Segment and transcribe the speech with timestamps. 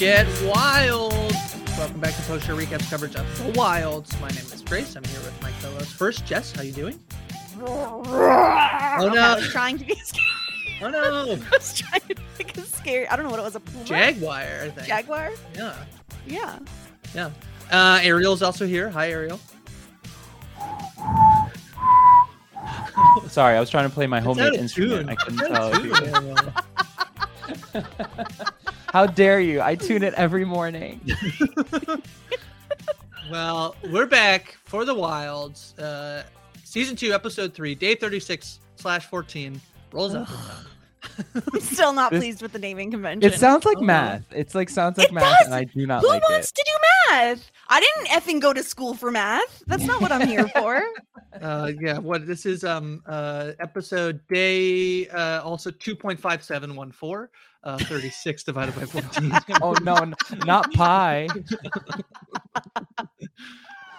[0.00, 1.12] Get wild.
[1.76, 4.18] Welcome back to Post Show Recaps coverage of The Wilds.
[4.18, 4.96] My name is Grace.
[4.96, 5.92] I'm here with my co-host.
[5.92, 6.98] First, Jess, how you doing?
[7.62, 9.34] Oh I no!
[9.36, 10.24] was trying to be scary.
[10.80, 11.32] Oh no!
[11.52, 13.06] I was trying to be it scary.
[13.08, 13.56] I don't know what it was.
[13.56, 13.84] A puma?
[13.84, 14.86] Jaguar, I think.
[14.86, 15.32] Jaguar?
[15.54, 15.74] Yeah,
[16.26, 16.58] Yeah.
[17.14, 17.30] yeah.
[17.70, 18.88] Uh, Ariel's also here.
[18.88, 19.38] Hi, Ariel.
[23.28, 25.00] Sorry, I was trying to play my It's homemade instrument.
[25.02, 25.08] tune.
[25.10, 26.54] I couldn't It's out
[27.74, 28.50] tell.
[28.94, 29.40] of if you- tune, Ariel.
[29.40, 29.60] How dare you?
[29.62, 31.00] I tune it every morning.
[33.30, 35.78] Well, we're back for the Wilds.
[35.78, 36.24] Uh,
[36.64, 39.60] season two, episode three, day thirty-six slash fourteen.
[39.92, 40.28] Rolls up.
[41.54, 43.30] I'm still not This- pleased with the naming convention.
[43.32, 43.82] It sounds like Oh.
[43.82, 44.24] math.
[44.32, 45.46] It's like sounds like It math, does.
[45.46, 46.54] and I do not Who like wants it.
[46.56, 46.72] to do
[47.14, 47.50] math?
[47.68, 49.62] I didn't effing go to school for math.
[49.66, 50.82] That's not what I'm here for.
[51.40, 51.96] Uh, yeah.
[51.96, 52.64] What this is?
[52.64, 53.02] Um.
[53.06, 53.52] Uh.
[53.60, 55.06] Episode day.
[55.08, 55.40] Uh.
[55.44, 57.30] Also two point five seven one four.
[57.62, 57.76] Uh.
[57.78, 59.32] Thirty-six divided by fourteen.
[59.60, 61.28] Oh no, n- not pi.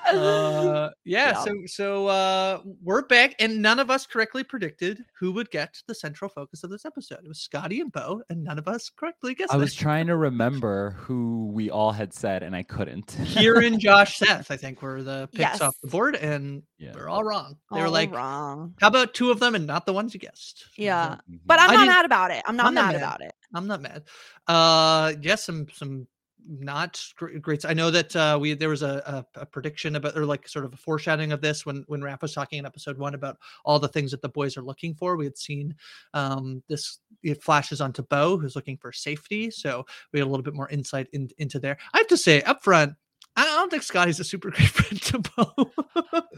[0.08, 1.44] uh, yeah, Yeah.
[1.44, 5.96] so so uh, we're back, and none of us correctly predicted who would get the
[5.96, 7.20] central focus of this episode.
[7.24, 9.54] It was Scotty and Bo, and none of us correctly guessed.
[9.54, 9.78] I was it.
[9.78, 13.08] trying to remember who we all had said, and I couldn't.
[13.08, 14.52] Kirin, Josh, Seth.
[14.52, 16.94] I think were the picks off the board, and Yeah.
[16.96, 17.58] we're all wrong.
[17.74, 18.74] They were like, wrong.
[18.80, 21.18] "How about two of them and not the ones you guessed?" Yeah.
[21.30, 21.40] Mhm.
[21.46, 22.44] But I'm not didn't- mad about it.
[22.48, 23.02] I'm not I'm not mad mad.
[23.02, 23.34] about it.
[23.54, 24.04] I'm not mad.
[24.48, 26.08] Uh, yes, some some
[26.48, 27.66] not great.
[27.66, 30.66] I know that uh, we there was a, a, a prediction about or like sort
[30.66, 33.80] of a foreshadowing of this when when Raph was talking in episode one about all
[33.80, 35.16] the things that the boys are looking for.
[35.16, 35.76] We had seen
[36.14, 40.44] um, this it flashes onto Bo who's looking for safety, so we had a little
[40.44, 41.78] bit more insight in, into there.
[41.94, 42.96] I have to say up front.
[43.42, 45.72] I don't think Scotty's a super great friend to Bo.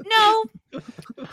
[0.06, 0.44] No,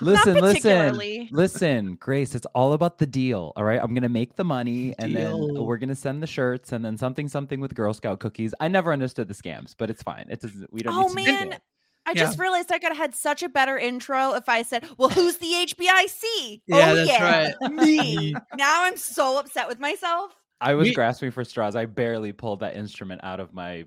[0.01, 2.35] Listen, listen, listen, Grace.
[2.35, 3.53] It's all about the deal.
[3.57, 6.85] All right, I'm gonna make the money, and then we're gonna send the shirts, and
[6.85, 8.55] then something, something with Girl Scout cookies.
[8.61, 10.27] I never understood the scams, but it's fine.
[10.31, 10.73] It doesn't.
[10.73, 10.95] We don't.
[10.95, 11.47] Oh, need to man.
[11.49, 11.63] do it.
[12.07, 12.15] I Yeah.
[12.25, 15.37] just realized I could have had such a better intro if I said, "Well, who's
[15.39, 17.73] the HBIC?" Yeah, oh that's yeah, right.
[17.73, 18.35] me.
[18.57, 20.33] now I'm so upset with myself.
[20.61, 21.77] I was We- grasping for straws.
[21.77, 23.85] I barely pulled that instrument out of my.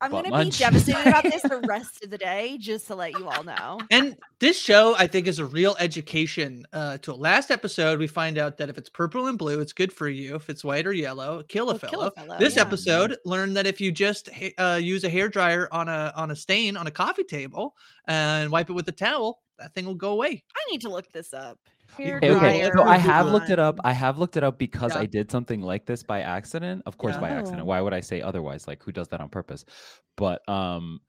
[0.00, 3.18] I'm gonna be devastated about this for the rest of the day, just to let
[3.18, 3.80] you all know.
[3.90, 6.66] And this show, I think, is a real education.
[6.72, 9.92] Uh, to last episode, we find out that if it's purple and blue, it's good
[9.92, 10.34] for you.
[10.34, 12.06] If it's white or yellow, kill a kill fellow.
[12.08, 12.62] a fellow, this yeah.
[12.62, 14.28] episode, learn that if you just
[14.58, 17.74] uh, use a hair dryer on a on a stain on a coffee table
[18.06, 20.44] and wipe it with a towel, that thing will go away.
[20.54, 21.58] I need to look this up.
[21.96, 22.38] Hair Okay, okay.
[22.60, 22.72] dryer.
[22.76, 23.78] So I have looked it up.
[23.84, 25.02] I have looked it up because Yeah.
[25.02, 26.82] I did something like this by accident.
[26.86, 27.62] Of course, by accident.
[27.62, 27.66] Oh.
[27.66, 28.66] Why would I say otherwise?
[28.68, 29.64] Like, who does that on purpose?
[30.16, 31.00] But um,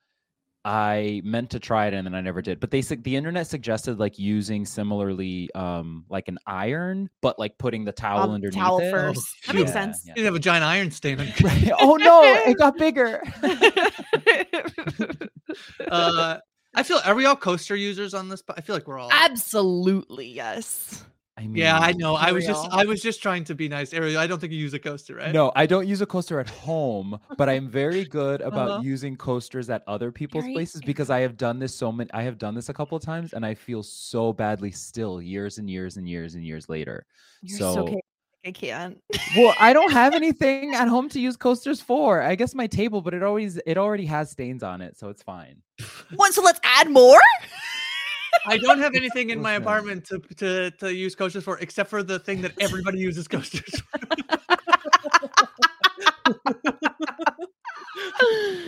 [0.65, 2.59] I meant to try it and then I never did.
[2.59, 7.57] But they sug- the internet suggested like using similarly um like an iron, but like
[7.57, 8.91] putting the towel Um, underneath towel it.
[8.91, 9.25] first.
[9.45, 10.03] that makes sense.
[10.05, 10.13] yeah.
[10.17, 11.71] You have a giant iron stain Right.
[11.79, 13.21] Oh no, it got bigger.
[15.89, 16.37] uh
[16.77, 18.41] I feel are we all coaster users on this?
[18.41, 21.03] po- I feel like we're all Absolutely, yes.
[21.39, 22.15] I mean, Yeah, I know.
[22.15, 22.79] I was just Real.
[22.81, 23.93] I was just trying to be nice.
[23.93, 25.31] Ariel, I don't think you use a coaster, right?
[25.31, 28.81] No, I don't use a coaster at home, but I'm very good about Uh-huh.
[28.83, 32.23] using coasters at other people's Very- places because I have done this so many I
[32.23, 35.69] have done this a couple of times and I feel so badly still years and
[35.69, 37.05] years and years and years later.
[37.43, 38.05] You're so so chaotic,
[38.47, 38.97] I can't.
[39.35, 42.21] well, I don't have anything at home to use coasters for.
[42.21, 45.21] I guess my table, but it always it already has stains on it, so it's
[45.21, 45.61] fine.
[46.15, 46.33] What?
[46.33, 47.19] So let's add more.
[48.45, 49.63] I don't have anything in my Listen.
[49.63, 53.81] apartment to, to to use coasters for except for the thing that everybody uses coasters
[53.81, 53.99] for.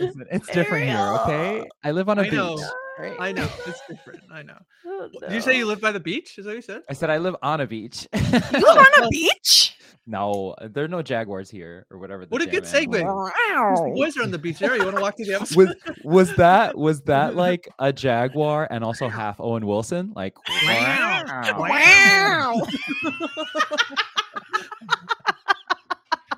[0.00, 1.68] Listen, it's different here, okay?
[1.84, 2.32] I live on a I beach.
[2.34, 2.58] know.
[2.98, 3.16] right?
[3.18, 3.48] I know.
[3.66, 4.20] It's different.
[4.32, 4.58] I know.
[5.02, 6.36] Oh, Did you say you live by the beach?
[6.36, 6.82] Is that what you said?
[6.90, 8.06] I said I live on a beach.
[8.14, 9.76] You live on a beach?
[10.06, 12.26] no, there are no jaguars here or whatever.
[12.28, 12.72] What a good is.
[12.72, 13.02] segue.
[13.02, 13.74] Wow.
[13.76, 14.78] The boys are on the beach area.
[14.78, 15.56] You want to walk through the episode?
[15.56, 15.74] was
[16.04, 20.12] was that was that like a jaguar and also half Owen Wilson?
[20.14, 20.34] Like
[20.66, 21.54] Wow.
[21.56, 22.60] Wow.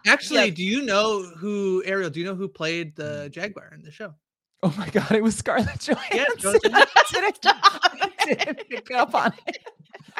[0.07, 0.55] Actually, Yep.
[0.55, 2.11] do you know who Ariel?
[2.11, 4.15] Do you know who played the Jaguar in the show?
[4.63, 6.55] Oh my god, it was Scarlett Johansson.
[6.65, 9.59] Yeah, I didn't, I didn't pick up on it.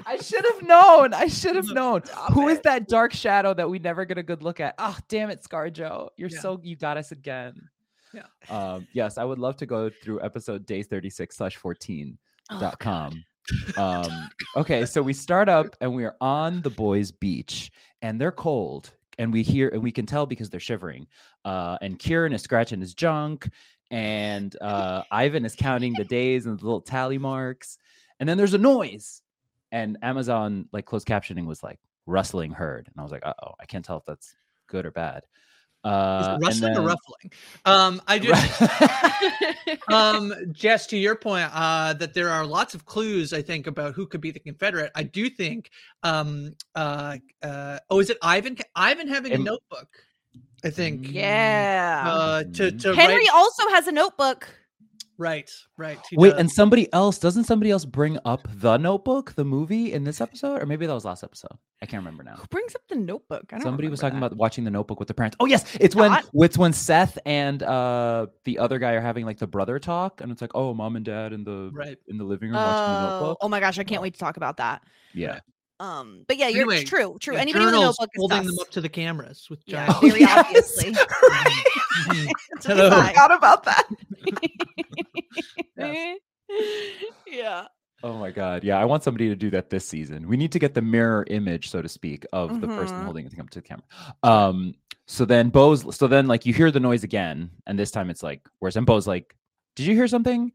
[0.05, 1.15] I should have known.
[1.15, 2.03] I should have known.
[2.33, 4.75] Who is that dark shadow that we never get a good look at?
[4.79, 6.09] Oh, damn it, ScarJo.
[6.17, 6.41] You're Yeah.
[6.41, 7.69] so you got us again.
[8.13, 8.25] Yeah.
[8.51, 12.19] Um, yes, I would love to go through episode day 36 slash 14
[12.51, 13.25] Oh, dot com.
[13.77, 17.71] Um, okay, so we start up and we are on the boys' beach
[18.01, 18.93] and they're cold.
[19.23, 21.07] And we hear and we can tell because they're shivering.
[21.45, 23.49] Uh, and Kirin is scratching his junk,
[23.93, 27.79] and uh, Ivan is counting the days and the little tally marks.
[28.19, 29.23] And then there's a noise,
[29.71, 33.67] and Amazon like closed captioning was like rustling heard, and I was like, oh, I
[33.67, 34.35] can't tell if that's
[34.67, 35.23] good or bad.
[35.85, 37.33] Is Uh, it and rustling or ruffling?
[37.65, 38.63] Um, I just
[39.89, 43.95] um jess to your point uh that there are lots of clues i think about
[43.95, 45.71] who could be the confederate i do think
[46.05, 49.89] um uh uh oh is it ivan ivan having a notebook
[50.65, 52.03] i think Yeah.
[52.07, 54.49] uh to to Henry write, also has a notebook.
[55.23, 56.41] Right right he Wait, does.
[56.41, 60.61] and somebody else doesn't somebody else bring up the Notebook, the movie, in this episode,
[60.63, 61.57] or maybe that was last episode.
[61.81, 62.35] I can't remember now.
[62.37, 63.45] Who brings up the notebook?
[63.53, 65.37] I don't Somebody was talking remember about watching the Notebook with the parents.
[65.41, 69.25] Oh yes, it's when Not- it's when Seth and uh the other guy are having
[69.27, 72.19] like the brother talk, and it's like, oh, mom and dad in the right in
[72.19, 72.59] the living that.
[72.59, 73.39] room watching the Oh, Notebook.
[73.41, 74.83] oh my gosh, I can't wait to talk about that.
[75.15, 75.41] Yeah,
[75.81, 77.35] Um, but yeah, you're Anyway, true, true.
[77.35, 78.47] Yeah, Anybody with a notebook is holding sus.
[78.47, 80.47] them up to the cameras with Yeah, giant Oh, very yes.
[80.47, 80.95] obviously.
[82.63, 82.91] Hello.
[82.91, 83.89] I forgot about that.
[85.77, 86.19] Yes.
[87.27, 87.67] yeah.
[88.05, 88.79] Oh my god, yeah.
[88.79, 90.27] I want somebody to do that this season.
[90.27, 93.05] We need to get the mirror image, so to speak, of the person Mhm.
[93.05, 93.85] holding it up to the camera.
[94.25, 94.75] Um,
[95.07, 98.23] so then Bo's so then like you hear the noise again, and this time it's
[98.23, 99.37] like where's and Bo's like,
[99.77, 100.53] Did you hear something?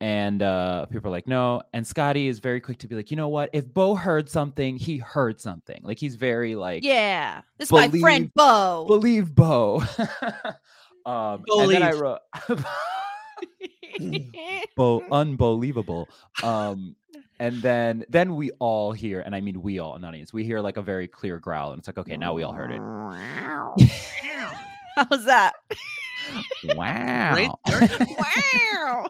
[0.00, 1.62] And uh people are like, No.
[1.72, 3.50] And Scotty is very quick to be like, you know what?
[3.52, 5.80] If Bo heard something, he heard something.
[5.84, 7.42] Like he's very like Yeah.
[7.58, 8.86] This is my friend Bo.
[8.88, 9.84] believe Bo.
[11.06, 12.00] um and then I Believe.
[12.00, 12.18] wrote
[14.76, 16.08] Bo unbelievable.
[16.42, 16.96] Um
[17.38, 20.60] and then then we all hear, and I mean we all, not audience, we hear
[20.60, 22.80] like a very clear growl, and it's like, okay, now we all heard it.
[24.96, 25.54] How's that?
[26.74, 27.58] Wow.
[27.66, 29.08] Wow.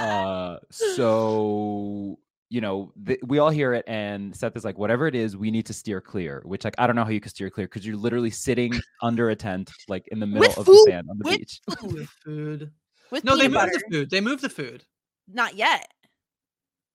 [0.00, 2.18] Uh so
[2.54, 5.50] you know, th- we all hear it, and Seth is like, whatever it is, we
[5.50, 6.40] need to steer clear.
[6.44, 9.30] Which, like, I don't know how you can steer clear because you're literally sitting under
[9.30, 11.60] a tent, like in the middle With of food, the sand on the with beach.
[11.82, 12.70] with food
[13.10, 14.84] With no they peanut moved the food they moved the food
[15.26, 15.88] Not yet.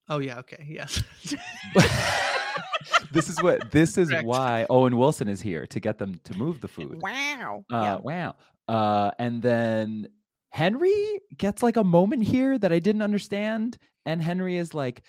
[0.07, 1.03] oh yeah okay yes
[3.11, 4.25] this is what this is Correct.
[4.25, 7.01] why Owen Wilson is here to get them to move the food.
[7.01, 7.63] Wow.
[7.71, 7.95] Uh, yeah.
[7.97, 8.35] Wow.
[8.67, 10.07] Uh, and then
[10.51, 13.77] Henry gets like a moment here that I didn't understand.
[14.05, 15.03] And Henry is like,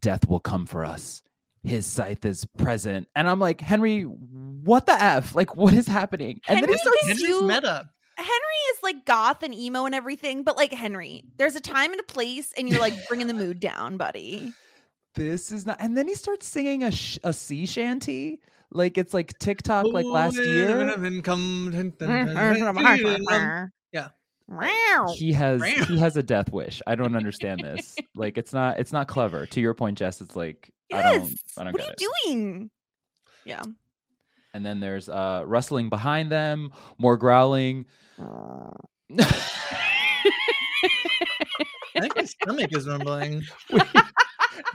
[0.00, 1.22] Death will come for us.
[1.62, 3.08] His scythe is present.
[3.16, 5.34] And I'm like, Henry, what the F?
[5.34, 6.40] Like, what is happening?
[6.46, 7.06] And then he starts.
[7.06, 7.88] Henry's you- meta
[8.18, 12.00] Henry is like goth and emo and everything, but like Henry, there's a time and
[12.00, 14.54] a place, and you're like bringing the mood down, buddy.
[15.14, 15.76] This is not.
[15.80, 18.40] And then he starts singing a, sh- a sea shanty.
[18.70, 20.96] Like, it's like TikTok, like last Oh, year.
[24.48, 25.14] And come- Meow.
[25.14, 25.84] he has Meow.
[25.84, 26.80] he has a death wish.
[26.86, 27.96] I don't understand this.
[28.14, 29.46] like it's not it's not clever.
[29.46, 32.00] To your point, Jess, it's like I don't I don't what get are it.
[32.00, 32.70] you doing?
[33.44, 33.62] Yeah.
[34.54, 37.86] And then there's uh rustling behind them, more growling.
[38.18, 38.72] I
[42.00, 43.42] think my stomach is rumbling.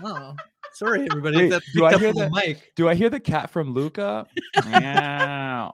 [0.03, 0.35] oh,
[0.73, 1.37] sorry, everybody.
[1.37, 2.71] Wait, that do I picked hear up the mic.
[2.75, 4.25] Do I hear the cat from Luca?
[4.67, 5.71] Meow.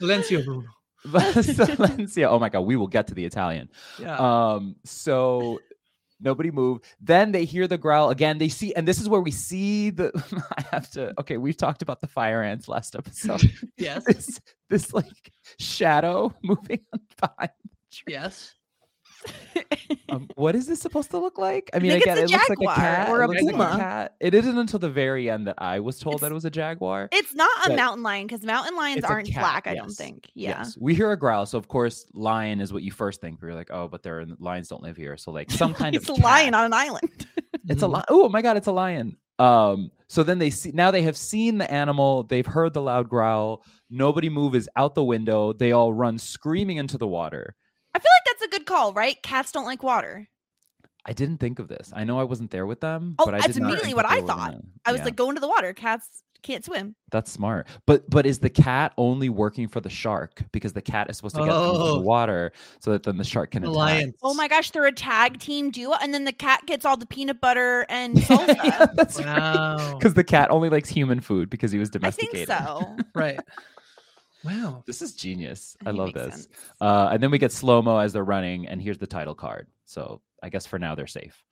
[0.00, 0.68] Silencio, Bruno.
[1.12, 2.28] Silencio.
[2.30, 3.68] Oh my god, we will get to the Italian.
[3.98, 4.16] Yeah.
[4.16, 5.60] Um, so
[6.20, 6.80] nobody move.
[7.00, 8.38] Then they hear the growl again.
[8.38, 10.10] They see, and this is where we see the.
[10.58, 11.14] I have to.
[11.20, 13.42] Okay, we've talked about the fire ants last episode.
[13.76, 14.04] yes.
[14.04, 17.50] this this like shadow moving on behind.
[18.06, 18.52] Yes.
[20.08, 21.68] Um, what is this supposed to look like?
[21.74, 23.76] I mean, it's again, it looks like a cat or a looks like puma.
[23.76, 24.14] cat.
[24.20, 27.08] It isn't until the very end that I was told that it was a jaguar.
[27.10, 30.30] It's not a mountain lion because mountain lions aren't cat, black, I don't think.
[30.34, 30.58] Yeah.
[30.58, 33.42] Yes, we hear a growl, so of course, lion is what you first think.
[33.42, 36.08] You're like, oh, but there are lions don't live here, so like some kind it's
[36.08, 37.26] of It's a lion on an island.
[37.68, 38.04] It's a lion.
[38.08, 39.16] Oh my god, it's a lion.
[39.40, 43.08] Um, so then they see now they have seen the animal, they've heard the loud
[43.08, 43.64] growl.
[43.90, 45.52] Nobody move is out the window.
[45.52, 47.56] They all run screaming into the water.
[47.96, 49.20] I feel like that's a good call, right?
[49.22, 50.28] Cats don't like water.
[51.04, 51.92] I didn't think of this.
[51.94, 54.50] I know I wasn't there with them, Oh, but I that's immediately what I thought.
[54.52, 55.72] gonna- I was yeah, like, go into the water.
[55.72, 56.94] Cats can't swim.
[57.10, 57.66] that's smart.
[57.86, 61.34] But but is the cat only working for the shark because the cat is supposed
[61.36, 61.94] to get them into Oh.
[61.94, 64.14] the water so that then the shark can attack?
[64.22, 67.06] Oh my gosh, they're a tag team duo, and then the cat gets all the
[67.06, 68.56] peanut butter and salsa.
[68.64, 69.94] yeah, that's Wow.
[69.98, 72.48] Because the cat only likes human food because he was I think domesticated.
[72.48, 72.96] so.
[73.14, 73.40] Right.
[74.46, 74.84] Wow.
[74.86, 75.76] This is genius.
[75.80, 76.48] I think it love this.
[76.80, 79.66] Uh, and then we get slow mo as they're running, and here's the title card.
[79.86, 81.42] So I guess for now they're safe.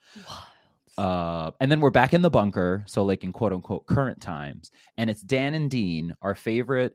[0.97, 4.71] Uh, and then we're back in the bunker, so like in quote unquote current times,
[4.97, 6.95] and it's Dan and Dean, our favorite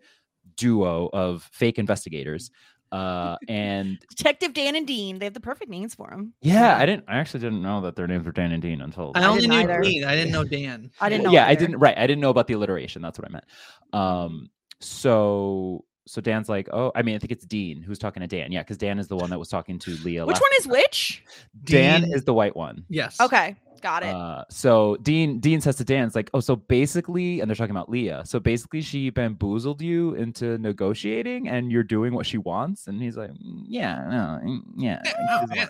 [0.56, 2.50] duo of fake investigators.
[2.92, 5.20] Uh, and Detective Dan and Dean.
[5.20, 6.34] They have the perfect names for them.
[6.42, 9.12] yeah, I didn't, I actually didn't know that their names were Dan and Dean until
[9.16, 9.82] I only didn't knew either.
[9.82, 10.04] Dean.
[10.06, 10.92] I didn't know Dan.
[11.02, 11.32] I didn't know.
[11.32, 11.78] yeah, I didn't.
[11.78, 13.02] Right, I didn't know about the alliteration.
[13.02, 13.46] That's what I meant.
[13.92, 18.28] Um, so so Dan's like, oh, I mean, I think it's Dean who's talking to
[18.28, 18.52] Dan.
[18.52, 20.26] Yeah, because Dan is the one that was talking to Leah.
[20.26, 21.24] Which one is which?
[21.66, 22.84] Dan Dean- is the white one.
[22.90, 23.22] Yes.
[23.22, 24.16] Okay, got it.
[24.16, 27.76] Uh, so Dean Dean says to Dan, it's like, oh, so basically, and they're talking
[27.76, 28.24] about Leah.
[28.26, 32.88] So basically, she bamboozled you into negotiating, and you're doing what she wants.
[32.88, 35.04] And he's like, "Mm, yeah, no, mm, yeah.
[35.30, 35.68] Oh, yeah.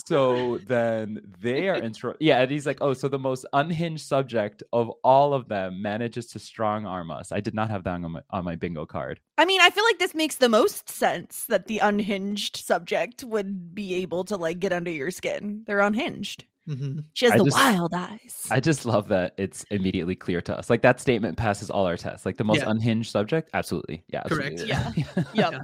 [0.07, 2.14] so then they are intro.
[2.21, 6.26] Yeah, and he's like, "Oh, so the most unhinged subject of all of them manages
[6.28, 9.21] to strong arm us." I did not have that on my on my bingo card.
[9.37, 13.75] I mean, I feel like this makes the most sense that the unhinged subject would
[13.75, 15.64] be able to like get under your skin.
[15.67, 16.45] They're unhinged.
[16.69, 17.05] Mhm.
[17.14, 18.47] She has I the just- wild eyes.
[18.50, 20.69] I just love that it's immediately clear to us.
[20.69, 22.26] Like that statement passes all our tests.
[22.26, 22.71] Like the most Yeah.
[22.71, 24.61] unhinged subject, absolutely, yeah, Correct.
[24.71, 25.25] absolutely.
[25.35, 25.62] Yep.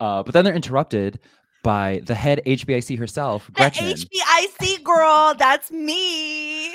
[0.00, 1.18] Uh, but then they're interrupted
[1.62, 3.86] by the head HBIC herself, The Gretchen.
[3.86, 6.74] HBIC girl, that's me.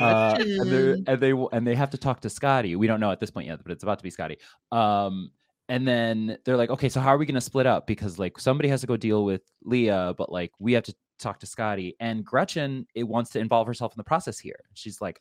[0.00, 2.76] uh, and, they're- and they and they have to talk to Scotty.
[2.76, 4.38] We don't know at this point yet, but it's about to be Scotty.
[4.72, 5.30] Um,
[5.68, 7.86] and then they're like, okay, so how are we gonna split up?
[7.86, 11.38] Because like somebody has to go deal with Leah, but like we have to talk
[11.40, 11.96] to Scotty.
[12.00, 14.58] And Gretchen it wants to involve herself in the process here.
[14.74, 15.20] She's like,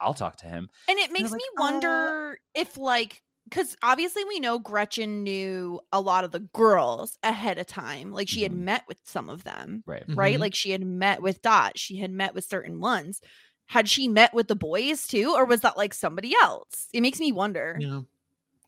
[0.00, 0.70] I'll talk to him.
[0.88, 5.80] And it makes like, me "Uh." wonder if like because obviously we know Gretchen knew
[5.92, 8.12] a lot of the girls ahead of time.
[8.12, 8.58] Like she had Mhm.
[8.60, 10.04] met with some of them, Right.
[10.08, 10.36] right?
[10.36, 10.40] Mhm.
[10.40, 13.20] Like she had met with Dot, she had met with certain ones.
[13.66, 16.88] Had she met with the boys too, or was that like somebody else?
[16.92, 17.76] It makes me wonder.
[17.78, 18.00] Yeah.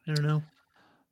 [0.06, 0.42] I don't know.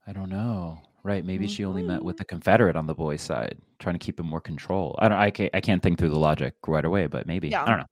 [0.06, 0.82] I don't know.
[1.02, 1.24] Right.
[1.24, 2.04] Maybe she only met Mm-hmm.
[2.06, 4.94] with the Confederate on the boys' side, trying to keep him more control.
[4.98, 7.48] I don't I can't I can't think through the logic right away, but maybe.
[7.48, 7.62] Yeah.
[7.62, 7.86] I don't know.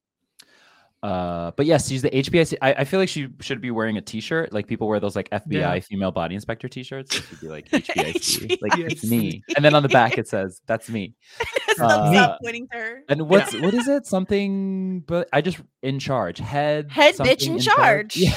[1.02, 2.56] Uh, but yes, she's the HBIC.
[2.60, 5.30] I, I feel like she should be wearing a T-shirt, like people wear those like
[5.30, 5.78] FBI Yeah.
[5.80, 7.16] female body inspector T-shirts.
[7.16, 10.60] It should be like HBIC, like it's me, and then on the back it says
[10.66, 11.14] "That's me."
[11.80, 13.04] Uh, pointing to her.
[13.08, 14.04] And what's what is it?
[14.04, 18.16] Something, but I just in charge, head, Head bitch something in charge.
[18.16, 18.34] Yeah.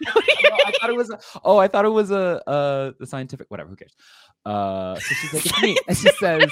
[0.00, 0.10] No,
[0.66, 1.10] I thought it was.
[1.10, 3.70] A, oh, I thought it was a uh the scientific whatever.
[3.70, 3.94] Who cares?
[4.44, 6.50] Uh, so she's like, it's me, and she says,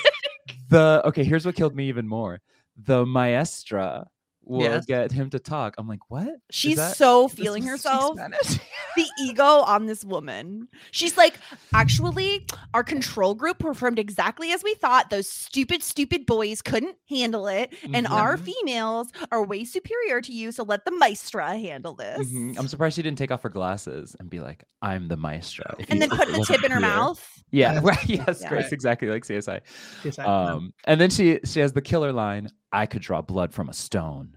[0.69, 1.25] the okay.
[1.25, 2.41] Here's what killed me even more.
[2.85, 4.07] The maestra
[4.47, 4.87] will Yes.
[4.87, 5.75] get him to talk.
[5.77, 6.29] I'm like, what?
[6.51, 8.17] She's that- so feeling herself.
[8.17, 10.69] The ego on this woman.
[10.91, 11.39] She's like,
[11.75, 15.11] actually, our control group performed exactly as we thought.
[15.11, 17.75] Those stupid, stupid boys couldn't handle it.
[17.93, 18.41] And our Mhm.
[18.55, 20.53] females are way superior to you.
[20.53, 22.27] So let the maestra handle this.
[22.33, 22.59] Mhm.
[22.59, 25.91] I'm surprised she didn't take off her glasses and be like, "I'm the maestra," if
[25.91, 26.89] And then put the tip in her clear.
[26.91, 27.43] mouth.
[27.51, 27.83] Yeah, Yes.
[27.85, 28.09] right.
[28.09, 28.49] Yes, Yeah.
[28.49, 29.61] Grace, exactly like CSI.
[30.05, 30.31] Yes, I know.
[30.31, 33.75] Um, and then she she has the killer line, "I could draw blood from a
[33.75, 34.36] stone."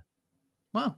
[0.74, 0.96] Wow.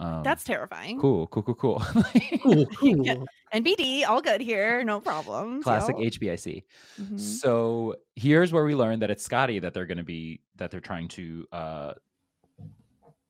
[0.00, 0.98] Um, That's terrifying.
[0.98, 1.82] cool, cool, cool, cool.
[2.42, 3.04] Cool, cool.
[3.06, 3.16] Yeah.
[3.52, 5.62] NBD, all good here, no problem.
[5.62, 6.04] Classic yo.
[6.06, 6.64] HBIC.
[6.98, 7.20] Mhm.
[7.20, 10.80] So here's where we learn that it's Scotty that they're going to be that they're
[10.80, 11.92] trying to uh,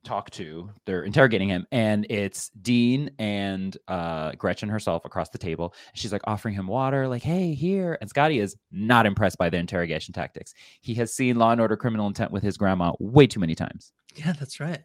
[0.05, 0.71] talk to.
[0.85, 5.75] They're interrogating him, and it's Dean and uh, Gretchen herself across the table.
[5.95, 9.57] She's like offering him water, like "Hey, here." And Scotty is not impressed by the
[9.57, 10.55] interrogation tactics.
[10.83, 13.93] He has seen Law and Order: Criminal Intent with his grandma way too many times.
[14.15, 14.85] Yeah, that's right.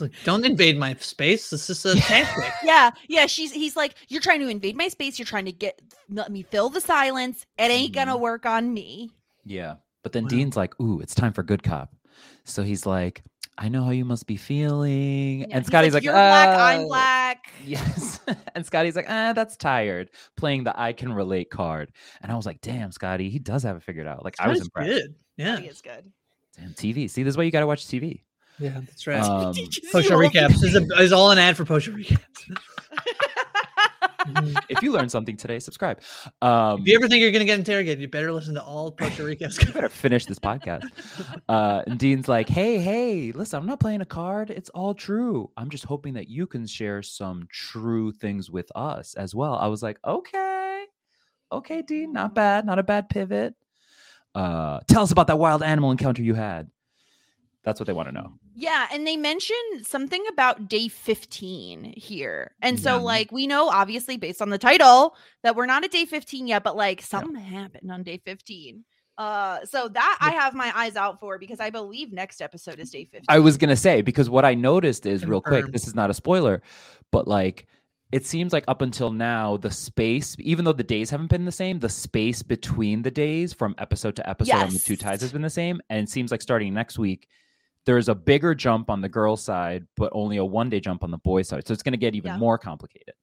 [0.00, 1.50] It's like, don't invade my space.
[1.50, 2.52] This is a tactic.
[2.64, 3.26] Yeah, yeah.
[3.26, 5.18] She's he's like, you're trying to invade my space.
[5.18, 7.44] You're trying to get let me fill the silence.
[7.58, 8.20] It ain't gonna Mhm.
[8.20, 9.10] work on me.
[9.44, 9.76] Yeah.
[10.02, 10.28] But then Wow.
[10.30, 11.94] Dean's like, "Ooh, it's time for good cop."
[12.44, 13.22] So he's like,
[13.58, 16.86] "I know how you must be feeling," Yeah, and Scotty's like, you're black, I'm "Uh,
[16.86, 17.52] black.
[17.64, 18.20] Yes.
[18.54, 20.10] and Scotty's like, ah, that's tired.
[20.36, 21.90] Playing the I can relate card.
[22.22, 24.24] And I was like, damn, Scotty, he does have it figured out.
[24.24, 24.88] Like I was impressed.
[24.90, 25.14] Good.
[25.36, 25.58] Yeah.
[25.58, 26.10] He is good.
[26.56, 27.08] Damn, TV.
[27.10, 28.22] See, this is why you gotta watch TV.
[28.58, 29.22] Yeah, that's right.
[29.22, 31.92] Um, Teaches you Post Show Recaps is, a, is all an ad for Post Show
[31.92, 32.56] Recaps.
[34.68, 36.00] If you learned something today, subscribe.
[36.42, 38.90] Um, if you ever think you're going to get interrogated, you better listen to all
[38.90, 39.64] Post Show Recaps.
[39.64, 40.84] you better finish this podcast.
[41.48, 44.50] Uh, and Dean's like, hey, hey, listen, I'm not playing a card.
[44.50, 45.50] It's all true.
[45.56, 49.54] I'm just hoping that you can share some true things with us as well.
[49.54, 50.84] I was like, okay,
[51.50, 53.54] okay, Dean, not bad, not a bad pivot.
[54.34, 56.70] Uh, tell us about that wild animal encounter you had.
[57.68, 58.32] That's what they want to know.
[58.54, 62.52] Yeah, and they mentioned something about day 15 here.
[62.62, 63.02] And so Yeah.
[63.02, 66.64] like we know obviously based on the title that we're not at day 15 yet,
[66.64, 68.84] but like something happened on day 15.
[69.18, 72.90] Uh so that I have my eyes out for because I believe next episode is
[72.90, 73.26] day 15.
[73.28, 75.66] I was gonna say because what I noticed is real quick.
[75.72, 76.62] This is not a spoiler,
[77.12, 77.66] but like
[78.10, 81.52] it seems like up until now the space, even though the days haven't been the
[81.52, 85.30] same, the space between the days from episode to episode on the two tides has
[85.30, 85.78] been the same.
[85.90, 87.28] And it seems like starting next week,
[87.88, 91.10] there's a bigger jump on the girl side, but only a one day jump on
[91.10, 91.66] the boy side.
[91.66, 92.36] So it's gonna get even Yeah.
[92.36, 93.14] more complicated.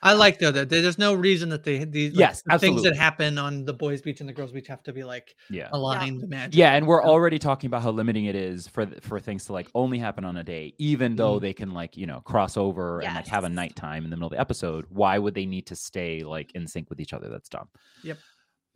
[0.00, 2.94] I like though that there's no reason that they these like, Yes, the things that
[2.96, 5.70] happen on the boys' beach and the girls' beach have to be like Yeah.
[5.72, 6.54] aligned magic.
[6.56, 9.68] Yeah, and we're already talking about how limiting it is for for things to like
[9.74, 11.40] only happen on a day, even though Mhm.
[11.40, 13.56] they can like you know cross over and like have a Yes.
[13.56, 14.86] nighttime in the middle of the episode.
[14.90, 17.28] Why would they need to stay like in sync with each other?
[17.28, 17.68] That's dumb.
[18.04, 18.18] Yep.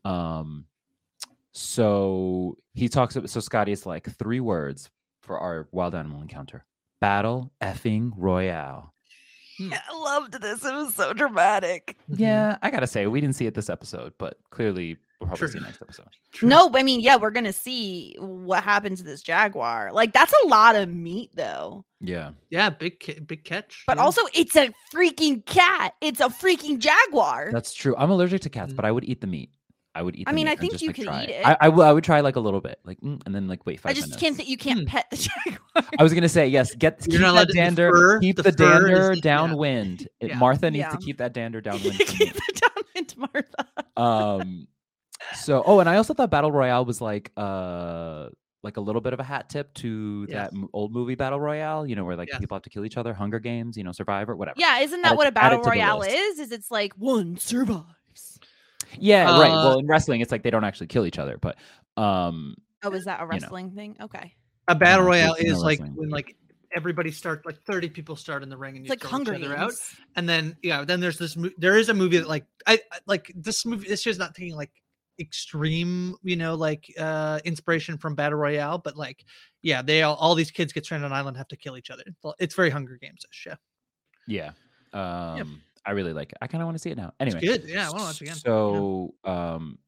[0.04, 0.64] Um.
[1.52, 4.88] So he talks about so Scotty is like three words
[5.22, 6.64] for our wild animal encounter:
[7.00, 8.94] battle effing royale.
[9.60, 10.64] I loved this.
[10.64, 11.96] It was so dramatic.
[12.10, 12.18] Mhm.
[12.18, 15.52] Yeah, I gotta say we didn't see it this episode, but clearly we'll probably see
[15.58, 15.60] True.
[15.60, 16.06] it next episode.
[16.32, 16.48] True.
[16.48, 19.90] No, I mean, yeah, we're gonna see what happens to this jaguar.
[19.92, 21.84] Like that's a lot of meat though.
[22.00, 22.30] Yeah.
[22.48, 23.84] Yeah, big big catch.
[23.86, 24.04] But yeah.
[24.04, 25.92] also it's a freaking cat.
[26.00, 27.50] It's a freaking jaguar.
[27.52, 27.94] That's true.
[27.98, 28.76] I'm allergic to cats, Mm.
[28.76, 29.50] but I would eat the meat.
[29.94, 30.28] I would eat.
[30.28, 31.40] I mean, meat I think just, you like, could try eat it.
[31.40, 31.46] it.
[31.46, 31.84] I, I would.
[31.84, 33.94] I would try like a little bit, like, mm, and then like wait five I
[33.94, 34.20] just minutes.
[34.22, 34.86] can't think you can't Hmm.
[34.86, 35.90] pet the jaguar.
[35.98, 36.74] I was gonna say yes.
[36.76, 37.90] Get You're keep not that to- the dander.
[37.92, 39.20] fur- keep the the, fur is dander the- yeah.
[39.22, 40.08] downwind.
[40.20, 40.36] It- Yeah.
[40.38, 41.98] Martha needs to keep that dander downwind.
[41.98, 42.32] Keep me.
[42.48, 42.60] it
[43.16, 43.84] down Martha.
[43.96, 44.68] um.
[45.34, 48.28] So, oh, and I also thought Battle Royale was like uh
[48.62, 50.50] like a little bit of a hat tip to Yes.
[50.50, 51.86] that m- old movie Battle Royale.
[51.86, 52.38] You know, where like Yes.
[52.38, 54.54] people have to kill each other, Hunger Games, you know, Survivor, or whatever.
[54.58, 56.38] Yeah, isn't Add that it- what a battle royale is?
[56.38, 57.84] Is it's like one survives.
[58.98, 59.52] Yeah, right.
[59.52, 61.56] Uh, Well, in wrestling, it's like they don't actually kill each other, but
[61.96, 63.28] um, Oh, is that a know.
[63.28, 63.96] wrestling thing?
[64.00, 64.34] Okay.
[64.68, 66.36] a battle royale is like when like
[66.74, 69.34] everybody starts like 30 people start in the ring and It's you like throw Hunger
[69.34, 69.94] each other out Games.
[70.16, 72.98] and then yeah then there's this mo- there is a movie that like I, I
[73.06, 74.70] like this movie this show's not taking like
[75.18, 79.24] extreme you know like uh inspiration from battle royale but like
[79.62, 81.90] yeah they all, all these kids get stranded on an island have to kill each
[81.90, 82.04] other
[82.38, 83.56] it's very hunger games yeah
[84.26, 84.52] yeah.
[84.92, 86.38] Um, I really like it.
[86.42, 87.12] I kind of want to see it now.
[87.20, 88.50] Anyway, good yeah i want to watch it again Yeah.
[88.50, 89.78] So, um,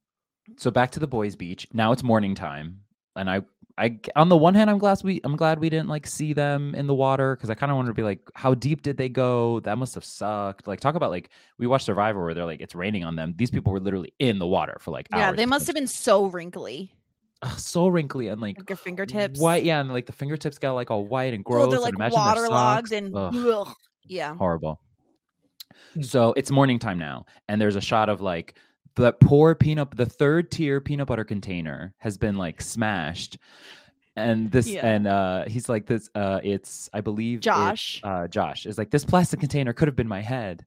[0.56, 1.66] so back to the boys' beach.
[1.72, 2.80] Now it's morning time,
[3.16, 3.42] and I,
[3.78, 6.74] I, on the one hand, I'm glad we, I'm glad we didn't like see them
[6.74, 9.08] in the water because I kind of wanted to be like, how deep did they
[9.08, 9.60] go?
[9.60, 10.66] That must have sucked.
[10.66, 13.34] Like, talk about like we watched Survivor where they're like it's raining on them.
[13.36, 15.36] These people were literally in the water for like Yeah, hours.
[15.36, 16.92] they must have been so wrinkly.
[17.42, 19.40] Ugh, so wrinkly and like Like your fingertips.
[19.40, 19.64] white.
[19.64, 21.68] Yeah, and like the fingertips got like all white and gross.
[21.70, 23.34] they're and like imagine their waterlogged and Ugh
[23.68, 23.74] ugh.
[24.04, 24.34] yeah.
[24.34, 24.80] horrible.
[26.00, 28.58] So it's morning time now, and there's a shot of like
[28.94, 33.38] the poor peanut, the third tier peanut butter container has been like smashed,
[34.16, 34.86] and this Yeah.
[34.86, 36.08] and uh he's like this.
[36.14, 38.00] Uh, it's I believe Josh.
[38.04, 40.64] uh, Josh is like this plastic container could have been my head.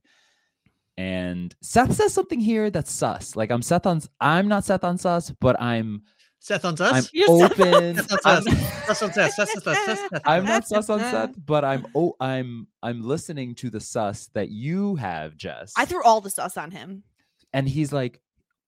[0.98, 3.36] And Seth says something here that's sus.
[3.36, 6.02] Like I'm Seth on, I'm not Seth on sus, but I'm
[6.48, 6.92] seth on Seth.
[6.92, 7.96] I'm You're open.
[7.96, 8.86] Seth on I'm- Seth.
[8.86, 9.34] Seth on Seth.
[9.34, 9.98] Seth on Seth.
[10.10, 10.84] Seth I'm not Seth.
[10.84, 15.36] sus on Seth, but I'm oh I'm I'm listening to the sus that you have,
[15.36, 15.72] Jess.
[15.76, 17.02] I threw all the sauce on him.
[17.52, 18.20] and he's like,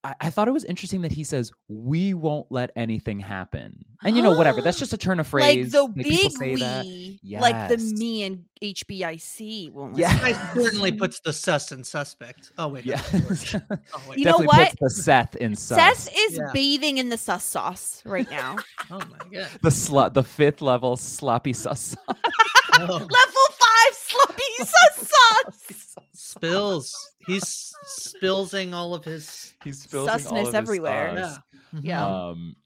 [0.05, 4.17] I, I thought it was interesting that he says we won't let anything happen, and
[4.17, 4.61] you know whatever.
[4.63, 5.73] That's just a turn of phrase.
[5.75, 6.85] like the people big say that.
[6.85, 9.73] we, like the me and HBIC.
[9.73, 10.17] Won't Yeah.
[10.23, 12.53] I certainly puts the sus in suspect.
[12.59, 13.03] Oh wait, Yeah.
[13.11, 13.63] that's George.
[13.71, 14.19] Oh, wait.
[14.19, 14.71] You know what?
[14.79, 15.77] puts the Seth in sus.
[15.79, 16.51] Seth is Yeah.
[16.53, 18.57] bathing in the sus sauce right now.
[18.91, 19.49] oh my god.
[19.63, 21.97] the slut, the fifth level sloppy sus.
[22.09, 22.15] Oh,
[22.81, 25.97] Level five sloppy sus sauce.
[26.39, 27.13] Spills.
[27.27, 29.55] He's spillsing all of his.
[29.65, 31.15] He's Susness everywhere.
[31.17, 31.37] Yeah.
[31.81, 32.07] Yeah.
[32.07, 32.57] Um,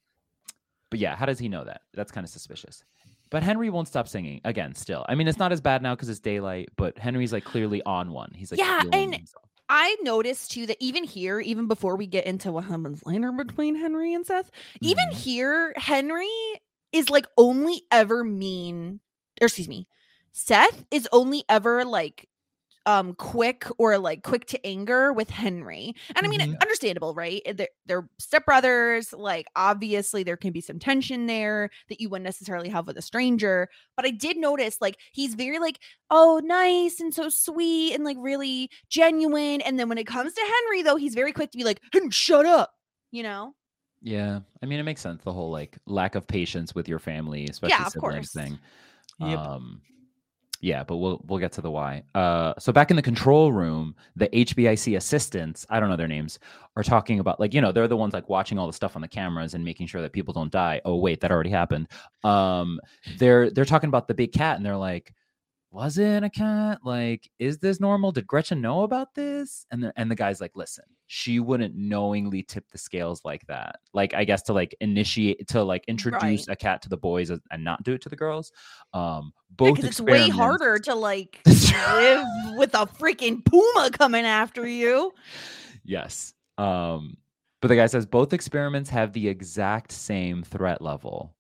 [0.91, 1.83] but yeah, how does he know that?
[1.95, 2.85] That's kind of suspicious.
[3.31, 4.75] But Henry won't stop singing again.
[4.75, 6.69] Still, I mean, it's not as bad now because it's daylight.
[6.77, 8.31] But Henry's like clearly on one.
[8.35, 9.45] He's like, Yeah, and himself.
[9.71, 13.75] I noticed too that even here, even before we get into what happens later between
[13.75, 14.51] Henry and Seth,
[14.83, 15.15] even Mhm.
[15.15, 16.29] here, Henry
[16.93, 19.01] is like only ever mean,
[19.41, 19.89] or excuse me,
[20.33, 22.29] Seth is only ever like
[22.87, 25.95] um quick or like quick to anger with Henry.
[26.17, 26.57] And I mean, Mhm.
[26.61, 27.43] understandable, right?
[27.55, 29.17] They're, they're stepbrothers.
[29.17, 33.03] Like, obviously, there can be some tension there that you wouldn't necessarily have with a
[33.03, 33.69] stranger.
[33.97, 35.79] But I did notice, like, he's very like,
[36.11, 39.61] oh, nice and so sweet and like really genuine.
[39.63, 42.11] And then when it comes to Henry, though, he's very quick to be like, "Henry,
[42.11, 42.73] shut up,
[43.11, 43.55] you know?
[44.01, 45.23] Yeah, I mean, it makes sense.
[45.23, 48.33] The whole like lack of patience with your family, especially of siblings course.
[48.33, 48.61] thing.
[49.19, 49.41] Yep.
[49.41, 49.83] Um,
[50.63, 52.05] yeah, but we'll we'll get to the why.
[52.15, 56.39] Uh, so back in the control room, the HBIC assistants, I don't know their names,
[56.77, 59.03] are talking about like you know they're the ones like watching all the stuff on
[59.03, 60.81] the cameras and making sure that people don't die.
[60.85, 61.89] Oh wait, that already happened.
[62.23, 62.81] Um,
[63.19, 65.13] they're they're talking about the big cat and they're like,
[65.73, 66.81] was it a cat?
[66.85, 68.13] Like, is this normal?
[68.13, 69.65] Did Gretchen know about this?
[69.71, 73.77] And the and the guy's like, listen, she wouldn't knowingly tip the scales like that.
[73.95, 76.49] Like, I guess to like initiate to like introduce Right.
[76.49, 78.53] a cat to the boys and not do it to the girls.
[78.93, 82.27] Um, Because both it's way harder to like live
[82.59, 85.13] with a freaking puma coming after you.
[85.85, 86.35] Yes.
[86.59, 87.17] Um,
[87.63, 91.35] but the guy says both experiments have the exact same threat level.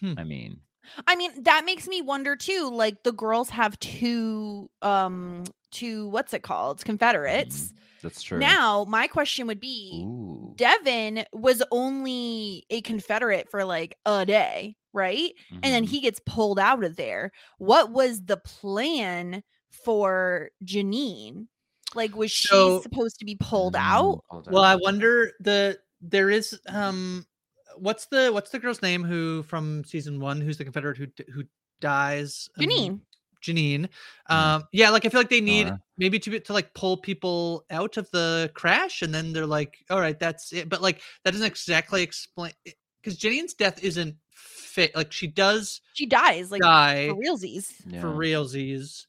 [0.00, 0.14] Hmm.
[0.16, 0.60] I mean,
[1.06, 2.70] I mean, that makes me wonder too.
[2.72, 6.84] Like the girls have two um two what's it called?
[6.84, 7.72] Confederates.
[8.02, 8.40] that's true.
[8.40, 10.54] Now, my question would be Ooh.
[10.56, 15.32] Devin was only a Confederate for like a day, right?
[15.62, 15.88] And then Mhm.
[15.88, 17.32] he gets pulled out of there.
[17.58, 21.48] What was the plan for Janine?
[21.94, 24.20] Like, was she supposed to be pulled Mm, out?
[24.48, 27.26] Well, I wonder the there is um
[27.80, 31.44] what's the what's the girl's name who from season one who's the Confederate who who
[31.80, 32.48] dies?
[32.58, 33.00] Um, Janine.
[33.42, 33.88] Janine.
[34.28, 35.80] Um, yeah, like I feel like they need Nora.
[35.96, 39.76] maybe to be- to like pull people out of the crash, and then they're like,
[39.90, 40.68] all right, that's it.
[40.68, 42.52] But like that doesn't exactly explain
[43.00, 44.94] because Janine's death isn't fit.
[44.96, 47.66] Like she does She dies, like die for realsies.
[47.86, 48.00] Yeah.
[48.00, 49.06] for realsies.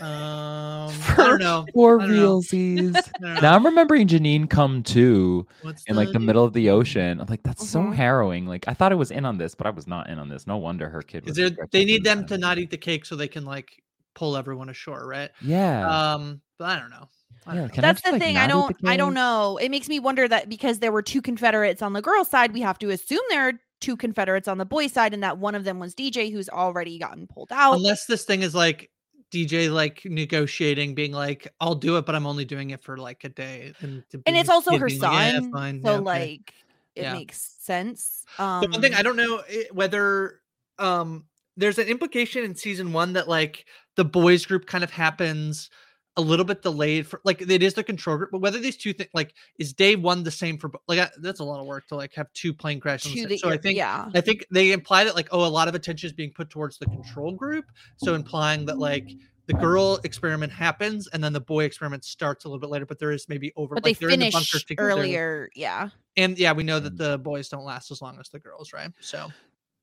[0.00, 1.66] Um, I For- don't know.
[1.74, 2.94] For don't realsies.
[3.20, 3.34] Know.
[3.40, 7.20] now I'm remembering Janine come to What's in like the middle of the ocean.
[7.20, 7.94] I'm like, that's so Mhm.
[7.94, 8.46] harrowing.
[8.46, 10.46] Like I thought I was in on this, but I was not in on this.
[10.46, 11.36] No wonder her kid was.
[11.36, 13.82] there, they need them to not eat the cake so they can like
[14.14, 15.30] pull everyone ashore, right?
[15.40, 16.12] Yeah.
[16.14, 17.08] Um, but I don't know.
[17.46, 17.80] I don't Yeah, know.
[17.82, 18.36] That's just, the like, thing.
[18.36, 18.76] I don't.
[18.84, 19.56] I don't know.
[19.56, 22.60] It makes me wonder that because there were two Confederates on the girls' side, we
[22.60, 25.64] have to assume there are two Confederates on the boys' side, and that one of
[25.64, 27.72] them was DJ, who's already gotten pulled out.
[27.74, 28.90] Unless this thing is like
[29.32, 33.24] DJ like negotiating, being like, "I'll do it, but I'm only doing it for like
[33.24, 36.00] a day," and to and it's also her being like, "Yeah, son, so yeah, okay."
[36.00, 36.54] like
[36.94, 37.08] it Yeah.
[37.08, 38.24] makes sense.
[38.38, 39.42] Um, the one thing I don't know
[39.72, 40.40] whether
[40.78, 43.66] um there's an implication in season one that like
[43.96, 45.68] the boys group kind of happens
[46.16, 48.92] a little bit delayed for like it is the control group, but whether these two
[48.92, 51.86] things like is day one the same for like I, that's a lot of work
[51.88, 53.12] to like have two plane crashes.
[53.12, 54.10] on the to same- the so I think yeah.
[54.14, 56.78] I think they imply that like oh a lot of attention is being put towards
[56.78, 57.64] the control group,
[57.96, 59.08] so implying that like
[59.46, 62.98] the girl experiment happens and then the boy experiment starts a little bit later, but
[62.98, 63.74] there is maybe over.
[63.74, 65.48] But like, they they're in the bunker finish earlier.
[65.56, 65.88] Yeah.
[66.16, 66.84] and yeah, we know Mm.
[66.84, 68.90] that the boys don't last as long as the girls, right?
[69.00, 69.28] So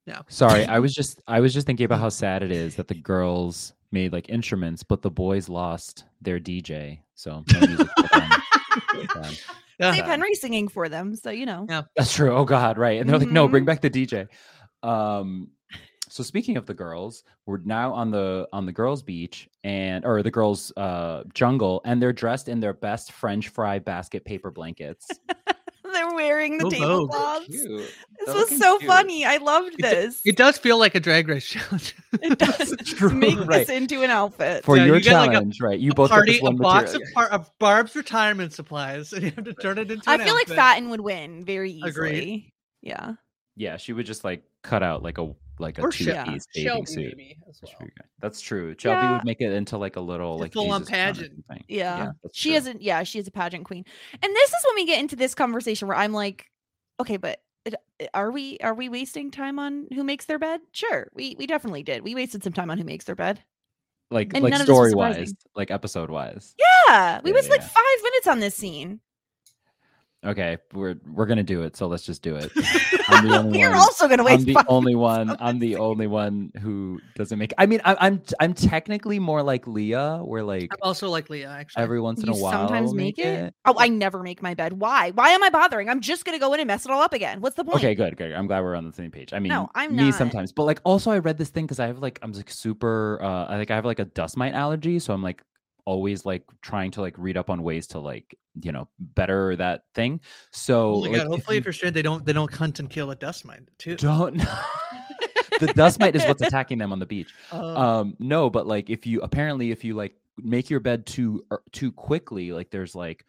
[0.06, 2.88] yeah, Sorry, I was just I was just thinking about how sad it is that
[2.88, 7.00] the girls made like instruments, but the boys lost their DJ.
[7.16, 8.08] So no music for
[9.20, 9.34] them.
[9.80, 9.92] Yeah.
[9.92, 11.66] They Henry singing for them, so you know.
[11.70, 11.84] Yeah.
[11.96, 12.36] That's true.
[12.36, 13.00] Oh God, right.
[13.00, 13.68] And they're like, no, bring Mhm.
[13.68, 14.28] back the DJ.
[14.84, 15.50] Um,
[16.10, 20.24] so speaking of the girls, we're now on the on the girls' beach and or
[20.24, 25.08] the girls' uh jungle, and they're dressed in their best French fry basket paper blankets.
[26.00, 27.48] They're wearing the So tablecloths.
[27.50, 27.92] This
[28.26, 28.88] They're was so cute.
[28.90, 29.26] funny.
[29.26, 30.22] I loved It d- this.
[30.26, 31.96] It does feel like a drag race challenge.
[32.22, 33.68] It does True, make right.
[33.68, 34.64] this into an outfit.
[34.64, 35.80] For Yeah, your you get, like, a- challenge, right?
[35.80, 37.08] You a both party, get this a one box material.
[37.10, 40.10] of, par- of Barb's retirement supplies, and you have to turn it into.
[40.10, 40.56] I an feel like outfit.
[40.56, 41.90] Fatin would win very easily.
[41.90, 42.52] Agreed.
[42.82, 43.14] Yeah.
[43.56, 46.48] yeah, she would just like cut out like a like a Or two Shel- piece
[46.56, 46.98] bathing suit.
[47.18, 47.90] maybe as That's well.
[48.20, 48.76] That's true.
[48.78, 49.14] Shelby Yeah.
[49.14, 51.34] would make it into like a little A like crown or pageant.
[51.48, 51.64] something.
[51.68, 52.12] Yeah.
[52.24, 52.58] that's she true.
[52.58, 53.84] isn't yeah, she is a pageant queen.
[54.22, 56.46] And this is when we get into this conversation where I'm like,
[57.00, 60.62] okay, but eh, are we are we wasting time on who makes their bed?
[60.72, 61.10] Sure.
[61.14, 62.04] We we definitely did.
[62.04, 63.42] We wasted some time on who makes their bed.
[64.12, 66.56] like and like none of this was story wise, like episode wise.
[66.88, 67.22] Yeah.
[67.24, 69.02] We Yeah, wasted like 5 minutes on this scene.
[70.26, 71.78] Okay, we're we're gonna do it.
[71.78, 72.52] So let's just do it.
[73.08, 73.78] I'm the only We're one.
[73.80, 75.36] also going to waste I'm the only one.
[75.40, 77.54] I'm the only one who doesn't make.
[77.58, 81.50] I mean, I, I'm I'm technically more like Leah, where like I'm also like Leah,
[81.50, 81.84] actually.
[81.84, 83.54] every once in You a while sometimes I'll make it?
[83.66, 84.74] Oh, I never make my bed.
[84.74, 85.12] Why?
[85.12, 85.88] Why am I bothering?
[85.90, 87.40] I'm just gonna go in and mess it all up again.
[87.40, 87.78] What's the point?
[87.78, 88.34] Okay, good, good.
[88.34, 89.32] I'm glad we're on the same page.
[89.34, 90.16] I mean, no, I'm me not.
[90.16, 93.20] sometimes, but like also I read this thing because I have like I'm like super.
[93.22, 95.42] uh I think I have like a dust mite allergy, so I'm like
[95.86, 99.84] always like trying to like read up on ways to like you know better that
[99.96, 100.22] thing.
[100.52, 101.28] So Oh like, god!
[101.28, 103.62] Hopefully, you if you're stranded, they don't they don't hunt and kill a dust mite
[103.78, 103.96] too.
[103.96, 104.38] don't.
[105.60, 107.34] the dust mite is what's attacking them on the beach.
[107.52, 111.44] Uh, um no but like if you apparently if you like make your bed too
[111.52, 113.26] er, too quickly like there's like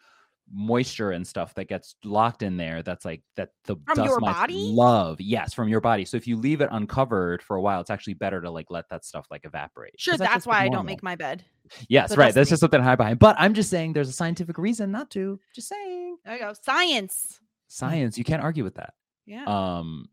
[0.52, 4.20] moisture and stuff that gets locked in there that's like that the From dust your
[4.20, 4.72] mites body?
[4.74, 7.90] love yes from your body so if you leave it uncovered for a while it's
[7.90, 10.86] actually better to like let that stuff like evaporate Sure, that's, like, why I don't
[10.86, 11.44] make my bed.
[11.88, 14.58] yes right that's just something I hide behind but i'm just saying there's a scientific
[14.58, 16.52] reason not to just saying There you go.
[16.62, 17.38] Science.
[17.68, 18.94] science you can't argue with that
[19.26, 19.44] Yeah.
[19.46, 20.08] um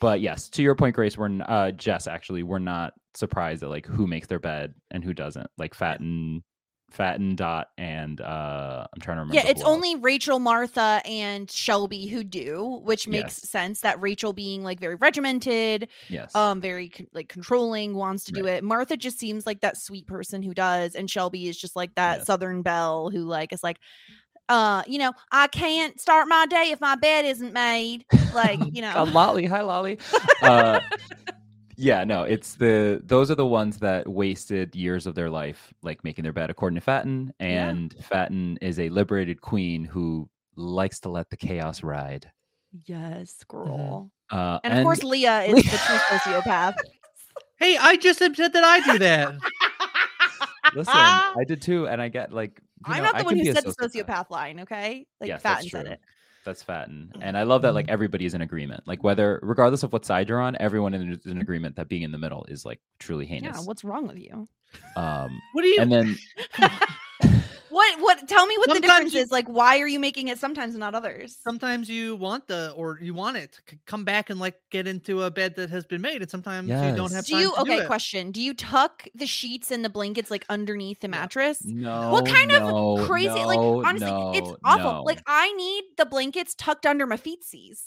[0.00, 3.86] but yes to your point grace we're uh jess actually we're not surprised at like
[3.86, 6.42] who makes their bed and who doesn't like Fatin
[6.92, 9.74] Fatin dot and uh i'm trying to remember yeah, it's who else.
[9.74, 13.48] only Rachel, Martha, and Shelby who do, which makes Yes.
[13.48, 13.80] sense.
[13.80, 18.62] That Rachel being like very regimented, yes um, very like controlling, wants to do it.
[18.62, 22.18] Martha just seems like that sweet person who does, and Shelby is just like that
[22.18, 22.26] Yes.
[22.26, 23.78] Southern belle who like is like,
[24.48, 28.04] uh, you know, I can't start my day if my bed isn't made.
[28.34, 29.98] Like, you know, lolly hi lolly
[30.42, 30.80] uh
[31.76, 36.02] yeah no it's the those are the ones that wasted years of their life like
[36.04, 37.68] making their bed according to Fatin Yeah.
[37.68, 42.30] and Fatin is a liberated queen who likes to let the chaos ride
[42.86, 44.10] yes, girl.
[44.30, 46.74] uh And of course, Leah is the true sociopath.
[47.56, 49.34] hey, I just said that I do that.
[50.74, 53.36] listen i did too and i get like you I'm know, not the I one
[53.36, 55.06] who be a said the sociopath line, okay?
[55.20, 56.00] Like yes, Fatin said it.
[56.44, 57.12] That's Fatin.
[57.20, 58.82] And I love that like everybody is in agreement.
[58.86, 62.02] Like whether regardless of what side you're on, everyone in- is in agreement that being
[62.02, 63.44] in the middle is like truly heinous.
[63.44, 63.66] Yeah, heinous.
[63.66, 64.48] what's wrong with you?
[64.96, 65.80] um What do you?
[65.80, 66.18] and then
[67.72, 70.38] What what tell me what the difference you- is like why are you making it
[70.38, 71.38] sometimes and not others?
[71.42, 75.22] sometimes you want the or you want it to come back and like get into
[75.22, 77.14] a bed that has been made, and sometimes you don't Yes.
[77.14, 77.86] have Do time you to do okay, it.
[77.86, 78.30] question.
[78.30, 81.64] Do you tuck the sheets and the blankets like underneath the mattress?
[81.64, 84.92] no What kind no, of crazy like no, honestly it's awful.
[84.92, 85.02] no.
[85.04, 87.80] Like I need the blankets tucked under my feetsies.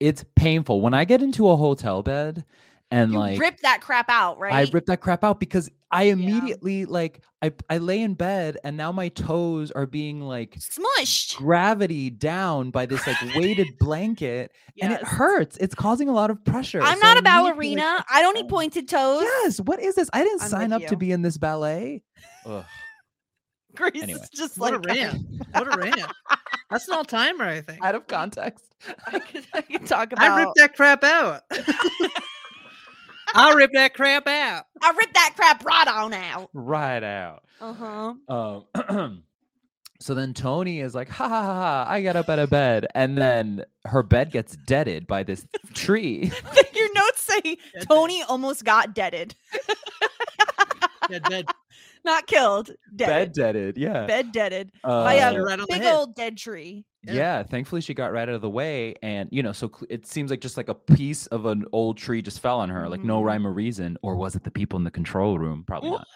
[0.00, 0.80] it's painful.
[0.80, 2.44] When I get into a hotel bed
[2.90, 4.52] and You like rip that crap out, right?
[4.52, 8.76] I rip that crap out because I immediately like I I lay in bed and
[8.76, 11.36] now my toes are being like smushed.
[11.36, 15.56] gravity down by this like weighted blanket and it hurts.
[15.58, 16.82] It's causing a lot of pressure.
[16.82, 18.04] I'm So not a need to, like, ballerina.
[18.10, 19.22] I don't need pointed toes.
[19.22, 19.60] Yes.
[19.60, 20.10] What is this?
[20.12, 22.02] I didn't I'm sign with up to be in this ballet.
[22.46, 22.64] Ugh.
[23.76, 24.20] Grace Anyway.
[24.20, 25.26] is just What like a rant!
[25.52, 26.12] What a rant!
[26.70, 27.82] That's an all timer, I think.
[27.84, 28.64] Out of context.
[29.06, 31.42] I could, I could talk about I ripped that crap out.
[33.34, 34.64] I'll rip that crap out.
[34.82, 36.50] I ripped that crap right on out.
[36.52, 37.42] right out.
[37.60, 38.14] Uh-huh.
[38.28, 39.22] Um,
[40.00, 42.86] so then Toni is like, ha ha ha ha, I get up out of bed.
[42.94, 46.30] And then her bed gets deaded by this tree.
[46.74, 47.56] Your notes say
[47.88, 49.34] Toni almost got deaded.
[51.10, 51.46] Yeah, dead.
[52.04, 52.68] Not killed.
[52.92, 53.32] bed Dead.
[53.32, 53.78] deaded.
[53.78, 54.06] Yeah.
[54.06, 54.70] Bed deaded.
[54.84, 56.84] Uh, By a right big old dead tree.
[57.12, 57.42] Yeah.
[57.42, 60.40] thankfully she got right out of the way and you know so it seems like
[60.40, 63.24] just like a piece of an old tree just fell on her like no Mhm.
[63.26, 66.06] rhyme or reason or was it the people in the control room probably not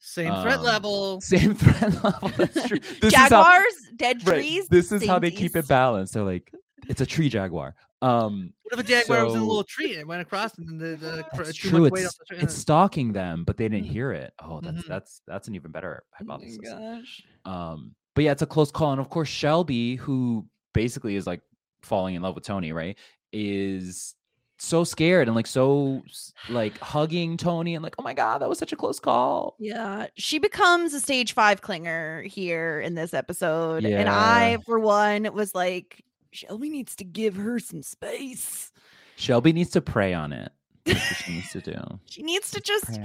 [0.00, 1.20] Same threat Um, level.
[1.20, 4.68] same threat level that's true This is how- Jaguars, dead right, trees.
[4.68, 6.52] this is how they keep it balanced they're like
[6.88, 10.06] it's a tree jaguar um What if a jaguar was in a little tree and
[10.08, 11.84] went across and the, the That's true.
[11.86, 12.38] It's the tree?
[12.38, 14.32] it's stalking them, but they didn't hear it.
[14.40, 14.86] Oh, that's Mhm.
[14.86, 16.58] that's that's an even better Oh my hypothesis.
[16.62, 17.22] gosh.
[17.44, 21.40] Um, but yeah, it's a close call, and of course Shelby, who basically is like
[21.82, 22.98] falling in love with Toni, right,
[23.32, 24.16] is
[24.58, 26.02] so scared and like so
[26.48, 29.54] like hugging Toni and like, oh my god, that was such a close call.
[29.60, 33.84] Yeah, she becomes a stage five clinger here in this episode.
[33.84, 38.72] And I, for one, was like, Shelby needs to give her some space.
[39.14, 40.50] Shelby needs to prey on it.
[40.86, 42.00] That's what she needs to do.
[42.06, 42.98] She needs to just,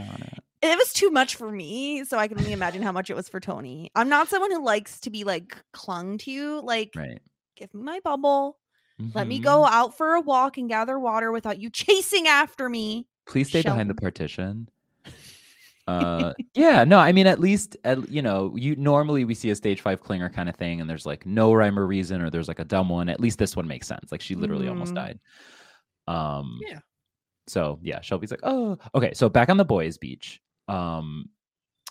[0.64, 0.78] it.
[0.78, 2.04] was too much for me.
[2.06, 3.92] So I can only imagine how much it was for Toni.
[3.96, 6.62] I'm not someone who likes to be like clung to.
[6.62, 7.20] Like, Right.
[7.56, 8.58] give me my bubble.
[9.14, 9.44] Let me Mhm.
[9.44, 13.08] go out for a walk and gather water without you chasing after me.
[13.26, 14.70] Please stay behind the partition.
[15.88, 19.56] Uh, yeah, no, I mean, at least, at, you know, you normally we see a
[19.56, 22.48] stage five clinger kind of thing, and there's like no rhyme or reason, or there's
[22.48, 23.10] like a dumb one.
[23.10, 24.12] At least this one makes sense.
[24.12, 24.96] Like she literally almost Mhm.
[24.96, 25.20] died.
[26.08, 26.80] Um, Yeah.
[27.48, 29.14] So yeah, Shelby's like, oh, okay.
[29.14, 31.30] So back on the boys' beach, um,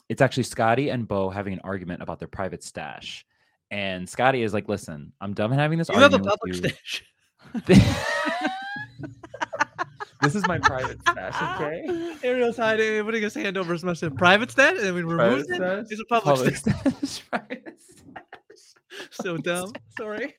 [0.08, 3.24] it's actually Scotty and Bo having an argument about their private stash,
[3.70, 7.04] and Scotty is like, listen, I'm done having this You have a public stash.
[10.22, 12.16] this is my private stash, okay?
[12.22, 14.12] Ariel's hiding, putting his hand over his mustache.
[14.16, 15.56] Private stash, and we remove it.
[15.56, 15.86] stash?
[15.90, 16.80] It's a public, Public stash.
[17.02, 19.08] stash, private stash.
[19.10, 19.72] So dumb.
[19.98, 20.34] Sorry.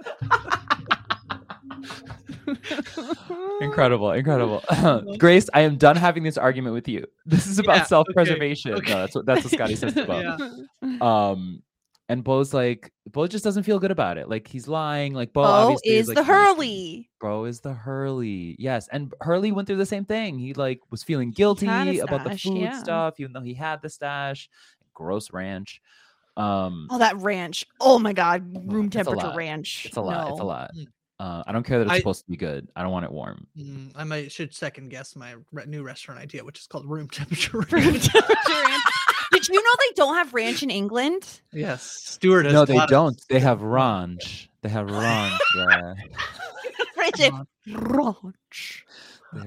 [3.60, 4.62] Incredible, incredible.
[5.18, 7.06] Grace, I am done having this argument with you.
[7.26, 8.74] This is about Yeah, self-preservation.
[8.74, 8.92] okay.
[8.92, 10.20] No, that's what that's what Scotty says to Bo.
[10.82, 10.98] Yeah.
[11.30, 11.62] Um,
[12.10, 14.28] and Bo's like, Bo just doesn't feel good about it.
[14.28, 15.14] Like he's lying.
[15.14, 17.10] Like Bo, Bo obviously is like, the "Listen, Hurley.
[17.18, 18.56] Bro is the Hurley.
[18.58, 20.38] Yes, and Hurley went through the same thing.
[20.38, 22.78] He like was feeling guilty had a about the food yeah.
[22.78, 24.50] stuff, even though he had the stash.
[24.92, 25.80] Gross ranch.
[26.36, 27.64] Um, Oh, that ranch.
[27.80, 29.86] Oh my god, room temperature ranch.
[29.86, 30.32] it's a lot.
[30.32, 30.70] It's a lot.
[31.20, 32.68] Uh, I don't care that it's I- supposed to be good.
[32.74, 33.46] I don't want it warm.
[33.56, 37.08] Mm, I might should second guess my re- new restaurant idea, which is called room
[37.12, 37.58] temperature.
[37.58, 38.08] Room ranch.
[38.08, 38.34] temperature
[38.66, 38.82] ranch.
[39.32, 41.40] Did you know they don't have ranch in England?
[41.52, 42.44] yes, Stuart.
[42.46, 43.20] No, they don't.
[43.28, 44.48] They have ranch.
[44.62, 45.40] They have ranch.
[45.56, 45.94] there.
[46.96, 47.30] Ranch.
[47.66, 48.84] Ranch.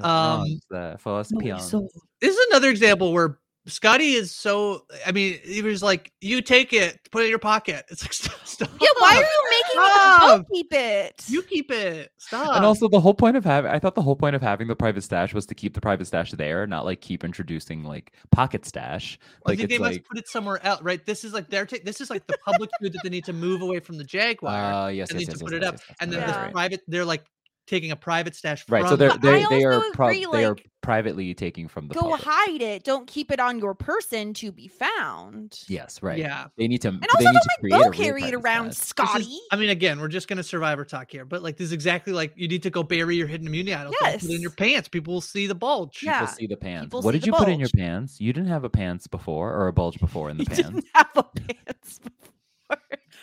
[0.04, 1.88] Um, ranch there for us No, so-
[2.22, 4.86] This is another example where Scotty is so.
[5.06, 8.14] I mean, he was like, "You take it, put it in your pocket." It's like,
[8.14, 8.46] stop.
[8.46, 8.70] stop.
[8.80, 10.30] Yeah, why are you making Stop.
[10.30, 11.24] them keep it?
[11.28, 12.12] You keep it.
[12.18, 12.56] Stop.
[12.56, 14.76] And also, the whole point of having, I thought the whole point of having the
[14.76, 18.66] private stash was to keep the private stash there, not like keep introducing like pocket
[18.66, 19.20] stash.
[19.46, 21.06] I Like think they it's must like, put it somewhere else, right?
[21.06, 23.34] This is like they're ta- this is like the public food that they need to
[23.34, 25.64] move away from the Jaguar uh, yes, and yes, need yes, to yes, put it
[25.64, 26.42] up, yes, yes, and then right, this Yeah.
[26.44, 26.54] right.
[26.54, 27.26] private, they're like
[27.68, 28.66] taking a private stash.
[28.70, 31.90] Right, so they're they, I they are also prob- agree, they are privately taking from
[31.90, 32.22] the Go public.
[32.24, 32.84] hide it.
[32.86, 35.60] Don't keep it on your person to be found.
[35.68, 36.18] Yes, right.
[36.18, 36.48] Yeah.
[36.58, 36.88] They need to.
[36.88, 38.78] And they also, need don't to make Bo carry it around, stash.
[38.78, 38.88] This is-
[39.28, 39.40] Scotty.
[39.52, 42.32] I mean, again, we're just gonna survivor talk here, but like this is exactly like
[42.36, 43.94] you need to go bury your hidden immunity idol.
[44.00, 44.88] Don't Put it in your pants.
[44.88, 46.02] People will see the bulge.
[46.04, 46.22] Yeah.
[46.22, 46.86] People see the pants.
[46.86, 48.22] people what did the you put in your pants?
[48.22, 50.70] You didn't have a pants before or a bulge before in the You pants.
[50.70, 51.24] didn't have a
[51.66, 52.34] pants before.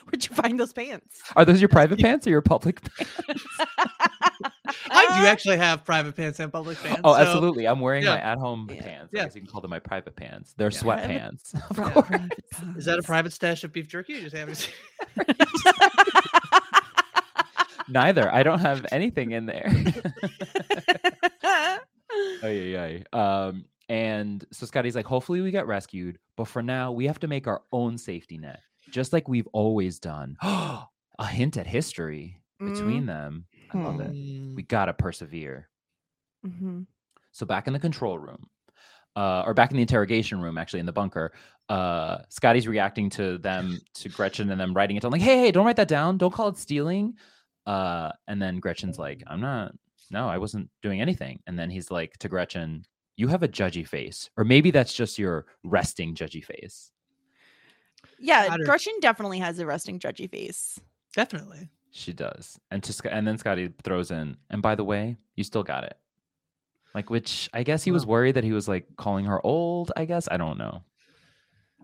[0.05, 1.21] Where'd you find those pants?
[1.37, 3.45] Are those your private pants or your public pants?
[4.91, 7.01] I do actually have private pants and public pants.
[7.05, 7.67] Oh, so- absolutely.
[7.67, 8.83] I'm wearing my at-home Yeah.
[8.83, 9.11] pants.
[9.15, 9.25] I Yeah.
[9.25, 10.55] guess you can call them my private pants.
[10.57, 10.79] They're Yeah.
[10.81, 11.55] sweatpants.
[11.71, 12.09] of Pro- course.
[12.09, 12.33] private
[12.79, 14.15] Is that a private stash of beef jerky?
[14.15, 14.71] You just haven't.
[17.89, 18.33] Neither.
[18.33, 19.71] I don't have anything in there.
[22.43, 23.03] Oh yeah, yeah.
[23.13, 27.27] Um, and so Scotty's like, hopefully we get rescued, but for now we have to
[27.27, 28.61] make our own safety net,
[28.95, 30.37] just like we've always done.
[30.43, 30.87] a
[31.29, 33.45] hint at history between them.
[33.73, 34.13] I love it.
[34.13, 35.69] Mm, We gotta persevere.
[36.47, 36.87] Mhm.
[37.33, 38.49] So back in the control room,
[39.17, 41.33] uh, or back in the interrogation room, actually in the bunker,
[41.69, 45.51] uh, Scotty's reacting to them, to Gretchen, and them writing it down, like, "Hey, hey,
[45.51, 46.19] don't write that down.
[46.19, 47.17] Don't call it stealing."
[47.67, 49.75] Uh, and then Gretchen's like, "I'm not.
[50.11, 52.85] No, I wasn't doing anything." And then he's like to Gretchen,
[53.17, 56.93] "You have a judgy face, or maybe that's just your resting judgy face."
[58.25, 58.65] Yeah, Got her.
[58.67, 60.81] Gretchen definitely has a resting judgy face.
[61.15, 61.69] definitely.
[61.97, 65.45] She does, and to Sc- and then Scotty throws in, "And by the way, you
[65.45, 65.97] still got it."
[66.95, 69.93] Like, which I guess he was worried that he was like calling her old.
[69.97, 70.83] I guess I don't know.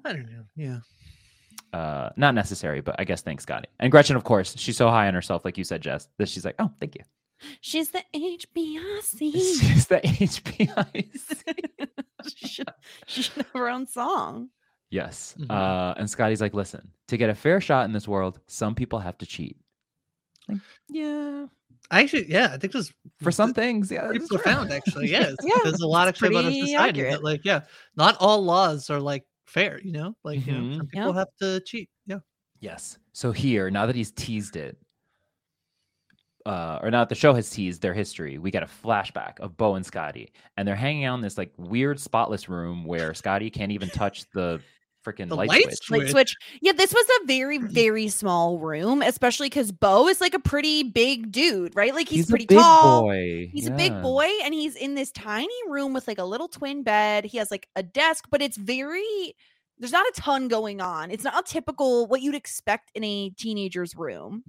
[0.04, 0.44] I don't know.
[0.56, 0.80] Yeah.
[1.72, 5.06] uh not necessary but i guess thanks scotty and gretchen of course she's so high
[5.06, 7.04] on herself like you said jess that she's like oh thank you
[7.60, 9.32] She's the HBIC.
[9.32, 11.06] she's the hbi
[12.36, 12.68] she, should,
[13.06, 14.50] she should have her own song.
[14.90, 15.50] Yes Mhm.
[15.50, 18.98] uh and scotty's like listen to get a fair shot in this world some people
[18.98, 19.56] have to cheat
[20.48, 21.46] like yeah
[21.92, 25.08] I actually, yeah, I think this is for some things yeah pretty profound, actually.
[25.10, 25.34] Yes.
[25.42, 27.10] Yeah, There's a lot actually about our society accurate.
[27.14, 27.62] that, like, yeah,
[27.96, 30.14] not all laws are like fair, you know?
[30.22, 30.76] Like, you know, Mhm.
[30.76, 31.18] some people Yeah.
[31.18, 31.88] have to cheat.
[32.06, 32.18] Yeah.
[32.60, 34.76] yes so here now that he's teased it
[36.46, 39.56] uh, or now that the show has teased their history, we get a flashback of
[39.56, 43.50] Bo and Scotty, and they're hanging out in this like weird spotless room where Scotty
[43.50, 44.60] can't even touch the
[45.04, 45.90] freaking light, light switch.
[45.90, 46.10] Like Switch.
[46.10, 46.36] switch.
[46.62, 50.82] Yeah, this was a very, very small room, especially because Bo is like a pretty
[50.82, 51.94] big dude, right?
[51.94, 53.02] Like he's, a pretty big tall.
[53.02, 53.50] boy.
[53.52, 56.82] He's a big boy and he's in this tiny room with like a little twin
[56.82, 57.24] bed.
[57.24, 59.34] He has like a desk, but it's very
[59.78, 61.10] there's not a ton going on.
[61.10, 64.42] It's not a typical what you'd expect in a teenager's room.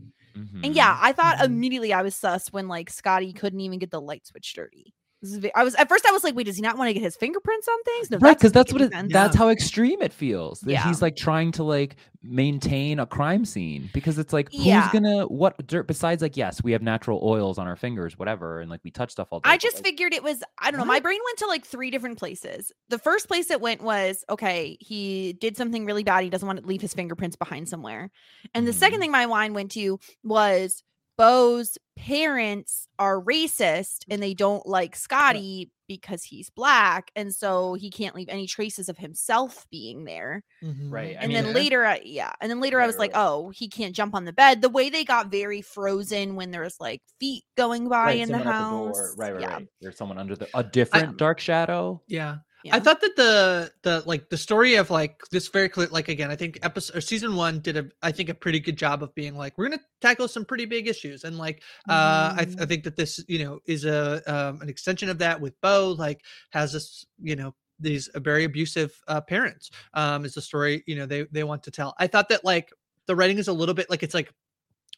[0.64, 1.00] And yeah, Mhm.
[1.02, 1.46] I thought Mhm.
[1.46, 4.94] immediately I was sus when like Scotty couldn't even get the light switch dirty.
[5.22, 6.90] This is ve- I was at first I was like, wait, does he not want
[6.90, 8.10] to get his fingerprints on things?
[8.12, 10.84] No, right because that's what it, that's how extreme it feels that Yeah.
[10.88, 14.82] he's like trying to like maintain a crime scene because it's like Yeah.
[14.90, 18.62] who's gonna what dirt besides like yes we have natural oils on our fingers whatever
[18.62, 20.80] and like we touch stuff all day I just like, figured it was I don't
[20.80, 20.86] know.
[20.86, 22.72] My brain went to like three different places.
[22.90, 26.24] The first place it went was okay, he did something really bad.
[26.24, 28.10] He doesn't want to leave his fingerprints behind somewhere.
[28.54, 29.02] And the second Mhm.
[29.02, 30.84] thing my mind went to was
[31.22, 37.92] Bo's parents are racist and they don't like Scotty because he's black, and so he
[37.92, 40.42] can't leave any traces of himself being there.
[40.64, 40.90] Mhm.
[40.92, 43.14] Right, I and mean, then later, I, yeah, and then later I was right, like,
[43.14, 43.22] right.
[43.28, 44.62] oh, he can't jump on the bed.
[44.62, 48.30] The way they got very frozen when there was like feet going by right, in
[48.30, 49.14] the someone at house, door.
[49.18, 49.54] right right yeah.
[49.56, 52.38] right there's someone under the a different dark shadow Yeah.
[52.64, 52.76] Yeah.
[52.76, 56.30] I thought that the the like the story of like this very clear like again
[56.30, 59.14] I think episode or season one did a I think a pretty good job of
[59.16, 62.64] being like we're gonna tackle some pretty big issues and like uh I, th- Mm-hmm.
[62.64, 65.96] I think that this you know is a um, an extension of that with Bo
[65.98, 70.84] like has this you know these uh, very abusive uh, parents um is the story
[70.86, 72.72] you know they they want to tell I thought that like
[73.08, 74.32] the writing is a little bit like it's like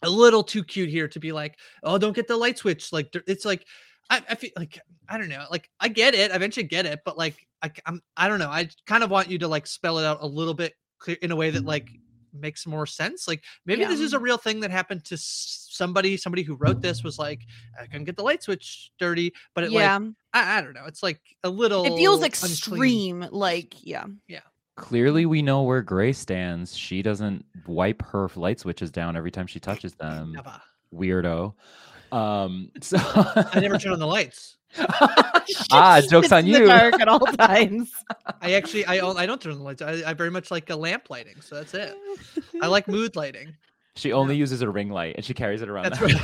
[0.01, 3.16] a little too cute here to be like oh don't get the light switch like
[3.28, 3.66] it's like
[4.10, 4.80] I, I feel like
[5.10, 5.45] I don't know.
[5.49, 8.49] Like I get it, I eventually get it, but like I, I'm I don't know.
[8.49, 11.32] I kind of want you to like spell it out a little bit clear in
[11.32, 11.89] a way that like
[12.34, 13.28] makes more sense.
[13.28, 16.18] Like maybe this is a real thing that happened to somebody.
[16.18, 17.41] Somebody who wrote this was like,
[17.80, 20.86] I can get the light switch dirty, but it yeah, like I, I don't know.
[20.88, 21.86] It's like a little.
[21.86, 22.51] it feels unclean.
[22.51, 23.28] extreme.
[23.32, 24.39] Like, yeah, Yeah.
[24.76, 29.45] clearly we know where gray stands she doesn't wipe her light switches down every time
[29.45, 30.60] she touches them Never.
[30.93, 31.54] weirdo
[32.14, 34.55] um so I never turn on the lights.
[35.72, 37.91] ah jokes sits on in the you dark at all times.
[38.41, 39.82] I actually I don't- I don't turn on the lights.
[39.82, 41.95] I, I very much like a lamp lighting, so that's it.
[42.61, 43.55] I like mood lighting.
[43.95, 46.18] she only uses a ring light and she carries it around That's the right.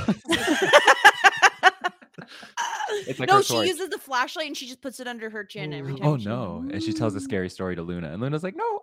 [3.08, 3.68] It's like no, her she torch.
[3.68, 6.08] uses the flashlight and she just puts it under her chin every time.
[6.08, 8.82] oh she- no and she tells a scary story to luna and luna's like no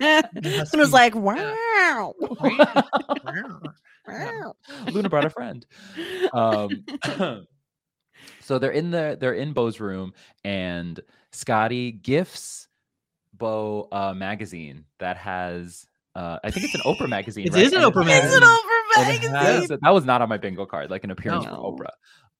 [0.00, 2.14] and was like, wow.
[2.20, 3.60] Wow.
[4.06, 5.64] Luna brought a friend.
[6.32, 6.84] Um,
[8.40, 10.12] so they're in the they're in Bo's room,
[10.44, 11.00] and
[11.32, 12.68] Scotty gifts
[13.32, 15.86] Bo a magazine that has.
[16.14, 17.46] Uh, I think it's an Oprah magazine.
[17.48, 17.64] It right?
[17.64, 19.34] is an And Oprah it It's an Oprah and it magazine.
[19.34, 21.50] has- that was not on my bingo card, like an appearance No.
[21.50, 21.90] from Oprah.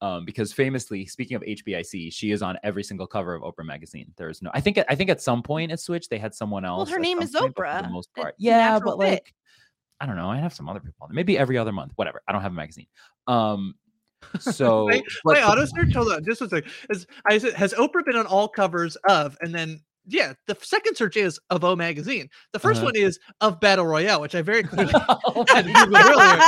[0.00, 4.12] Um, because famously, speaking of HBIC, she is on every single cover of Oprah magazine.
[4.16, 6.08] There's no, I think, I think at some point it switched.
[6.10, 6.88] They had someone else.
[6.88, 7.82] Well, her name is point, For Oprah.
[7.82, 8.98] the most part, a yeah, but fit.
[8.98, 9.34] like,
[10.04, 10.30] I don't know.
[10.30, 11.14] I have some other people on there.
[11.14, 11.92] Maybe every other month.
[11.96, 12.20] Whatever.
[12.28, 12.88] I don't have a magazine.
[13.26, 13.74] Um,
[14.38, 16.70] so My, my auto search, hold on, just a second.
[16.90, 19.34] Is, I has Oprah been on all covers of?
[19.40, 22.28] And then, yeah, the second search is of O magazine.
[22.52, 22.84] The 1st Uh-huh.
[22.86, 26.38] one is of Battle Royale, which I very clearly Oh had my Googled earlier.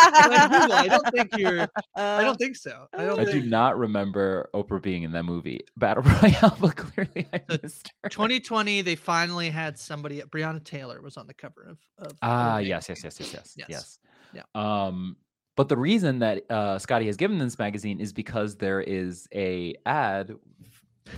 [0.75, 1.69] I don't think you're.
[1.95, 2.87] I Uh, don't think so.
[2.97, 7.27] I don't I do not remember Oprah being in that movie, Battle Royale, but clearly
[7.33, 8.09] I missed her.
[8.11, 10.21] 2020, they finally had somebody.
[10.23, 12.13] Breonna Taylor was on the cover of.
[12.23, 13.99] Ah, yes, yes, yes, yes, yes, Yes.
[14.33, 14.45] yes.
[14.55, 15.17] Um,
[15.57, 19.75] but the reason that uh, Scotty has given this magazine is because there is a
[19.87, 20.35] ad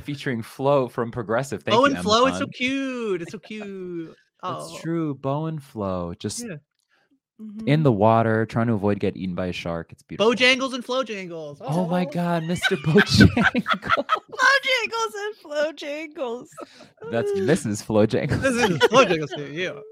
[0.05, 1.63] featuring Flo from Progressive.
[1.63, 3.23] Thank Oh, you, and Flo, it's so cute.
[3.23, 4.09] It's so cute.
[4.43, 5.15] That's Oh, true.
[5.15, 6.57] Bo and Flo just Yeah.
[7.41, 7.67] mhm.
[7.67, 9.91] in the water, trying to avoid getting eaten by a shark.
[9.93, 10.33] It's beautiful.
[10.33, 11.59] Bojangles and Flo Jangles.
[11.61, 12.77] Oh my God, Mr.
[12.85, 14.05] Bojangle.
[14.39, 16.47] Flojangles and Flojangles.
[17.11, 17.85] That's Mrs.
[17.85, 18.41] Flojangle.
[18.41, 19.83] This is Flo Jangles to you.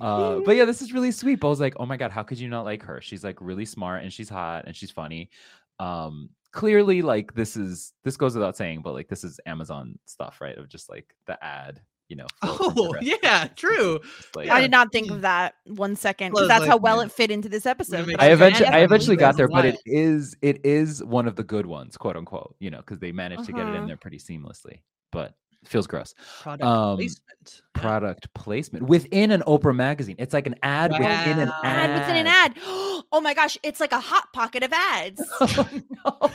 [0.00, 1.40] Uh, but yeah, this is really sweet.
[1.40, 3.00] Bo's like, oh my god, how could you not like her?
[3.00, 5.30] She's like really smart and she's hot and she's funny.
[5.78, 10.40] Um, clearly, like this is this goes without saying, but like this is Amazon stuff,
[10.40, 10.56] right?
[10.56, 12.26] Of just like the ad, you know.
[12.42, 14.00] Oh, yeah, true.
[14.34, 17.04] Like, I did not think of that one second Flo's because that's how well yeah.
[17.04, 18.14] it fit into this episode.
[18.18, 21.66] I eventually, I eventually got there, but it is it is one of the good
[21.66, 23.86] ones, quote unquote, you know, because they managed to get it in Uh-huh.
[23.86, 24.80] there pretty seamlessly.
[25.12, 26.14] But it feels gross.
[26.42, 27.62] Product Um, placement.
[27.76, 27.80] Yeah.
[27.82, 30.16] Product placement within an Oprah magazine.
[30.18, 31.90] It's like an ad within an ad.
[31.90, 32.56] ad within an ad.
[33.12, 35.20] Oh my gosh, it's like a hot pocket of ads.
[35.40, 35.68] Oh,
[36.04, 36.30] no.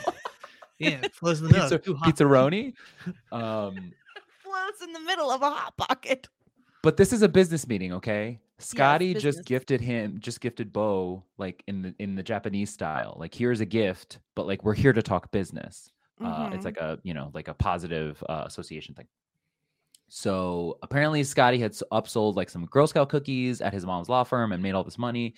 [0.78, 1.68] Yeah, it flows in the middle.
[1.70, 2.14] Pizza, Too hot.
[2.14, 2.74] pizzaroni.
[3.32, 3.92] Um,
[4.42, 6.28] Floats in the middle of a hot pocket.
[6.82, 8.40] but this is a business meeting, okay?
[8.58, 13.16] Scotty just gifted him, just gifted Bo like in the in the Japanese style.
[13.18, 15.90] Like here's a gift, but like we're here to talk business.
[16.20, 16.64] Uh, it's Mhm.
[16.64, 19.06] like a you know like a positive uh, association thing.
[20.08, 24.52] So apparently Scotty had upsold like some Girl Scout cookies at his mom's law firm
[24.52, 25.34] and made all this money.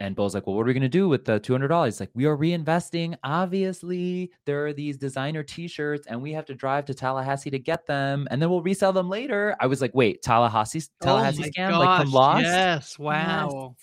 [0.00, 1.98] And Bo's like, well, what are we gonna do with the two hundred dollars?
[1.98, 3.16] Like, we are reinvesting.
[3.24, 7.84] Obviously, there are these designer T-shirts, and we have to drive to Tallahassee to get
[7.86, 9.56] them, and then we'll resell them later.
[9.58, 12.42] I was like, wait, Tallahassee, Tallahassee oh scam, like from Lost.
[12.44, 13.74] Yes, wow.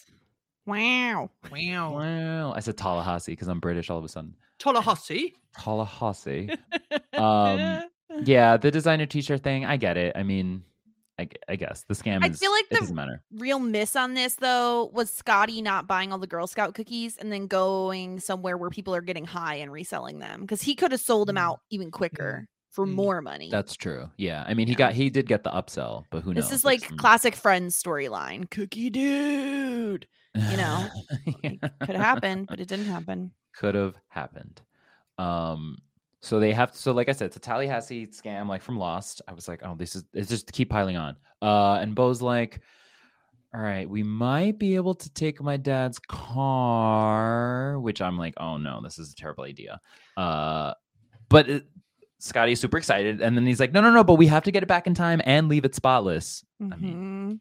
[0.65, 1.29] Wow.
[1.51, 1.93] Wow.
[1.99, 2.53] Wow.
[2.55, 4.35] I said Tallahassee because I'm British all of a sudden.
[4.59, 5.35] Tallahassee.
[5.57, 6.49] Tallahassee.
[7.13, 7.83] um,
[8.23, 9.65] yeah, the designer teacher thing.
[9.65, 10.15] I get it.
[10.15, 10.63] I mean,
[11.19, 12.23] I, I guess the scam.
[12.23, 13.21] I is, feel like the- matter.
[13.33, 17.31] Real miss on this though was Scotty not buying all the Girl Scout cookies and
[17.31, 21.01] then going somewhere where people are getting high and reselling them because he could have
[21.01, 21.41] sold them Mm.
[21.41, 23.49] out even quicker for more money.
[23.49, 24.09] That's true.
[24.17, 24.77] Yeah, I mean, he Yeah.
[24.77, 26.49] got he did get the upsell, but who knows?
[26.49, 28.49] this is like classic Friends storyline.
[28.51, 30.07] Cookie dude.
[30.35, 30.87] you know,
[31.43, 31.51] Yeah.
[31.79, 33.31] Could have happened, but it didn't happen.
[33.55, 34.61] could have happened.
[35.17, 35.77] Um,
[36.21, 39.21] so they have so like I said, it's a Tallahassee scam like from Lost.
[39.27, 41.15] I was like, oh, this is it's just keep piling on.
[41.41, 42.59] Uh, and Bo's like,
[43.53, 48.57] all right, we might be able to take my dad's car, which I'm like, oh
[48.57, 49.79] no, this is a terrible idea.
[50.17, 50.73] Uh,
[51.29, 51.65] but it,
[52.25, 54.63] Scotty's super excited, and then he's like, no, no, no, but we have to get
[54.63, 56.43] it back in time and leave it spotless.
[56.59, 56.79] I mean,
[57.35, 57.39] Mhm.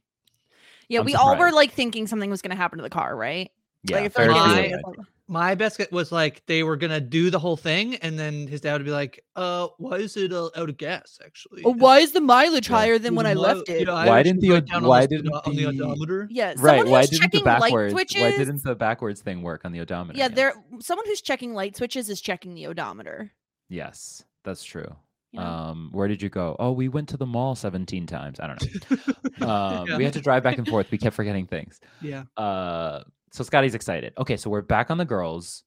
[0.88, 3.16] Yeah, I'm we all were like thinking something was going to happen to the car,
[3.16, 3.50] right?
[3.84, 4.70] yeah, like, I feel like Ferris it was Bueller.
[4.70, 4.96] gonna Bueller.
[4.96, 8.46] get- My best guess was like they were gonna do the whole thing, and then
[8.46, 11.18] his dad would be like, "Uh, why is it uh, out of gas?
[11.24, 12.76] Actually, Oh, why is the mileage Yeah.
[12.76, 13.86] higher than when I left mo- it?
[13.88, 16.28] yeah, I Why didn't the wrote on why didn't odo- the the- odometer?
[16.30, 16.86] Yeah, right?
[16.86, 17.94] Why didn't the backwards?
[17.94, 20.18] Why didn't the backwards thing work on the odometer?
[20.18, 20.34] yeah, again?
[20.36, 20.54] there.
[20.80, 23.32] Someone who's checking light switches is checking the odometer.
[23.70, 24.86] Yes, that's true.
[25.32, 25.46] you know?
[25.46, 26.54] Um, where did you go?
[26.58, 28.38] Oh, we went to the mall 17 times.
[28.40, 29.14] I don't know.
[29.46, 29.96] Um, Yeah.
[29.96, 30.90] We had to drive back and forth.
[30.90, 31.80] We kept forgetting things.
[32.00, 32.22] Yeah.
[32.36, 34.12] Uh, so Scotty's excited.
[34.16, 35.64] Okay, so we're back on the girls'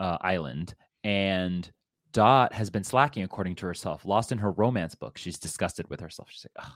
[0.00, 1.68] uh, island, and
[2.12, 5.16] Dot has been slacking, according to herself, lost in her romance book.
[5.16, 6.28] She's disgusted with herself.
[6.30, 6.72] She's like, Ugh.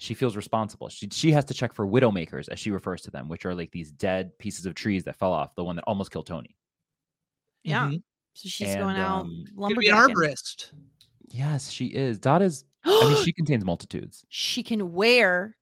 [0.00, 0.88] She feels responsible.
[0.90, 3.70] She she has to check for widowmakers, as she refers to them, which are like
[3.70, 5.54] these dead pieces of trees that fell off.
[5.54, 6.56] The one that almost killed Toni.
[7.62, 7.86] Yeah.
[7.88, 8.02] Mhm.
[8.34, 10.72] So she's And, going out um, Could be an arborist.
[11.28, 12.18] Yes, she is.
[12.18, 12.64] Dot is.
[12.84, 14.24] I mean, she contains multitudes.
[14.28, 15.56] she can wear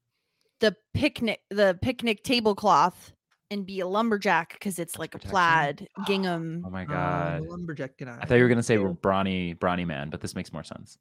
[0.61, 3.13] the picnic the picnic tablecloth
[3.51, 6.63] and be a lumberjack because it's like a plaid gingham.
[6.67, 7.43] Oh my Uh, god.
[7.43, 7.99] lumberjack.
[7.99, 10.99] Can I thought you were gonna say brawny, brawny man, but this makes more sense.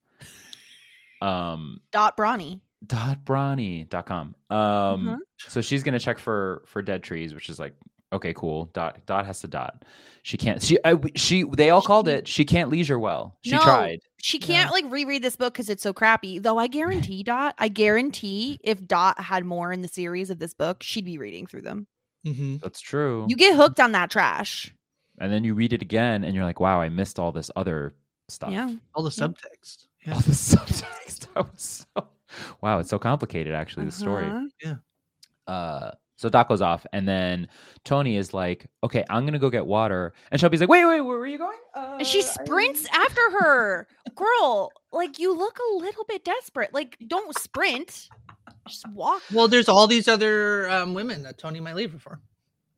[1.22, 2.62] Um, Dot Brawny.
[2.86, 4.36] dot brawny.com.
[4.50, 4.58] Um,
[5.06, 5.18] Mhm.
[5.38, 7.76] so she's gonna check for for dead trees, which is like
[8.12, 8.66] okay, cool.
[8.74, 9.84] Dot dot has to dot.
[10.24, 10.62] She can't.
[10.62, 12.28] She I, w- she they all called it.
[12.28, 13.38] She can't leisure well.
[13.43, 13.99] She No, tried.
[14.18, 16.38] She can't like reread this book because it's so crappy.
[16.38, 20.53] Though I guarantee Dot, I guarantee if Dot had more in the series of this
[20.53, 21.88] book, she'd be reading through them.
[22.24, 23.26] hmm That's true.
[23.28, 24.72] You get hooked on that trash.
[25.18, 27.95] and then you read it again, and you're like, wow, I missed all this other
[28.30, 28.51] stuff.
[28.51, 28.72] Yeah.
[28.93, 29.86] All the subtext.
[30.05, 30.14] Yeah.
[30.14, 31.28] All the subtext.
[31.36, 32.07] I was so
[32.62, 33.88] wow, it's so complicated actually.
[33.88, 34.28] The story.
[34.28, 34.76] Uh-huh.
[35.47, 35.91] uh
[36.22, 37.48] so Dot goes off and then
[37.84, 40.14] Toni is like, okay, I'm gonna go get water.
[40.32, 41.58] And Shelby's like, wait, wait, where were you going?
[41.76, 43.88] And she Uh, I- sprints after her.
[44.16, 46.74] Girl, like you look a little bit desperate.
[46.74, 48.08] Like, don't sprint.
[48.68, 49.24] Just walk.
[49.34, 52.20] Well, there's all these other um, women that Toni might leave her for.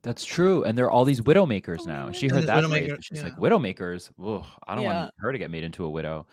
[0.03, 0.63] That's true.
[0.63, 2.11] And there are all these widowmakers now.
[2.11, 3.39] She heard that phrase, widowmaker- and she's like, yeah.
[3.39, 4.09] widowmakers.
[4.25, 4.99] Ugh, I don't Yeah.
[5.01, 6.27] want her to get made into a widow.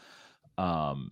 [0.59, 1.11] Um,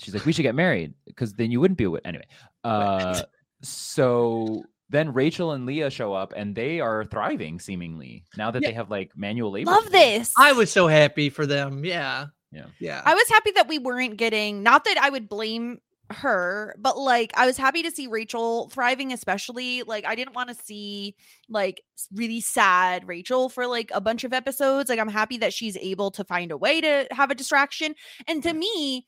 [0.00, 2.02] she's like, we should get married because then you wouldn't be a widow.
[2.04, 2.26] Anyway,
[2.64, 3.20] uh,
[3.62, 8.68] so then Rachel and Leah show up and they are thriving seemingly now that Yeah.
[8.68, 9.70] they have like manual labor.
[9.70, 10.32] Love this.
[10.38, 11.84] I was so happy for them.
[11.84, 12.26] Yeah.
[12.52, 12.66] Yeah.
[12.78, 13.02] Yeah.
[13.04, 15.80] I was happy that we weren't getting, not that I would blame
[16.10, 20.48] her, but like I was happy to see Rachel thriving, especially like I didn't want
[20.50, 21.16] to see
[21.48, 21.82] like
[22.14, 24.88] really sad Rachel for like a bunch of episodes.
[24.88, 27.96] Like I'm happy that she's able to find a way to have a distraction.
[28.28, 29.04] And to me,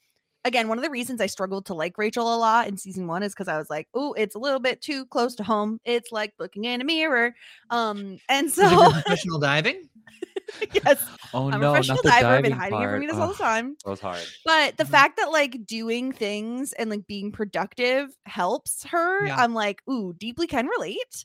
[0.48, 3.22] again, one of the reasons I struggled to like Rachel a lot in season one
[3.22, 5.78] is because I was like, oh, it's a little bit too close to home.
[5.84, 7.34] It's like looking in a mirror.
[7.70, 9.88] Um, and so professional diving.
[10.72, 12.26] yes, Oh I'm a no, professional not the diver.
[12.28, 13.02] I've diving been hiding it from part.
[13.02, 13.76] you this all the time.
[13.84, 14.18] That was hard.
[14.44, 14.88] But the Mhm.
[14.88, 19.36] fact that like doing things and like being productive helps her, Yeah.
[19.36, 21.24] I'm like, ooh, deeply can relate.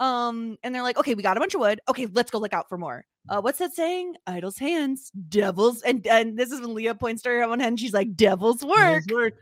[0.00, 1.80] Um, and they're like, okay, we got a bunch of wood.
[1.88, 3.04] Okay, let's go look out for more.
[3.28, 4.16] Uh, what's that saying?
[4.26, 7.78] Idle's hands, devils, and and this is when Leah points to her on one hand.
[7.78, 9.34] She's like, "Devil's work." Nice work.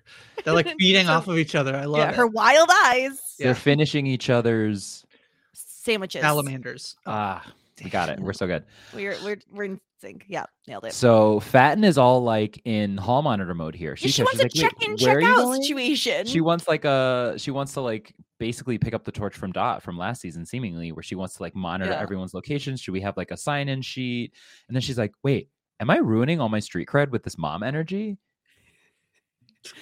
[0.44, 1.76] They're like feeding So- off of each other.
[1.76, 2.16] I love Yeah, it.
[2.16, 3.20] her wild eyes.
[3.38, 5.06] They're finishing each other's.
[5.54, 6.20] Sandwiches.
[6.22, 6.96] Salamanders.
[7.06, 7.46] Ah,
[7.82, 8.18] we got it.
[8.20, 8.64] We're so good.
[8.94, 10.24] We're we're we're in sync.
[10.28, 10.92] Yeah, nailed it.
[10.92, 13.96] So Fatin is all like in hall monitor mode here.
[13.99, 16.26] Yeah, she wants she's a like, check in, check out situation.
[16.26, 19.82] She wants like a she wants to like basically pick up the torch from Dot
[19.82, 22.01] from last season, seemingly, where she wants to like monitor Yeah.
[22.01, 22.80] everyone's locations.
[22.80, 24.32] Should we have like a sign in sheet?
[24.68, 25.49] And then she's like, wait,
[25.80, 28.16] am I ruining all my street cred with this mom energy?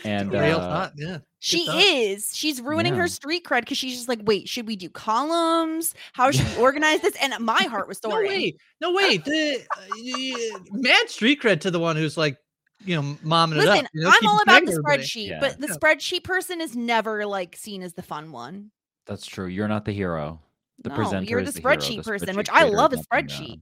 [0.05, 0.93] And Real uh, thought.
[0.97, 1.19] Yeah.
[1.39, 2.35] She is.
[2.35, 3.01] She's ruining Yeah.
[3.03, 5.95] her street cred because she's just like, wait, should we do columns?
[6.13, 7.15] How should we organize this?
[7.21, 8.29] And my heart was No soaring.
[8.31, 8.57] way.
[8.81, 9.19] No way.
[9.19, 12.39] The uh, y- mad street cred to the one who's like,
[12.85, 13.91] you know, momming it Listen, up.
[13.95, 15.41] you know, I'm all about the spreadsheet, Yeah.
[15.41, 15.75] but the Yeah.
[15.75, 18.71] spreadsheet person is never like seen as the fun one.
[19.07, 19.47] that's true.
[19.47, 20.41] You're not the hero.
[20.83, 23.07] the No, presenter you're is the hero, spreadsheet person, spreadsheet which I love a is
[23.11, 23.61] nothing, uh, spreadsheet.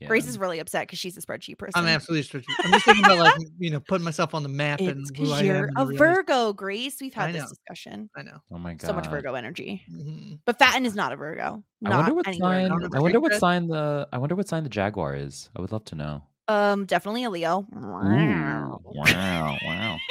[0.00, 0.06] Yeah.
[0.08, 1.72] Grace is really upset because she's a spreadsheet person.
[1.74, 2.64] I'm absolutely strategic.
[2.64, 5.40] I'm just thinking about like you know putting myself on the map and who I
[5.40, 5.46] because am.
[5.46, 6.96] you're and a realize- Virgo, Grace.
[7.00, 8.08] We've had this discussion.
[8.16, 8.38] I know.
[8.52, 8.86] Oh my god.
[8.86, 9.82] So much Virgo energy.
[9.90, 10.38] Mhm.
[10.44, 11.64] But Fatin is not a Virgo.
[11.84, 12.78] I wonder what anywhere sign.
[12.78, 12.88] near.
[12.94, 14.08] I wonder what sign the.
[14.12, 15.50] I wonder what sign the jaguar is.
[15.56, 16.22] I would love to know.
[16.46, 17.66] Um, definitely a Leo.
[17.76, 19.98] Ooh, wow, wow.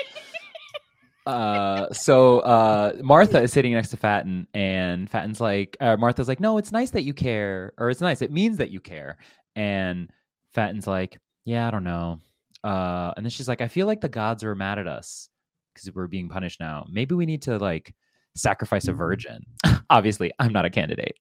[1.26, 6.40] Uh, so uh, Martha is sitting next to Fatin, and Fatin's like, uh, Martha's like,
[6.40, 9.18] no, it's nice that you care, or it's nice, it means that you care.
[9.58, 10.10] And
[10.54, 12.22] Fatin's like, yeah, I don't know.
[12.64, 15.30] Uh, and then she's like, I feel like the gods are mad at us
[15.74, 16.86] because we're being punished now.
[16.90, 17.94] Maybe we need to like
[18.36, 19.42] sacrifice a virgin.
[19.90, 21.16] Obviously, I'm not a candidate.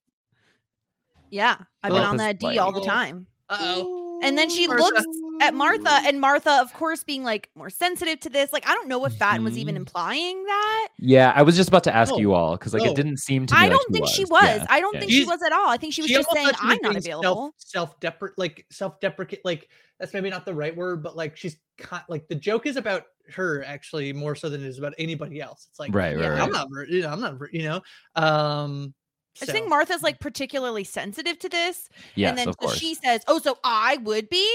[1.30, 3.26] Yeah, I've Well, been on that D like- all the time.
[3.48, 4.05] Uh oh.
[4.22, 4.82] And then she Martha.
[4.82, 5.04] looks
[5.42, 8.52] at Martha, and Martha, of course, being like more sensitive to this.
[8.52, 9.78] Like, I don't know if Fatin was even Mhm.
[9.78, 10.88] implying that.
[10.98, 12.90] Yeah, I was just about to ask Oh, you all because like oh.
[12.90, 13.58] it didn't seem to me.
[13.60, 14.42] I like don't think she was.
[14.42, 15.00] Yeah, I don't yeah.
[15.00, 15.68] think she was at all.
[15.68, 17.54] I think she was just saying, thought she was I'm not being available.
[17.58, 19.68] Self, self-deprecate, like self-deprecate, like
[20.00, 23.04] that's maybe not the right word, but like she's ki- like the joke is about
[23.30, 25.66] her actually more so than it is about anybody else.
[25.70, 26.28] It's like, Right, right, Yeah.
[26.30, 26.40] right.
[26.42, 27.82] I'm not, you know, I'm not, you know,
[28.14, 28.94] um.
[29.42, 31.88] I think Martha's like particularly sensitive to this.
[32.14, 32.78] Yes, and then of so course.
[32.78, 34.48] she says, Oh, so I would be?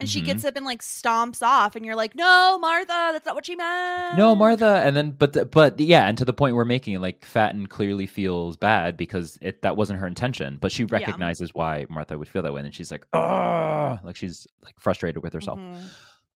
[0.00, 0.26] And she Mhm.
[0.26, 3.56] gets up and like stomps off, and you're like, No, Martha, that's not what she
[3.56, 4.16] meant.
[4.16, 7.24] No, Martha, and then but the, but yeah, and to the point we're making, like
[7.24, 12.16] Fatin clearly feels bad because it that wasn't her intention, but she recognizes why Martha
[12.18, 15.58] would feel that way, and she's like, oh, like she's like frustrated with herself.
[15.58, 15.84] Mhm.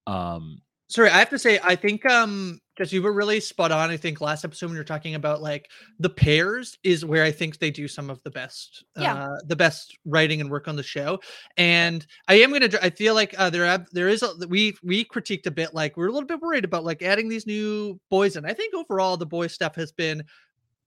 [0.06, 3.90] Um, sorry i have to say i think um just you were really spot on
[3.90, 7.58] i think last episode when you're talking about like the pairs is where i think
[7.58, 9.14] they do some of the best Yeah.
[9.14, 11.20] uh the best writing and work on the show
[11.56, 15.04] and i am gonna i feel like uh there have there is a we we
[15.04, 18.36] critiqued a bit like we're a little bit worried about like adding these new boys
[18.36, 20.22] and i think overall the boy stuff has been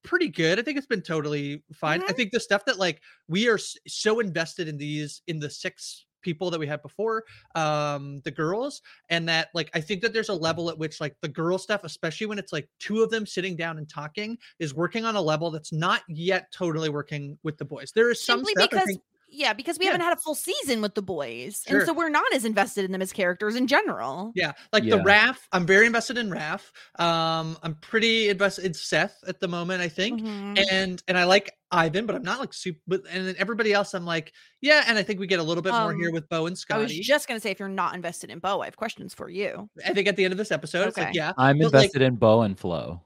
[0.02, 2.16] pretty good i think it's been totally fine i Mhm.
[2.16, 3.58] think the stuff that like we are
[3.88, 7.22] so invested in these in the six people that we had before
[7.54, 11.14] um the girls and that like i think that there's a level at which like
[11.20, 14.74] the girl stuff especially when it's like two of them sitting down and talking is
[14.74, 17.92] working on a level that's not yet totally working with the boys.
[17.92, 19.02] There is some Simply stuff because think-
[19.36, 19.92] yeah, because we Yeah.
[19.92, 21.62] haven't had a full season with the boys.
[21.68, 21.78] Sure.
[21.78, 24.32] And so we're not as invested in them as characters in general.
[24.34, 25.02] yeah like the Yeah.
[25.04, 26.72] Raf, i'm very invested in Raf.
[26.98, 30.66] um i'm pretty invested in seth at the moment i think Mhm.
[30.72, 33.92] and and i like ivan but i'm not like super but and then everybody else
[33.94, 36.28] i'm like yeah and i think we get a little bit more here Um, with
[36.28, 36.80] bo and Scotty.
[36.80, 39.28] I was just gonna say if you're not invested in Bo, I have questions for
[39.28, 39.68] you.
[39.84, 41.16] I think at the end of this episode it's like Okay.
[41.16, 43.02] yeah I'm but, like, invested in Bo and Flo.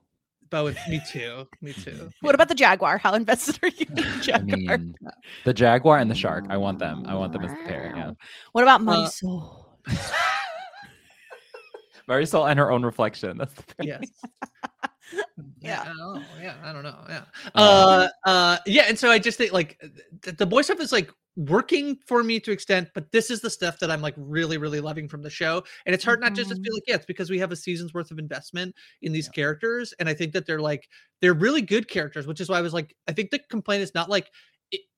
[0.51, 2.99] Bo and me too me too What about the Jaguar?
[2.99, 4.79] How invested are you in the I Jaguar?
[4.79, 4.95] mean,
[5.45, 6.45] the jaguar and the shark.
[6.51, 7.05] I want them.
[7.07, 7.93] I want them as the pair.
[7.97, 8.13] Yeah,
[8.53, 9.65] What about Uh, Marisol?
[12.09, 13.39] Marisol and her own reflection.
[13.39, 13.87] That's the pair.
[13.87, 14.11] yes
[15.61, 15.83] Yeah.
[15.87, 17.25] I yeah i don't know yeah
[17.55, 19.79] Um, uh uh yeah and so i just think like
[20.23, 23.49] th- the boy stuff is like working for me to extent but this is the
[23.49, 26.51] stuff that i'm like really really loving from the show and it's hard not just
[26.51, 26.65] to Mhm.
[26.65, 29.95] feel like yeah it's because we have a season's worth of investment in these characters
[30.01, 30.89] and i think that they're like
[31.21, 33.95] they're really good characters which is why i was like i think the complaint is
[33.95, 34.29] not like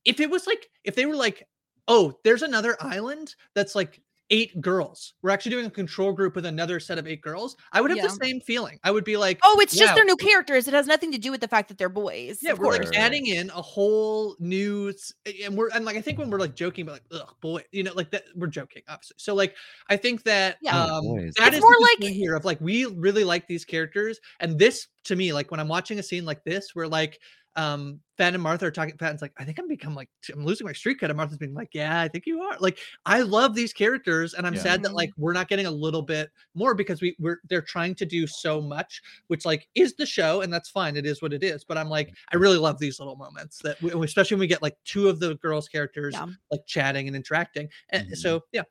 [0.05, 1.47] if it was like if they were like
[1.89, 4.01] oh there's another island that's like
[4.33, 7.81] eight girls we're actually doing a control group with another set of eight girls i
[7.81, 8.09] would have Yeah.
[8.09, 10.67] the same feeling i would be like Oh, it's just wow, their new characters.
[10.67, 12.39] It has nothing to do with the fact that they're boys.
[12.43, 12.87] yeah, of we're course.
[12.87, 14.93] like adding in a whole new,
[15.45, 17.83] and we're and like I think when we're like joking about like, ugh, boy, you
[17.83, 19.17] know, like that we're joking, obviously.
[19.19, 19.55] So like
[19.91, 20.73] I think that Yeah.
[20.89, 21.35] Oh, um boys.
[21.39, 24.59] that It's is more the like- here of like we really like these characters, and
[24.59, 27.19] this to me, like when I'm watching a scene like this, where like
[27.57, 30.67] um Fan and Martha are talking, Fan's like, I think I'm become like I'm losing
[30.67, 32.57] my street cred, and Martha's being like, Yeah, I think you are.
[32.61, 34.63] Like I love these characters, and I'm Yeah.
[34.63, 37.95] sad that like we're not getting a little bit more because we we're they're trying
[37.97, 41.33] to do so much which like is the show and that's fine it is what
[41.33, 44.41] it is but i'm like i really love these little moments that we, especially when
[44.41, 46.27] we get like two of the girls characters Yeah.
[46.51, 48.17] like chatting and interacting and Mhm.
[48.17, 48.63] so yeah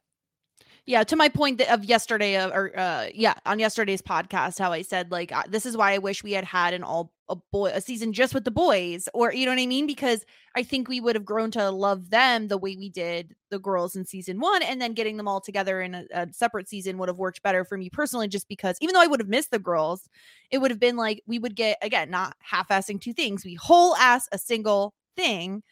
[0.85, 4.71] yeah to my point that- of yesterday uh, or uh yeah on yesterday's podcast how
[4.71, 7.35] i said like uh, this is why i wish we had had an all a
[7.51, 9.87] boy a season just with the boys or you know what i mean?
[9.87, 10.25] Because
[10.55, 13.95] i think we would have grown to love them the way we did the girls
[13.95, 17.07] in season one and then getting them all together in a, a separate season would
[17.07, 19.59] have worked better for me personally just because even though i would have missed the
[19.59, 20.09] girls
[20.49, 23.95] it would have been like we would get again not half-assing two things we whole
[23.95, 25.63] ass a single thing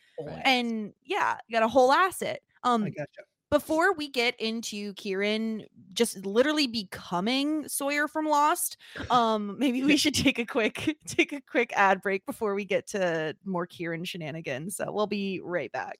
[0.46, 5.66] and yeah you got a whole asset um i gotcha before we get into Kirin
[5.94, 8.78] just literally becoming Sawyer from Lost,
[9.10, 12.88] um, maybe we should take a quick take a quick ad break before we get
[12.88, 14.76] to more Kirin shenanigans.
[14.76, 16.00] So we'll be right back.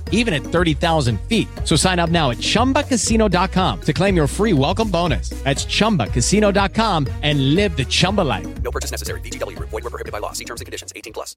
[0.11, 1.47] even at 30,000 feet.
[1.65, 5.31] So sign up now at chumbacasino.com to claim your free welcome bonus.
[5.43, 8.61] That's chumbacasino.com and live the Chumba life.
[8.61, 9.19] No purchase necessary.
[9.21, 9.69] VGW Group.
[9.69, 10.33] Void were prohibited by law.
[10.33, 10.93] See terms and conditions.
[10.95, 11.35] 18 plus.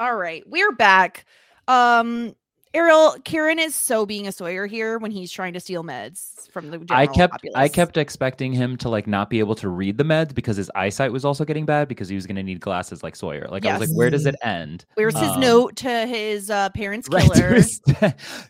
[0.00, 1.26] All right, we're back.
[1.68, 2.34] Um,
[2.72, 6.70] Ariel, Kirin is so being a Sawyer here when he's trying to steal meds from
[6.70, 7.56] the general I kept populace.
[7.56, 10.70] I kept expecting him to like not be able to read the meds because his
[10.76, 13.48] eyesight was also getting bad because he was going to need glasses like Sawyer.
[13.50, 14.84] Like I was like, where does it end?
[14.94, 17.80] Where's his Um, note to his uh, parents' right his-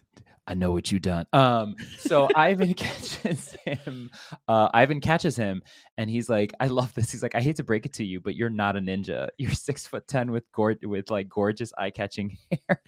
[0.50, 1.26] I know what you done.
[1.32, 4.10] Um, so Ivan catches him.
[4.48, 5.62] Uh, Ivan catches him,
[5.96, 8.20] and he's like, "I love this." He's like, "I hate to break it to you,
[8.20, 9.28] but you're not a ninja.
[9.38, 12.80] You're six foot ten with gor- with like gorgeous eye catching hair."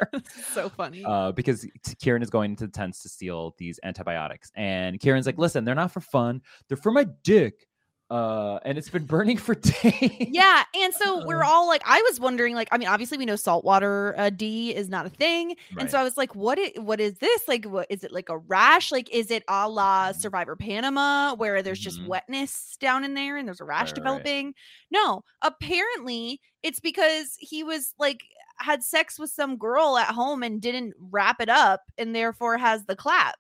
[0.52, 1.04] so funny.
[1.04, 1.64] uh, because
[2.02, 5.76] Kirin is going to the tents to steal these antibiotics, and Kirin's like, "Listen, they're
[5.76, 6.42] not for fun.
[6.66, 7.68] They're for my dick."
[8.12, 10.10] Uh, and it's been burning for days.
[10.30, 13.36] yeah, and so we're all like, I was wondering, like, I mean, obviously we know
[13.36, 16.58] saltwater uh, D is not a thing, and so I was like, what?
[16.58, 17.48] i- what is this?
[17.48, 18.12] Like, what is it?
[18.12, 18.92] Like a rash?
[18.92, 22.08] Like, is it a la Survivor Panama, where there's just Mhm.
[22.08, 23.94] wetness down in there and there's a rash Right, right.
[23.94, 24.54] developing?
[24.90, 28.20] No, apparently it's because he was like
[28.58, 32.84] had sex with some girl at home and didn't wrap it up, and therefore has
[32.84, 33.36] the clap.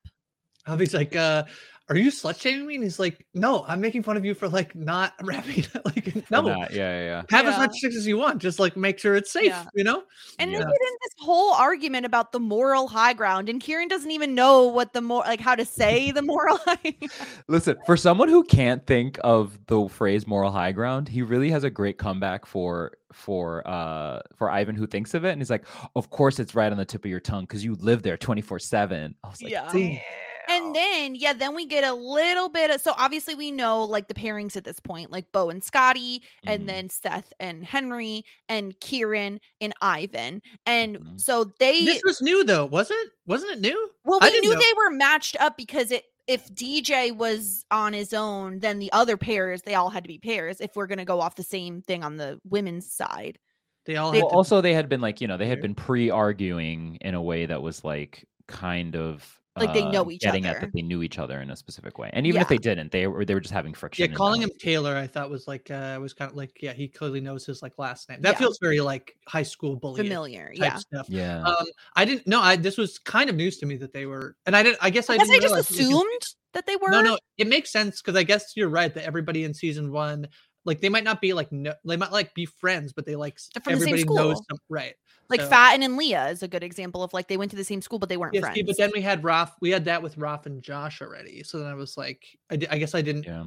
[0.78, 1.42] He's like, uh,
[1.88, 4.48] "Are you slut shaming me?" And he's like, "No, I'm making fun of you for
[4.48, 5.84] like not wrapping it.
[5.84, 7.22] Like, no, that, yeah, yeah, yeah.
[7.36, 8.40] have as much sex as you want.
[8.40, 9.46] Just like make sure it's safe.
[9.46, 9.64] Yeah.
[9.74, 10.04] You know."
[10.38, 10.58] And Yeah.
[10.58, 14.34] they get in this whole argument about the moral high ground, and Kirin doesn't even
[14.34, 16.94] know what the more like how to say the moral high.
[17.48, 21.64] Listen, for someone who can't think of the phrase moral high ground, he really has
[21.64, 25.66] a great comeback for for uh for Ivan who thinks of it and he's like,
[25.96, 29.14] "Of course it's right on the tip of your tongue cuz you live there 24/7."
[29.22, 29.68] I was like, Yeah.
[29.70, 30.00] "Damn."
[30.48, 34.08] And then, yeah, then we get a little bit of so obviously we know like
[34.08, 36.52] the pairings at this point, like Bo and Scotty, Mhm.
[36.54, 40.42] and then Seth and Henry, and Kirin and Ivan.
[40.66, 41.20] And Mhm.
[41.20, 43.08] so they This was new though, was it?
[43.26, 43.90] Wasn't it new?
[44.04, 44.60] well, we didn't knew know.
[44.60, 49.16] they were matched up because it if DJ was on his own, then the other
[49.16, 52.04] pairs, they all had to be pairs if we're gonna go off the same thing
[52.04, 53.38] on the women's side.
[53.86, 55.74] They all They- Well, to- also they had been like, you know, they had been
[55.74, 60.38] pre-arguing in a way that was like kind of Like they know each other.
[60.38, 62.08] getting at that they knew each other in a specific way.
[62.14, 64.10] And even if they didn't, they were they were just having friction.
[64.10, 64.50] yeah, calling him.
[64.58, 67.60] Taylor, I thought was like uh was kind of like yeah, he clearly knows his
[67.62, 68.22] like last name.
[68.22, 68.38] That Yeah.
[68.38, 70.76] feels very like high school bullying Familiar, type yeah.
[70.76, 71.06] stuff.
[71.10, 71.42] Yeah.
[71.42, 72.40] Um, I didn't know.
[72.40, 74.78] I this was kind of news to me that they were, and I didn't.
[74.80, 76.22] I guess I, I guess I didn't just realize it assumed
[76.54, 76.90] that they were.
[76.90, 80.28] No, no, it makes sense because I guess you're right that everybody in season one,
[80.64, 83.34] like they might not be like no, they might like be friends, but they like
[83.34, 84.46] s- They're from the same everybody knows school.
[84.50, 84.94] some, right.
[85.32, 87.64] Like So- Fatin and Leah is a good example of like they went to the
[87.64, 88.62] same school but they weren't Yes, friends.
[88.66, 89.56] but then we had Raf.
[89.60, 91.42] We had that with Raf and Josh already.
[91.42, 93.24] So then I was like, I, di- I guess I didn't.
[93.24, 93.44] yeah.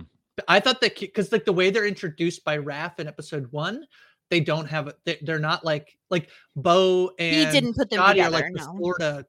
[0.50, 3.86] I thought that because like the way they're introduced by Raf in episode one,
[4.30, 4.98] they don't have it.
[5.06, 8.54] They, they're not like like Bo and he didn't put them Scotty are together, like
[8.54, 8.78] the no.
[8.78, 9.26] Florida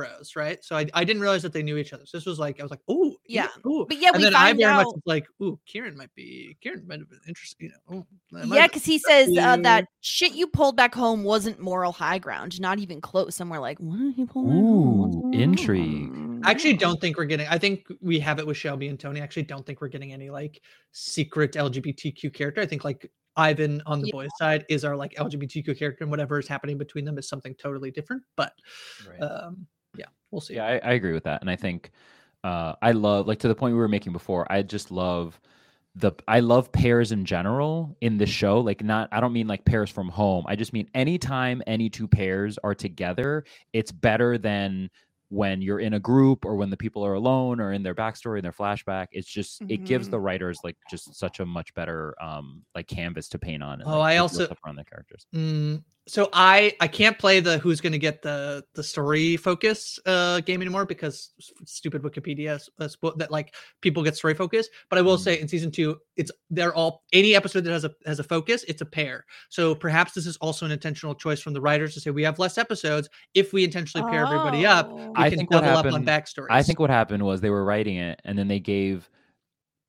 [0.00, 0.62] bros, right?
[0.64, 2.04] So I, I didn't realize that they knew each other.
[2.06, 3.48] So this was like I was like, oh Yeah.
[3.66, 3.86] ooh.
[3.88, 6.14] But yeah, and we then I find very much out- was like, ooh, Kirin might
[6.14, 7.56] be Kirin might have been interested.
[7.60, 11.60] You know, ooh, Yeah, because he says uh, that shit you pulled back home wasn't
[11.60, 13.40] moral high ground, not even close.
[13.40, 14.64] And we're like, what did he pull back home?
[14.64, 16.10] Ooh, going on?" intrigue.
[16.42, 17.46] I actually don't think we're getting.
[17.48, 19.20] I think we have it with Shelby and Toni.
[19.20, 22.62] I actually don't think we're getting any like secret LGBTQ character.
[22.62, 24.12] I think like Ivan on the Yeah.
[24.12, 27.54] boys' side is our like LGBTQ character, and whatever is happening between them is something
[27.54, 28.22] totally different.
[28.36, 28.54] But
[29.20, 29.66] um,
[29.96, 30.54] yeah, we'll see.
[30.54, 31.90] Yeah, I, I agree with that, and I think
[32.44, 34.50] uh, I love like to the point we were making before.
[34.50, 35.38] I just love
[35.96, 38.60] the I love pairs in general in the show.
[38.60, 40.44] Like not I don't mean like pairs from home.
[40.48, 44.88] I just mean anytime any two pairs are together, it's better than
[45.30, 48.36] when you're in a group or when the people are alone or in their backstory
[48.38, 49.08] and their flashback.
[49.12, 53.28] It's just it gives the writers like just such a much better um like canvas
[53.30, 53.80] to paint on.
[53.80, 55.26] And, Oh, like, I also- stuff around the characters.
[55.34, 59.98] Mm, so I I can't play the who's going to get the the story focus
[60.06, 61.32] uh game anymore because
[61.64, 64.68] stupid Wikipedia s- uh, spo- that like people get story focus.
[64.88, 67.92] But I will say in season two, it's they're all any episode that has a
[68.06, 69.24] has a focus, it's a pair.
[69.50, 72.38] So perhaps this is also an intentional choice from the writers to say we have
[72.38, 73.08] less episodes.
[73.34, 76.08] If we intentionally pair everybody up, we I can think what double up on happened.
[76.08, 76.46] backstories.
[76.50, 79.08] I think what happened was they were writing it, and then they gave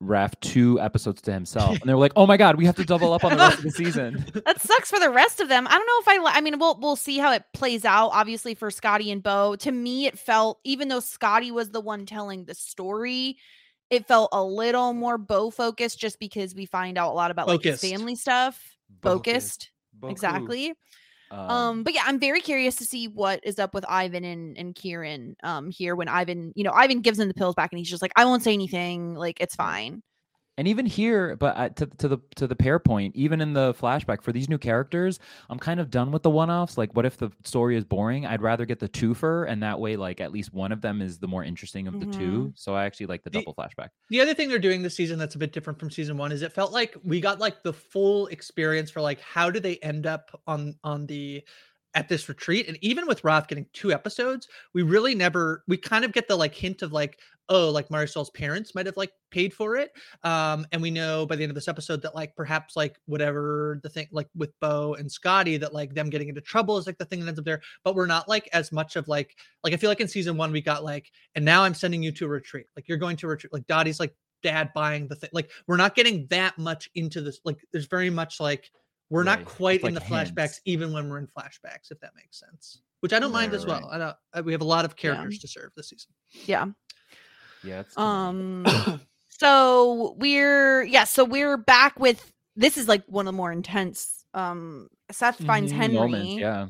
[0.02, 2.84] Raf two episodes to himself, and they were like, "Oh my god, we have to
[2.84, 5.68] double up on the rest of the season." that sucks for the rest of them.
[5.68, 6.38] I don't know if I.
[6.38, 8.10] I mean, we'll we'll see how it plays out.
[8.10, 12.06] Obviously, for Scotty and Bo, to me, it felt even though Scotty was the one
[12.06, 13.38] telling the story,
[13.90, 17.48] it felt a little more Bo focused, just because we find out a lot about
[17.48, 18.78] like his family stuff.
[19.02, 19.70] Focused.
[19.72, 19.72] Focused,
[20.02, 20.12] Boku.
[20.12, 20.74] exactly.
[21.32, 24.76] Um, but yeah, I'm very curious to see what is up with Ivan and and
[24.76, 27.90] Kirin um here when Ivan, you know, Ivan gives him the pills back and he's
[27.90, 30.04] just like, I won't say anything, like it's fine.
[30.58, 33.74] And even here, but uh, to to the to the pair point, even in the
[33.74, 36.78] flashback for these new characters, I'm kind of done with the one-offs.
[36.78, 38.26] Like, what if the story is boring?
[38.26, 41.20] I'd rather get the twofer, and that way, like, at least one of them is
[41.20, 42.52] the more interesting of the two.
[42.56, 43.90] So I actually like the The- double flashback.
[44.10, 46.42] The other thing they're doing this season that's a bit different from season one is
[46.42, 50.06] it felt like we got like the full experience for like how do they end
[50.06, 51.44] up on on the
[51.94, 56.06] at this retreat and even with Raf getting two episodes we really never we kind
[56.06, 57.20] of get the like hint of like
[57.50, 59.92] oh like Marisol's parents might have like paid for it.
[60.24, 63.80] Um and we know by the end of this episode that like perhaps like whatever
[63.84, 66.98] the thing like with Bo and Scotty that like them getting into trouble is like
[66.98, 69.74] the thing that ends up there but we're not like as much of like like
[69.74, 72.26] I feel like in season one we got like and now I'm sending you to
[72.26, 72.68] a retreat.
[72.76, 73.54] Like you're going to retreat.
[73.54, 77.40] Like Dottie's like dad buying the thing like we're not getting that much into this
[77.46, 78.72] like there's very much like
[79.12, 82.00] we're Right, not quite it's in like the flashbacks even when we're in flashbacks if
[82.00, 84.52] that makes sense which I don't mind Right, as right, well I don't I, we
[84.54, 86.12] have a lot of characters to serve this season
[86.48, 86.66] Yeah.
[87.64, 87.82] Yeah.
[87.82, 88.66] It's Um
[89.30, 94.26] so we're yeah, so we're back with this is like one of the more intense
[94.34, 95.82] um Seth finds Mm-hmm.
[95.82, 95.98] Henry.
[95.98, 96.34] moments.
[96.36, 96.68] Yeah.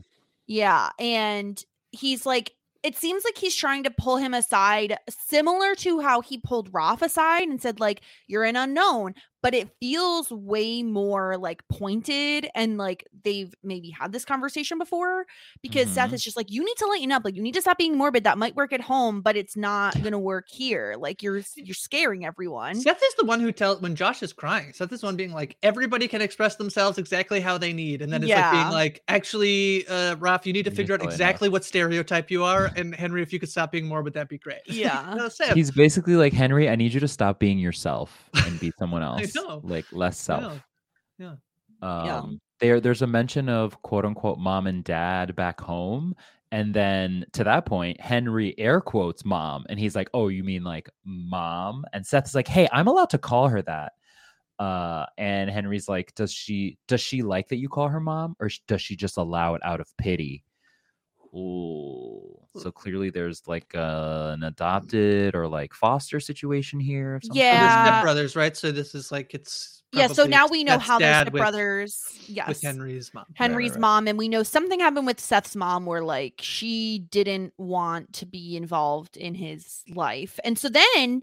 [0.48, 6.00] Yeah, and he's like it seems like he's trying to pull him aside similar to
[6.00, 10.84] how he pulled Raf aside and said like you're an unknown, but it feels way
[10.84, 15.26] more like pointed and like they've maybe had this conversation before
[15.62, 16.14] because Seth Mhm.
[16.14, 18.24] is just like you need to lighten up, like you need to stop being morbid.
[18.24, 20.96] That might work at home, but it's not going to work here.
[20.98, 22.76] Like you're you're scaring everyone.
[22.76, 24.74] Seth is the one who tells when Josh is crying.
[24.74, 28.02] Seth is the one being like, everybody can express themselves exactly how they need.
[28.02, 31.00] And then it's like being like, actually, uh, Ralph, you need to You figure out
[31.00, 31.14] know enough.
[31.16, 32.72] exactly what stereotype you are.
[32.76, 34.62] And Henry, if you could stop being more, would that be great?
[34.68, 35.14] Yeah.
[35.18, 35.54] no, Seth.
[35.54, 36.70] He's basically like Henry.
[36.70, 39.62] I need you to stop being yourself and be someone I know.
[39.64, 40.62] Like less self.
[41.18, 41.36] Yeah.
[41.82, 42.22] Um, Yeah.
[42.60, 46.16] There, there's a mention of quote unquote mom and dad back home,
[46.52, 50.64] and then to that point, Henry air quotes mom, and he's like, "Oh, you mean
[50.64, 53.94] like mom?" And Seth's like, "Hey, I'm allowed to call her that."
[54.60, 58.50] Uh, and Henry's like, "Does she does she like that you call her mom, or
[58.68, 60.44] does she just allow it out of pity?"
[61.34, 67.16] Ooh, so clearly there's like uh, an adopted or like foster situation here.
[67.16, 68.04] Of some Well, they're Yeah.
[68.04, 68.56] stepbrothers, right?
[68.56, 69.84] So this is like, it's.
[69.94, 72.24] Yeah, so now we know how they're dad with- stepbrothers.
[72.28, 72.48] Yes.
[72.48, 73.26] With Henry's mom.
[73.36, 73.80] Henry's right.
[73.82, 78.26] mom, and we know something happened with Seth's mom where like she didn't want to
[78.26, 80.40] be involved in his life.
[80.46, 81.22] And so then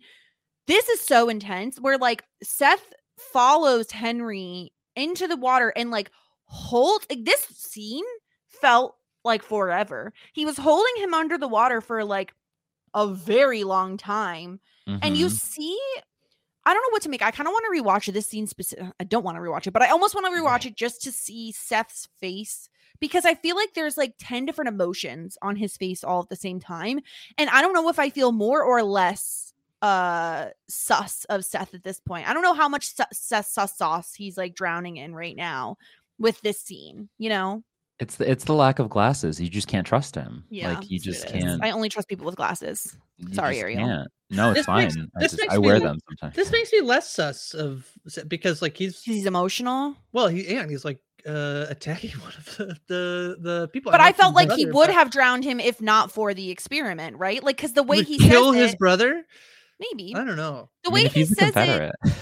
[0.67, 6.11] this is so intense where like Seth follows Henry into the water and like
[6.45, 8.05] hold like this scene
[8.49, 8.97] felt
[9.29, 10.13] like forever.
[10.33, 12.35] He was holding him under the water for like
[12.95, 14.59] a very long time.
[15.03, 15.31] And you Mhm.
[15.41, 15.79] see
[16.67, 17.23] I don't know what to make.
[17.23, 18.13] I kind of want to rewatch it.
[18.13, 18.85] This scene specific.
[19.01, 21.13] I don't want to rewatch it, but I almost want to rewatch it just to
[21.13, 22.69] see Seth's face
[23.01, 26.37] because I feel like there's like 10 different emotions on his face all at the
[26.37, 27.01] same time.
[27.39, 31.85] And I don't know if I feel more or less uh sus of Seth at
[31.85, 32.29] this point.
[32.29, 35.79] I don't know how much su- Seth sus sauce he's like drowning in right now
[36.19, 37.63] with this scene, you know?
[38.01, 39.41] It's the it's the lack of glasses.
[39.41, 40.45] You just can't trust him.
[40.51, 41.45] Yeah, like you just what it is.
[41.45, 41.65] can't.
[41.65, 42.97] I only trust people with glasses.
[43.17, 43.79] you Sorry, just Ariel.
[43.87, 44.09] can't.
[44.31, 45.11] No, it's This makes- fine.
[45.17, 46.37] I, just, I wear l- them sometimes.
[46.37, 47.91] This makes me less sus of
[48.29, 49.97] because like he's he's emotional.
[50.13, 53.91] Well, he and he's like uh attacking one of the the, the people.
[53.91, 56.35] But I'm I felt his like he would but have drowned him if not for
[56.35, 57.43] the experiment, right?
[57.43, 59.25] Like because the way would he kill says his it, brother.
[59.81, 60.69] maybe I don't know.
[60.85, 61.93] the I way mean, he he's a says it.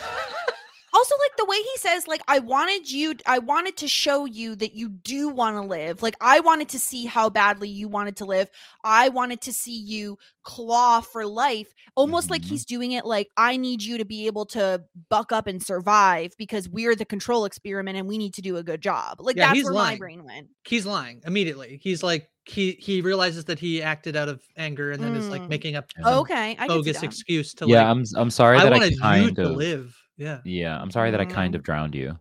[0.96, 1.14] Confederate.
[1.14, 4.56] Also, like the way he says, like I wanted you, I wanted to show you
[4.56, 6.02] that you do want to live.
[6.02, 8.48] Like I wanted to see how badly you wanted to live.
[8.84, 11.72] I wanted to see you claw for life.
[11.96, 12.46] Almost like Mhm.
[12.48, 16.32] he's doing it like I need you to be able to buck up and survive
[16.38, 19.20] because we're the control experiment and we need to do a good job.
[19.20, 20.48] Like Yeah, that's he's where my brain went.
[20.66, 21.78] He's lying immediately.
[21.82, 25.42] He's like he he realizes that he acted out of anger and then is like
[25.42, 25.48] Mm.
[25.48, 27.04] making up Okay, I can see bogus that.
[27.04, 29.56] excuse to yeah, like I'm I'm sorry I that I wanted you kind to of
[29.56, 29.96] live.
[30.16, 30.40] Yeah.
[30.44, 32.18] Yeah, I'm sorry that I kind of drowned you.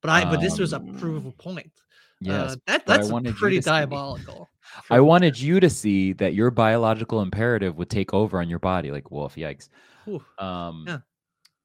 [0.00, 1.70] But I but this was a Um, provable point.
[2.20, 4.50] Yes, uh, that that's pretty diabolical.
[4.90, 8.90] I wanted you to see that your biological imperative would take over on your body,
[8.90, 9.34] like wolf.
[9.36, 9.68] Yikes.
[10.04, 10.22] Whew.
[10.38, 10.98] Um, Yeah.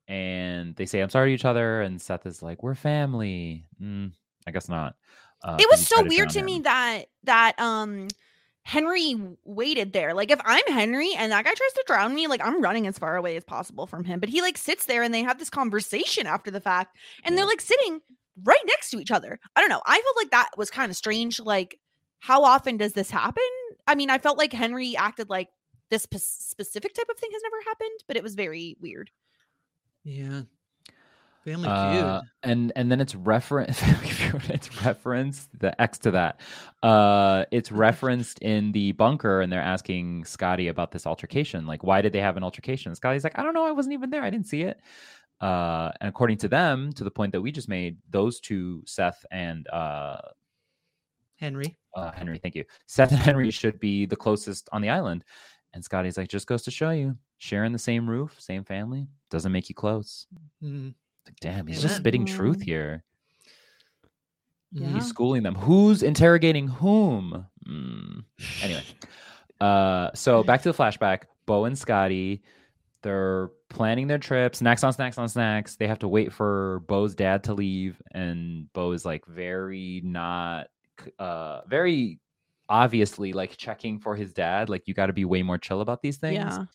[0.08, 4.14] and they say I'm sorry to each other, and Seth is like, "We're family." Mm,
[4.48, 4.96] I guess not.
[5.44, 8.08] Uh, it was so weird to me that that um
[8.68, 9.16] Henry
[9.46, 10.14] waited there.
[10.14, 13.00] Like if I'm Henry and that guy tries to drown me, like I'm running as
[13.00, 14.20] far away as possible from him.
[14.20, 17.46] But he like sits there and they have this conversation after the fact, and they're
[17.46, 18.02] like sitting
[18.44, 19.40] right next to each other.
[19.56, 19.82] I don't know.
[19.86, 21.40] I felt like that was kind of strange.
[21.40, 21.80] Like,
[22.20, 23.42] how often does this happen?
[23.88, 25.48] I mean, I felt like Henry acted like
[25.90, 29.12] this spe- specific type of thing has never happened, but it was very weird.
[30.04, 30.42] Yeah.
[31.48, 32.30] Family Uh, feud.
[32.44, 33.82] and and then it's reference
[34.50, 36.42] it's referenced the X to that.
[36.84, 41.66] Uh, it's referenced in the bunker, and they're asking Scotty about this altercation.
[41.66, 42.94] Like, why did they have an altercation?
[42.96, 44.82] Scotty's like, I don't know, I wasn't even there, I didn't see it.
[45.40, 49.24] Uh, and according to them, to the point that we just made, those two, Seth
[49.32, 50.18] and uh,
[51.38, 51.78] Henry.
[51.96, 52.66] uh, Henry, thank you.
[52.88, 55.24] Seth and Henry should be the closest on the island.
[55.74, 59.52] And Scotty's like, just goes to show you, sharing the same roof, same family, doesn't
[59.52, 60.28] make you close.
[60.64, 60.94] Mhm.
[61.28, 61.88] Like, damn, he's Amen.
[61.88, 63.04] just spitting truth here.
[64.72, 64.88] Yeah.
[64.88, 65.56] He's schooling them.
[65.56, 67.46] Who's interrogating whom?
[67.68, 68.24] Mm.
[68.62, 68.84] Anyway,
[69.62, 71.24] uh, so back to the flashback.
[71.46, 72.44] Bo and Scotty,
[73.02, 74.56] they're planning their trip.
[74.56, 75.76] Snacks on snacks on snacks.
[75.76, 80.68] They have to wait for Bo's dad to leave, and Bo is like very not,
[81.20, 82.20] uh, very
[82.70, 84.70] obviously like checking for his dad.
[84.70, 86.66] Like you got to be way more chill about these things Yeah.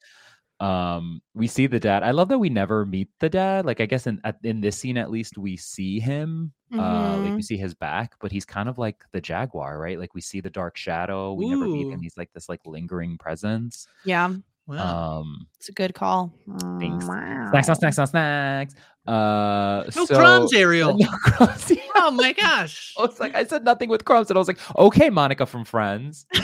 [0.62, 3.86] Um we see the dad i love that we never meet the dad like i
[3.86, 7.44] guess in at, in this scene at least we see him uh like we Mhm.
[7.44, 10.50] see his back but he's kind of like the jaguar right like we see the
[10.50, 14.32] dark shadow we never meet him he's like this like lingering presence Yeah.
[14.68, 15.18] Wow.
[15.18, 16.32] um It's a good call.
[16.78, 18.74] thanks snacks on snacks on snacks
[19.08, 20.96] uh no so- crumbs, Ariel.
[20.96, 21.82] no crumbs yeah.
[21.96, 22.94] oh my gosh.
[22.98, 25.64] I was like, I said nothing with crumbs, and I was like, okay, Monica from
[25.64, 26.24] Friends.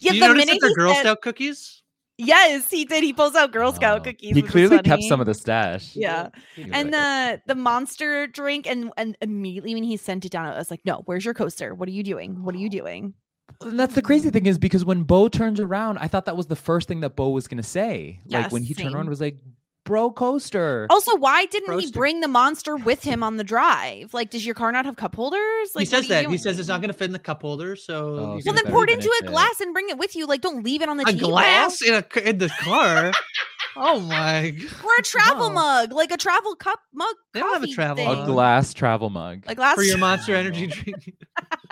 [0.00, 1.81] Yeah, Do you the notice that they're Girl said- Scout cookies?
[2.24, 3.02] Yes, he did.
[3.02, 4.04] He pulls out Girl Scout Oh.
[4.04, 4.34] cookies.
[4.36, 5.94] He clearly kept some of the stash.
[5.96, 6.28] Yeah.
[6.56, 10.70] And the the monster drink and and immediately when he sent it down, I was
[10.70, 11.74] like, no, where's your coaster?
[11.74, 12.42] What are you doing?
[12.44, 13.14] What are you doing?
[13.60, 16.46] And that's the crazy thing is because when Bo turns around, I thought that was
[16.46, 18.20] the first thing that Bo was gonna say.
[18.26, 19.36] like when Yes, he turned around, was like,
[19.84, 24.14] "Bro, coaster." Also, why didn't he bring the monster with him on the drive?
[24.14, 25.70] Like, does your car not have cup holders?
[25.74, 26.26] Like, he says that.
[26.28, 28.16] He says it's not going to fit in the cup holder, so.
[28.16, 29.26] Oh, Well, then pour it into a fit.
[29.30, 30.26] glass and bring it with you.
[30.26, 31.30] Like, don't leave it on the a table.
[31.30, 33.12] glass in a in the car.
[33.76, 34.50] oh my!
[34.56, 35.54] g- or a travel No.
[35.54, 37.14] mug, like a travel cup mug.
[37.34, 38.06] They don't have a travel thing.
[38.06, 38.26] mug.
[38.26, 39.44] glass travel mug.
[39.46, 41.14] A glass for your Monster Energy drink.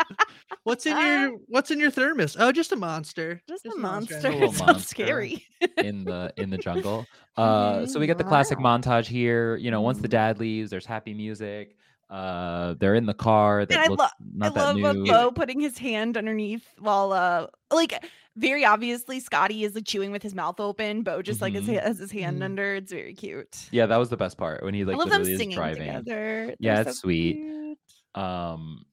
[0.65, 2.37] what's in your What's in your thermos?
[2.39, 3.41] Oh, just a monster.
[3.49, 3.83] Just a Energy.
[3.83, 4.17] monster.
[4.29, 4.89] A little It sounds monster.
[4.89, 5.47] scary.
[5.79, 7.07] in the in the jungle.
[7.37, 9.57] Uh, so we get the classic montage here.
[9.57, 11.75] You know, once the dad leaves, there's happy music.
[12.11, 14.93] Uh, they're in the car that and I, looks lo- not I that love uh,
[14.93, 15.07] new.
[15.11, 17.95] Bo putting his hand underneath while uh like
[18.41, 21.03] very obviously Scotty is like chewing with his mouth open.
[21.03, 21.75] Bo just like his, Mhm.
[21.75, 22.45] ha- has his hand Mhm.
[22.47, 22.75] under.
[22.77, 23.69] It's very cute.
[23.71, 25.87] Yeah, that was the best part when he like I love them singing driving.
[25.87, 26.57] together.
[26.59, 27.35] Yeah, They're it's so sweet.
[27.35, 27.79] cute.
[28.15, 28.85] Um,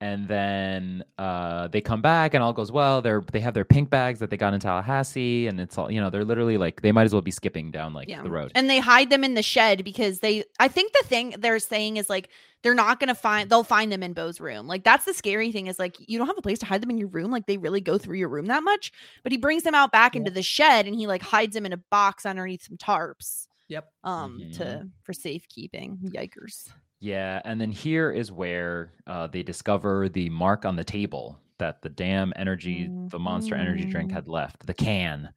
[0.00, 3.00] and then uh, they come back and all goes well.
[3.00, 6.00] They're they have their pink bags that they got in Tallahassee, and it's all you
[6.00, 6.10] know.
[6.10, 8.22] They're literally like they might as well be skipping down like yeah.
[8.22, 8.52] the road.
[8.54, 11.96] And they hide them in the shed because they I think the thing they're saying
[11.96, 12.28] is like
[12.62, 14.66] they're not gonna find they'll find them in Bo's room.
[14.66, 16.90] Like that's the scary thing is like you don't have a place to hide them
[16.90, 17.30] in your room.
[17.30, 18.92] Like they really go through your room that much.
[19.22, 21.72] But he brings them out back into the shed and he like hides them in
[21.72, 23.46] a box underneath some tarps.
[23.68, 23.88] Yep.
[24.02, 24.56] Um Mhm.
[24.58, 25.98] to for safekeeping.
[26.14, 26.68] Yikers.
[27.04, 31.82] Yeah, and then here is where uh, they discover the mark on the table that
[31.82, 34.14] the damn energy, the monster energy drink Mhm.
[34.14, 35.28] had left, the can.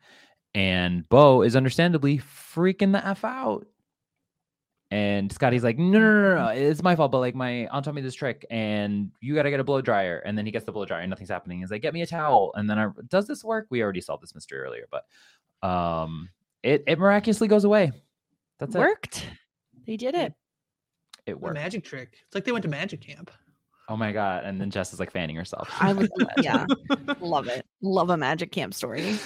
[0.55, 3.67] And Bo is understandably freaking the F out.
[4.91, 7.11] And Scotty's like, no, no, no, no, it's my fault.
[7.11, 9.81] But like, my aunt taught me this trick, and you got to get a blow
[9.81, 10.19] dryer.
[10.19, 11.59] And then he gets the blow dryer, and nothing's happening.
[11.59, 12.53] He's like, get me a towel.
[12.55, 13.67] And then, I, does this work?
[13.69, 15.03] We already solved this mystery earlier, but
[15.67, 16.29] um,
[16.63, 17.91] it it miraculously goes away.
[18.57, 18.79] That's it.
[18.79, 19.27] Worked.
[19.85, 20.33] They did it.
[21.27, 21.55] It A worked.
[21.55, 22.13] magic trick.
[22.25, 23.29] It's like they went to magic camp.
[23.89, 24.43] Oh my god!
[24.43, 25.69] And then Jess is like fanning herself.
[25.79, 26.09] I would,
[26.41, 26.65] yeah,
[27.21, 27.65] love it.
[27.81, 29.17] Love a magic camp story.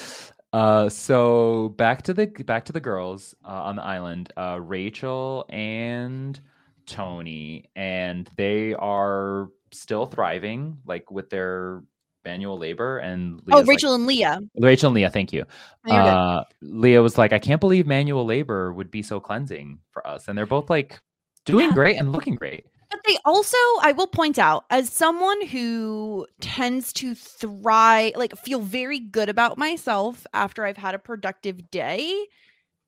[0.53, 4.31] Uh, so back to the back to the girls uh, on the island.
[4.37, 6.39] Uh, Rachel and
[6.85, 11.83] Toni, and they are still thriving, like with their
[12.25, 12.99] manual labor.
[12.99, 14.41] And Oh, Leah's like- Rachel and Leah.
[14.59, 15.45] Rachel and Leah, thank you.
[15.87, 15.95] No.
[15.95, 20.27] Uh, Leah was like, I can't believe manual labor would be so cleansing for us,
[20.27, 20.99] and they're both like
[21.45, 22.65] doing great and looking great.
[22.89, 28.59] But they also, I will point out, as someone who tends to thrive, like feel
[28.59, 32.25] very good about myself after I've had a productive day,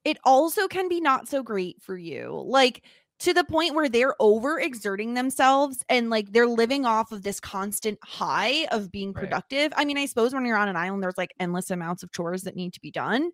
[0.03, 2.43] it also can be not so great for you.
[2.45, 2.83] Like
[3.19, 7.97] to the point where they're overexerting themselves and like they're living off of this constant
[8.03, 9.71] high of being productive.
[9.77, 12.41] I mean, I suppose when you're on an island, there's like endless amounts of chores
[12.43, 13.31] that need to be done.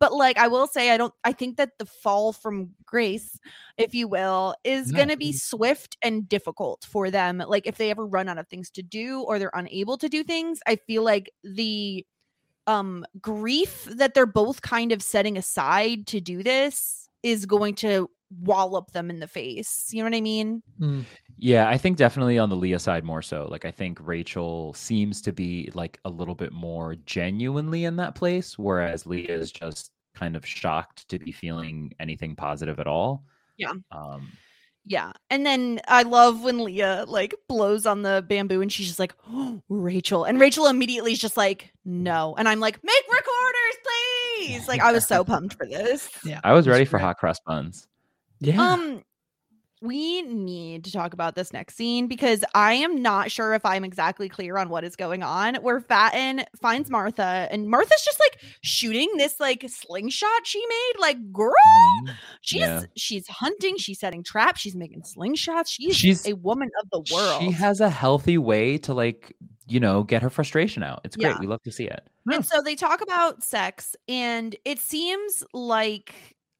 [0.00, 3.38] But like I will say, I don't I think that the fall from grace,
[3.76, 4.98] if you will, is Yeah.
[4.98, 7.38] gonna be swift and difficult for them.
[7.38, 10.24] Like if they ever run out of things to do or they're unable to do
[10.24, 12.04] things, I feel like the
[12.66, 18.10] um grief that they're both kind of setting aside to do this is going to
[18.42, 19.88] wallop them in the face.
[19.92, 20.62] You know what I mean?
[21.40, 23.46] Yeah, I think definitely on the Leah side more so.
[23.48, 28.14] Like I think Rachel seems to be like a little bit more genuinely in that
[28.14, 33.22] place, whereas Leah is just kind of shocked to be feeling anything positive at all.
[33.56, 33.72] Yeah.
[33.92, 34.32] Um,
[34.84, 35.12] Yeah.
[35.30, 39.14] And then I love when Leah like blows on the bamboo and she's just like,
[39.30, 40.24] oh, Rachel.
[40.24, 42.34] And Rachel immediately is just like, no.
[42.36, 44.66] And I'm like, make recorders, please.
[44.66, 46.08] Like I was so pumped for this.
[46.24, 46.40] Yeah.
[46.42, 47.86] I was ready for hot cross buns.
[48.40, 48.60] Yeah.
[48.60, 49.02] Um,
[49.80, 53.84] we need to talk about this next scene because I am not sure if I'm
[53.84, 55.56] exactly clear on what is going on.
[55.56, 60.92] Where Fatin finds Martha, and Martha's just like shooting this like slingshot she made.
[61.00, 62.12] Like, girl, mm-hmm.
[62.40, 62.82] she's Yeah.
[62.96, 65.68] she's hunting, she's setting traps, she's making slingshots.
[65.68, 67.42] She's She's- a woman of the world.
[67.42, 71.00] She has a healthy way to like, you know, get her frustration out.
[71.04, 71.30] It's great.
[71.30, 71.38] Yeah.
[71.40, 72.08] We love to see it.
[72.30, 76.14] And so they talk about sex, and it seems like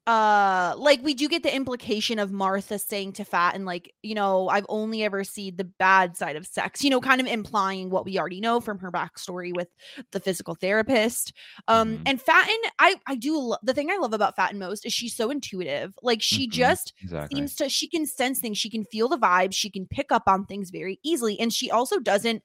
[0.07, 4.49] uh like we do get the implication of Martha saying to Fatin like, you know,
[4.49, 8.05] I've only ever seen the bad side of sex, you know, kind of implying what
[8.05, 9.67] we already know from her backstory with
[10.11, 11.33] the physical therapist.
[11.67, 14.93] Um and Fatin, I I do lo- the thing I love about Fatin most is
[14.93, 15.93] she's so intuitive.
[16.01, 17.29] Like she Mhm, just exactly.
[17.31, 20.23] seems to she can sense things, she can feel the vibes, she can pick up
[20.27, 22.41] on things very easily, and she also doesn't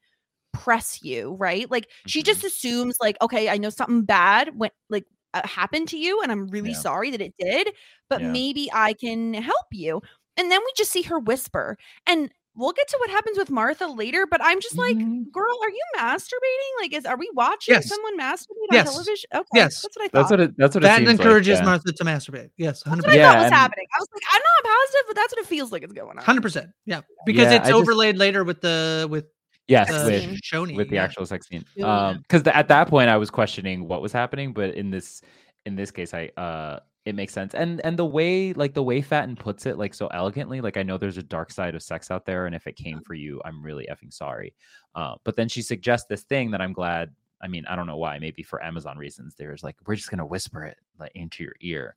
[0.53, 1.69] press you, right?
[1.69, 2.45] Like she just Mm-hmm.
[2.45, 6.47] assumes like, okay, I know something bad went like uh, happened to you and I'm
[6.47, 6.79] really Yeah.
[6.79, 7.71] sorry that it did,
[8.09, 8.31] but Yeah.
[8.31, 10.01] maybe I can help you.
[10.37, 11.77] And then we just see her whisper.
[12.07, 15.23] And we'll get to what happens with Martha later, but I'm just like, Mm-hmm.
[15.33, 16.81] girl, are you masturbating?
[16.81, 17.87] Like is are we watching Yes.
[17.89, 18.87] someone masturbate Yes.
[18.87, 19.29] on television?
[19.35, 19.47] Okay.
[19.53, 19.81] Yes.
[19.81, 20.19] That's what I thought.
[20.19, 20.57] That's what it.
[20.57, 21.65] That's what it That seems like, encourages yeah.
[21.65, 22.49] Martha to masturbate.
[22.57, 23.23] Yes, hundred That's what I percent.
[23.25, 23.85] thought was and- happening.
[23.93, 26.23] I was like, I'm not positive, but that's what it feels like is going on.
[26.23, 26.69] Hundred percent.
[26.85, 29.25] Yeah, because Yeah, it's I just- overlaid later with the with
[29.67, 31.03] Yes, uh, with with the yeah.
[31.03, 31.65] actual sex scene.
[31.83, 35.21] Um, because at that point I was questioning what was happening, but in this
[35.65, 37.53] in this case, I uh, it makes sense.
[37.53, 40.83] And and the way like the way Fatin puts it, like so elegantly, like I
[40.83, 43.41] know there's a dark side of sex out there, and if it came for you,
[43.45, 44.53] I'm really effing sorry.
[44.93, 47.11] Uh, but then she suggests this thing that I'm glad.
[47.41, 48.17] I mean, I don't know why.
[48.19, 51.95] Maybe for Amazon reasons, there's like we're just gonna whisper it like into your ear.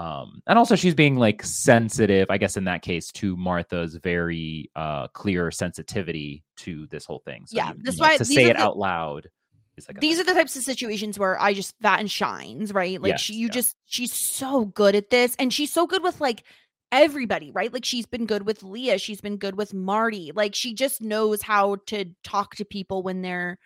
[0.00, 4.70] Um, and also she's being like sensitive, I guess in that case, to Martha's very
[4.74, 7.44] uh clear sensitivity to this whole thing.
[7.46, 9.28] So Yeah, that's you know, why to say it the- out loud
[9.76, 12.72] is like a these are the types of situations where I just that and shines,
[12.72, 13.00] right?
[13.00, 16.18] Like Yes, she, you just she's so good at this, and she's so good with
[16.18, 16.44] like
[16.90, 17.70] everybody, right?
[17.72, 20.32] Like she's been good with Leah, she's been good with Marty.
[20.34, 23.58] Like she just knows how to talk to people when they're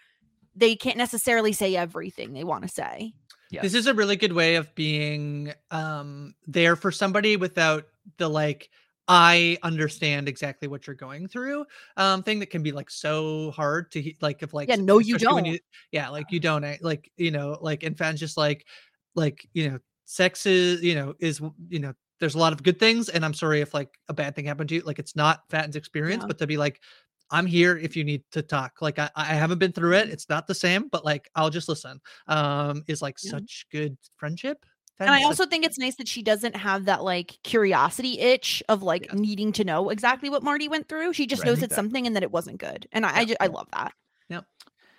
[0.57, 3.13] they can't necessarily say everything they want to say.
[3.63, 7.87] This is a really good way of being um there for somebody without
[8.19, 8.71] the like
[9.07, 13.91] I understand exactly what you're going through um thing that can be like so hard
[13.93, 15.61] to like if like Yeah, no, you don't.
[15.93, 18.67] yeah, like you don't I, like you know like and fans just like
[19.15, 22.79] like you know sex is you know is you know there's a lot of good
[22.79, 25.43] things and I'm sorry if like a bad thing happened to you like it's not
[25.51, 26.29] Fatin's experience Yeah.
[26.29, 26.81] but to be like
[27.31, 28.81] I'm here if you need to talk.
[28.81, 30.09] Like I, I haven't been through Mm-hmm.
[30.09, 30.13] it.
[30.13, 32.01] It's not the same, but like I'll just listen.
[32.29, 33.33] Um, is like Yeah.
[33.33, 34.65] such good friendship.
[35.01, 38.63] And I Fatin's also think it's nice that she doesn't have that like curiosity itch
[38.69, 41.13] of like needing to know exactly what Marty went through.
[41.15, 41.47] She just Right.
[41.47, 41.77] knows it's Exactly.
[41.77, 42.87] something and that it wasn't good.
[42.93, 43.93] And I I, just, I love that.
[44.29, 44.45] Yep.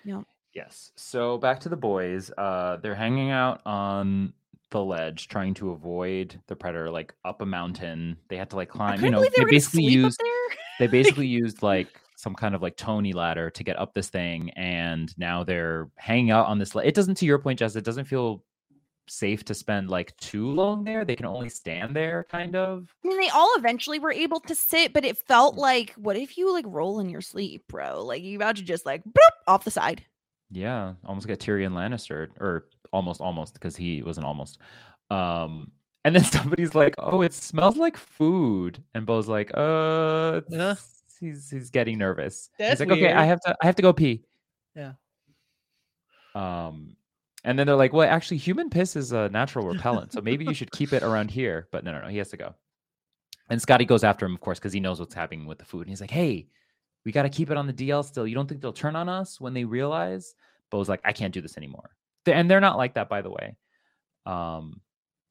[0.04, 0.22] Yeah.
[0.54, 0.92] Yes.
[0.96, 2.30] So back to the boys.
[2.38, 4.34] Uh, they're hanging out on
[4.72, 8.18] the ledge, trying to avoid the predator, like up a mountain.
[8.28, 9.02] They had to like climb.
[9.04, 10.58] You know, believe they they were basically sleep up used there.
[10.80, 11.88] they basically used like
[12.26, 16.32] some kind of like Tony ladder to get up this thing, and now they're hanging
[16.32, 16.74] out on this.
[16.74, 17.76] Le- it doesn't, to your point, Jess.
[17.76, 18.44] It doesn't feel
[19.08, 21.06] safe to spend like too long there.
[21.06, 22.92] They can only stand there, kind of.
[23.04, 25.28] I mean, they all eventually were able to sit, but it Mm.
[25.28, 28.04] felt like, what if you like roll in your sleep, bro?
[28.04, 30.04] Like you about to just like boop off the side.
[30.50, 34.58] Yeah, almost got Tyrion Lannister, or almost, almost, because he wasn't almost.
[35.12, 35.72] Um,
[36.04, 41.50] and then somebody's like, "Oh, it smells like food," and Bo's like, "Uh, it's- he's
[41.50, 44.24] he's getting nervous." That's he's like, "Okay, I have to, I have to go pee."
[44.76, 44.94] Yeah.
[46.34, 46.98] Um,
[47.44, 50.54] and then they're like, "Well, actually, human piss is a natural repellent, so maybe you
[50.54, 52.56] should keep it around here." But no, no, no, he has to go.
[53.50, 55.82] And Scotty goes after him, of course, because he knows what's happening with the food.
[55.82, 56.48] And he's like, "Hey,
[57.06, 58.28] we got to keep it on the DL still.
[58.28, 60.36] You don't think they'll turn on us when they realize?"
[60.72, 61.92] Bo's like, "I can't do this anymore."
[62.26, 63.56] And they're not like that, by the way.
[64.26, 64.82] Um,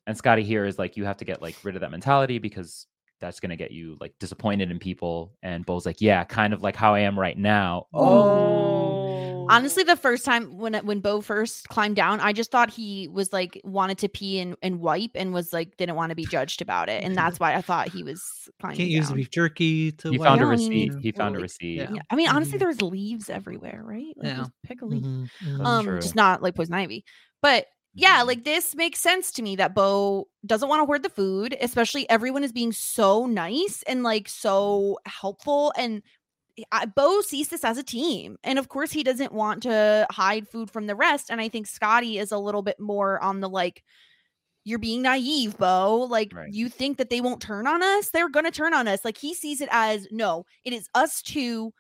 [0.06, 2.86] and Scotty here is like, "You have to get like rid of that mentality because
[3.20, 6.76] that's gonna get you like disappointed in people." And Bo's like, "Yeah, kind of like
[6.76, 11.96] how I am right now." Oh, Honestly, the first time when when Bo first climbed
[11.96, 15.52] down, I just thought he was like wanted to pee and, and wipe and was
[15.52, 18.48] like didn't want to be judged about it, and that's why I thought he was
[18.58, 19.16] climbing Can't use down.
[19.16, 20.10] the beef jerky to.
[20.12, 20.92] he wipe found a Yeah, I receipt.
[20.92, 21.76] mean, He found a receipt.
[21.76, 21.92] Yeah.
[21.92, 22.60] Yeah, I mean, honestly, Mhm.
[22.60, 24.14] there was leaves everywhere, right?
[24.16, 24.36] Like, Yeah.
[24.38, 25.04] just pick a leaf.
[25.04, 25.66] Mhm, mhm.
[25.66, 26.00] Um, true.
[26.00, 27.04] just not like poison ivy.
[27.42, 31.08] But yeah, like this makes sense to me that Bo doesn't want to hoard the
[31.10, 35.72] food, especially everyone is being so nice and like so helpful.
[35.76, 36.02] And
[36.72, 38.36] I, Bo sees this as a team.
[38.44, 41.30] And of course, he doesn't want to hide food from the rest.
[41.30, 43.82] And I think Scotty is a little bit more on the like,
[44.64, 46.06] you're being naive, Bo.
[46.08, 46.50] Like, Right.
[46.52, 48.10] you think that they won't turn on us?
[48.10, 49.04] They're going to turn on us.
[49.04, 51.72] Like, he sees it as no, it is us two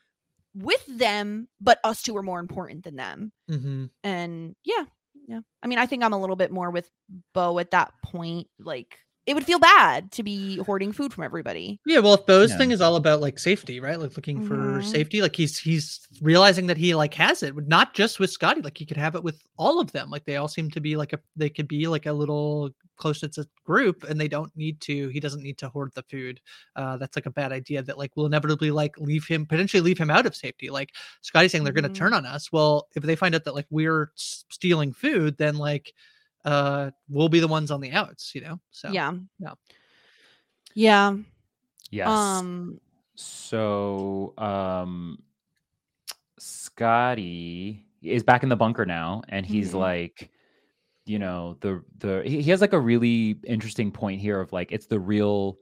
[0.54, 3.90] with them, but us two are more important than them Mhm.
[4.04, 4.84] and yeah
[5.26, 5.40] yeah.
[5.62, 6.90] I mean i think i'm a little bit more with
[7.32, 11.80] bo at that point like it would feel bad to be hoarding food from everybody
[11.86, 12.58] Yeah, well, if Bo's Yeah.
[12.58, 13.98] thing is all about like safety, right?
[13.98, 14.84] Like looking for Mhm.
[14.84, 18.76] safety, like he's he's realizing that he like has it, not just with Scotty, like
[18.76, 20.10] he could have it with all of them.
[20.10, 23.22] Like they all seem to be like a they could be like a little close
[23.22, 25.08] knit group, and they don't need to.
[25.08, 26.40] He doesn't need to hoard the food.
[26.76, 29.98] Uh, that's like a bad idea that like will inevitably like leave him potentially leave
[29.98, 30.70] him out of safety.
[30.70, 30.90] Like
[31.22, 31.94] Scotty's saying they're going Mhm.
[31.94, 32.52] to turn on us.
[32.52, 35.92] Well, if they find out that like we're s- stealing food, then like
[36.44, 38.58] uh we'll be the ones on the outs, you know.
[38.70, 39.54] So yeah yeah.
[40.74, 41.16] yeah
[41.90, 42.08] Yes.
[42.08, 42.80] um
[43.16, 45.22] So, um,
[46.38, 49.78] Scotty is back in the bunker now, and he's Mhm.
[49.78, 50.30] like,
[51.06, 54.72] you know, the the he he has like a really interesting point here of like
[54.72, 55.58] it's the real,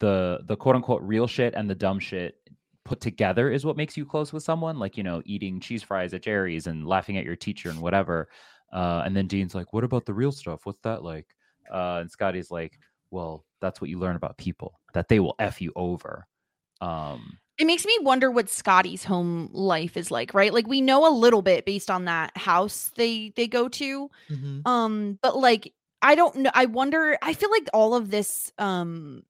[0.00, 2.36] the the quote unquote real shit and the dumb shit
[2.84, 4.78] put together is what makes you close with someone.
[4.78, 8.28] Like you know, eating cheese fries at Jerry's and laughing at your teacher and whatever.
[8.74, 10.66] Uh, and then Dean's like, "What about the real stuff?
[10.66, 11.28] What's that like?"
[11.72, 12.80] Uh, and Scotty's like,
[13.10, 16.28] "Well, that's what you learn about people that they will f you over."
[16.80, 20.52] Um, it makes me wonder what Scotty's home life is like, right?
[20.52, 24.10] Like we know a little bit based on that house they they go to.
[24.28, 24.66] Mhm.
[24.66, 26.50] Um, but like I don't know.
[26.54, 29.24] I wonder, I feel like all of this um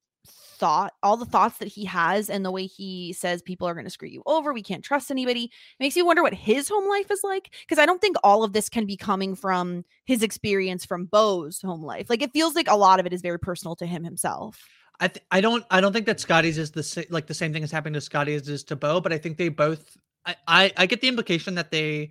[0.64, 3.90] thought, all the thoughts that he has and the way he says people are gonna
[3.90, 7.20] screw you over, we can't trust anybody, makes me wonder what his home life is
[7.22, 7.54] like.
[7.68, 11.60] Cause I don't think all of this can be coming from his experience from Bo's
[11.60, 12.08] home life.
[12.08, 14.66] Like it feels like a lot of it is very personal to him himself.
[15.00, 17.62] I th- I don't I don't think that Scotty's is the like the same thing
[17.62, 20.72] as happening to Scotty as is to Bo, but I think they both I, I
[20.78, 22.08] I get the implication that they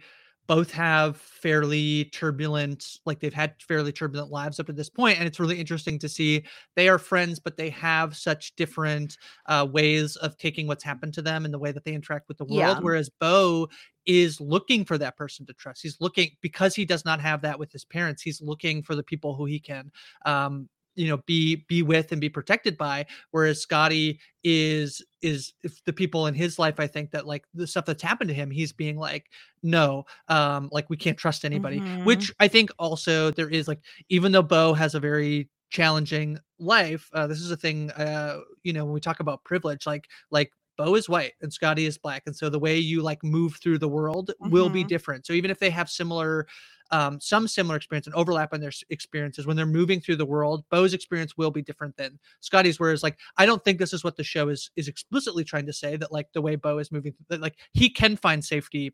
[0.47, 5.27] both have fairly turbulent like they've had fairly turbulent lives up to this point and
[5.27, 6.43] it's really interesting to see
[6.75, 9.17] they are friends but they have such different
[9.47, 12.37] uh, ways of taking what's happened to them and the way that they interact with
[12.37, 12.79] the world Yeah.
[12.79, 13.69] whereas Bo
[14.05, 17.57] is looking for that person to trust he's looking because he does not have that
[17.57, 19.91] with his parents he's looking for the people who he can
[20.25, 25.83] um you know be be with and be protected by whereas scotty is is if
[25.85, 28.51] the people in his life i think that like the stuff that's happened to him
[28.51, 29.29] he's being like
[29.61, 32.05] no um like we can't trust anybody Mhm.
[32.05, 33.79] which i think also there is like
[34.09, 38.73] even though bo has a very challenging life uh, this is a thing uh you
[38.73, 42.23] know when we talk about privilege like like Bo is white and Scotty is black.
[42.25, 44.87] And so the way you like move through the world will be Mhm.
[44.87, 45.25] different.
[45.25, 46.47] So even if they have similar
[46.91, 50.63] um, some similar experience and overlap in their experiences when they're moving through the world.
[50.69, 52.79] Bo's experience will be different than Scotty's.
[52.79, 55.73] Whereas, like, I don't think this is what the show is is explicitly trying to
[55.73, 58.93] say that like the way Bo is moving, that like he can find safety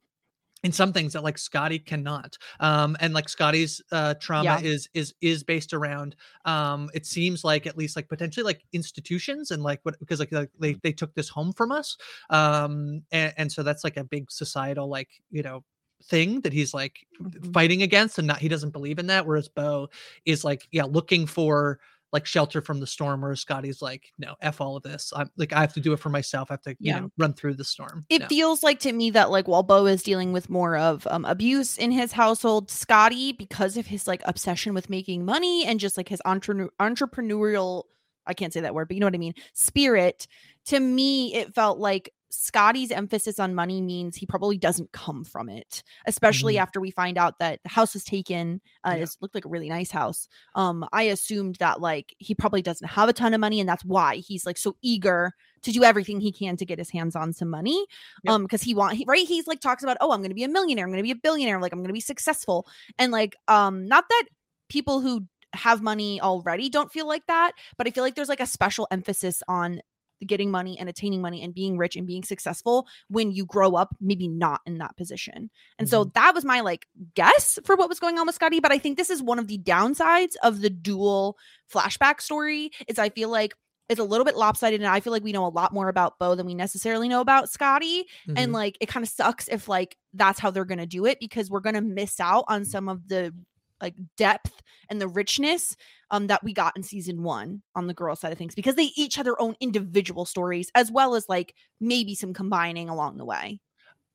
[0.61, 2.38] in some things that like Scotty cannot.
[2.60, 4.60] Um, and like Scotty's uh trauma Yeah.
[4.60, 9.52] is is is based around um it seems like at least like potentially like institutions
[9.52, 11.95] and like what because like, like they they took this home from us.
[12.30, 15.64] Um and, and so that's like a big societal like, you know,
[16.04, 17.06] thing that he's like
[17.54, 19.90] fighting against and not he doesn't believe in that whereas bo
[20.26, 21.80] is like yeah looking for
[22.14, 25.52] like shelter from the storm whereas scotty's like no f all of this i'm like
[25.54, 27.64] i have to do it for myself i have to you know run through the
[27.66, 28.28] storm It Yeah.
[28.28, 31.78] feels like to me that like while Bo is dealing with more of um, abuse
[31.78, 36.10] in his household, Scotty, because of his like obsession with making money and just like
[36.10, 37.84] his entre- entrepreneurial,
[38.26, 40.28] I can't say that word, but you know what I mean, spirit.
[40.68, 45.50] To me, it felt like Scotty's emphasis on money means he probably doesn't come from
[45.50, 46.62] it, especially Mhm.
[46.62, 48.62] after we find out that the house was taken.
[48.86, 49.04] Uh, Yeah.
[49.04, 50.28] It looked like a really nice house.
[50.56, 53.84] Um, I assumed that like he probably doesn't have a ton of money, and that's
[53.84, 55.34] why he's like so eager
[55.64, 57.86] to do everything he can to get his hands on some money.
[58.28, 60.48] Um, because he want he, right, he's like talks about, oh, I'm gonna be a
[60.48, 64.06] millionaire, I'm gonna be a billionaire, like I'm gonna be successful, and like um, not
[64.10, 64.24] that
[64.70, 68.40] people who have money already don't feel like that, but I feel like there's like
[68.40, 69.82] a special emphasis on
[70.26, 73.96] getting money and attaining money and being rich and being successful when you grow up
[74.02, 75.50] maybe not in that position.
[75.78, 76.86] And so that was my like
[77.16, 79.48] guess for what was going on with Scotty, but I think this is one of
[79.48, 81.38] the downsides of the dual
[81.74, 83.54] flashback story is I feel like
[83.88, 86.20] it's a little bit lopsided and I feel like we know a lot more about
[86.20, 88.54] Bo than we necessarily know about Scotty and Mhm.
[88.54, 91.50] like it kind of sucks if like that's how they're going to do it because
[91.50, 93.34] we're going to miss out on some of the
[93.82, 95.76] like depth and the richness
[96.12, 98.92] um that we got in season 1 on the girl side of things because they
[98.96, 103.26] each had their own individual stories as well as like maybe some combining along the
[103.26, 103.60] way.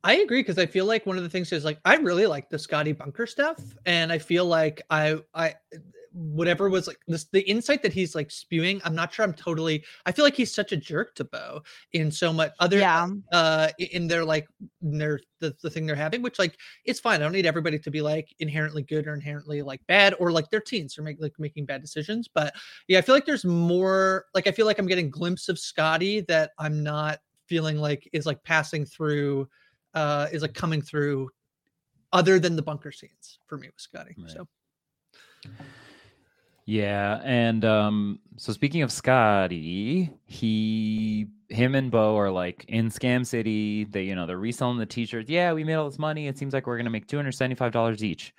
[0.05, 2.51] I agree because I feel like one of the things is like I really like
[2.51, 5.55] the Scotty Bunker stuff, and I feel like I I
[6.16, 8.81] whatever was like this the insight that he's like spewing.
[8.85, 9.85] I'm not sure I'm totally.
[10.07, 11.62] I feel like he's such a jerk to Bo
[11.93, 13.09] in so much other Yeah.
[13.32, 14.47] uh in their like
[14.81, 17.16] in their the, the thing they're having, which like it's fine.
[17.16, 20.49] I don't need everybody to be like inherently good or inherently like bad or like
[20.51, 22.28] they're teens or make like making bad decisions.
[22.32, 22.55] But
[22.86, 26.20] yeah, I feel like there's more like I feel like I'm getting glimpse of Scotty
[26.23, 29.49] that I'm not feeling like is like passing through
[29.95, 31.28] uh is like coming through
[32.12, 34.15] other than the bunker scenes for me with Scotty.
[34.28, 34.47] So
[36.66, 43.27] Yeah, and um, so speaking of Scotty, he, him, and Bo are like in Scam
[43.27, 43.85] City.
[43.85, 45.28] They, you know, they're reselling the t-shirts.
[45.28, 46.27] Yeah, we made all this money.
[46.27, 48.32] It seems like we're gonna make two hundred seventy-five dollars each.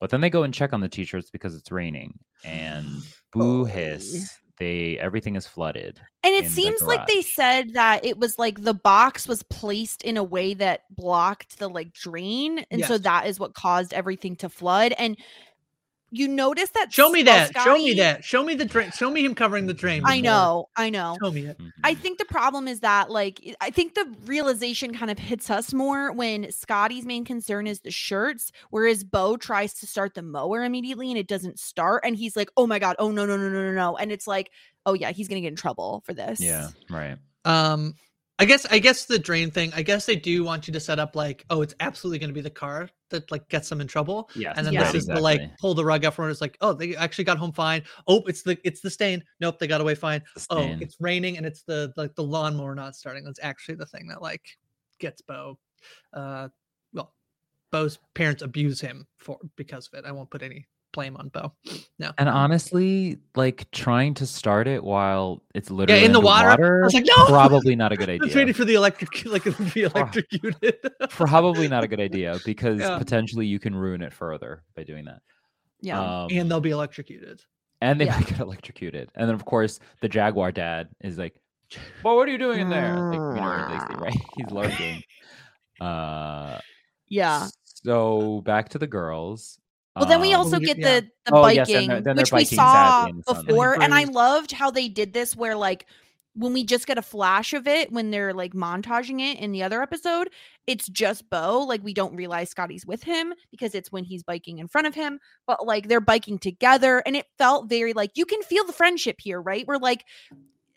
[0.00, 2.86] But then they go and check on the t-shirts because it's raining, and
[3.32, 4.28] boo hiss,
[4.58, 6.00] they everything is flooded.
[6.24, 9.44] And it in the seems like they said that it was like the box was
[9.44, 12.64] placed in a way that blocked the like drain.
[12.70, 14.92] And so that is what caused everything to flood.
[14.98, 15.16] And
[16.10, 17.62] you notice that show me s- while that.
[17.64, 18.24] show me that.
[18.24, 18.90] Show me the drain.
[18.92, 20.02] Show me him covering the drain.
[20.04, 20.22] I before.
[20.22, 21.16] know, I know.
[21.22, 21.60] Show me it.
[21.84, 25.50] I think the problem is that, like, I- I think the realization kind of hits
[25.50, 30.22] us more when Scotty's main concern is the shirts, whereas Bo tries to start the
[30.22, 32.04] mower immediately and it doesn't start.
[32.04, 33.96] And he's like, oh my God, oh no, no, no, no, no, no.
[33.96, 34.50] And it's like,
[34.86, 36.40] oh yeah, he's going to get in trouble for this.
[36.40, 37.16] Yeah, right.
[37.44, 37.94] Um,
[38.40, 39.72] I guess I guess the drain thing.
[39.74, 42.34] I guess they do want you to set up like, oh, it's absolutely going to
[42.34, 44.30] be the car that like gets them in trouble.
[44.36, 44.84] Yes, and then Yeah.
[44.84, 46.30] this is the like pull the rug out from it.
[46.30, 47.82] It's like, oh, they actually got home fine.
[48.06, 49.24] Oh, it's the it's the stain.
[49.40, 50.22] Nope, they got away fine.
[50.50, 53.24] Oh, it's raining and it's the like the lawnmower not starting.
[53.24, 54.42] That's actually the thing that like
[55.00, 55.58] gets Bo.
[56.12, 56.48] Uh,
[56.92, 57.14] well,
[57.72, 60.04] Bo's parents abuse him for because of it.
[60.06, 60.68] I won't put any
[60.98, 61.52] blame on Bo.
[62.00, 62.10] No.
[62.18, 66.80] And honestly, like trying to start it while it's literally in the water.
[66.82, 67.26] I was like, no!
[67.26, 68.36] probably not a good I was idea.
[68.36, 70.76] waiting for the electric, like it be electrocuted.
[71.10, 72.98] probably not a good idea because Yeah.
[72.98, 75.20] potentially you can ruin it further by doing that.
[75.80, 76.00] Yeah.
[76.24, 77.42] Um, and they'll be electrocuted.
[77.80, 78.16] and they Yeah.
[78.16, 79.08] might get electrocuted.
[79.14, 81.34] And then of course the Jaguar dad is like,
[82.02, 84.20] "Well, what are you doing in there?" Like, you know, basically, right?
[84.36, 85.02] He's lurking.
[85.80, 86.58] Uh,
[87.08, 87.46] Yeah.
[87.64, 89.60] so back to the girls.
[89.98, 91.00] Well, then we Um, also we- get yeah.
[91.00, 92.72] the the Oh, biking, yes, and they're- which we saw
[93.04, 93.44] sadly in the sun.
[93.46, 95.36] before, and I loved how they did this.
[95.36, 95.86] Where like
[96.34, 99.62] when we just get a flash of it when they're like montaging it in the
[99.62, 100.30] other episode,
[100.68, 101.64] it's just Bo.
[101.66, 104.94] Like we don't realize Scotty's with him because it's when he's biking in front of
[104.94, 105.18] him.
[105.46, 109.16] But like they're biking together, and it felt very like you can feel the friendship
[109.18, 109.66] here, right?
[109.66, 110.04] We're like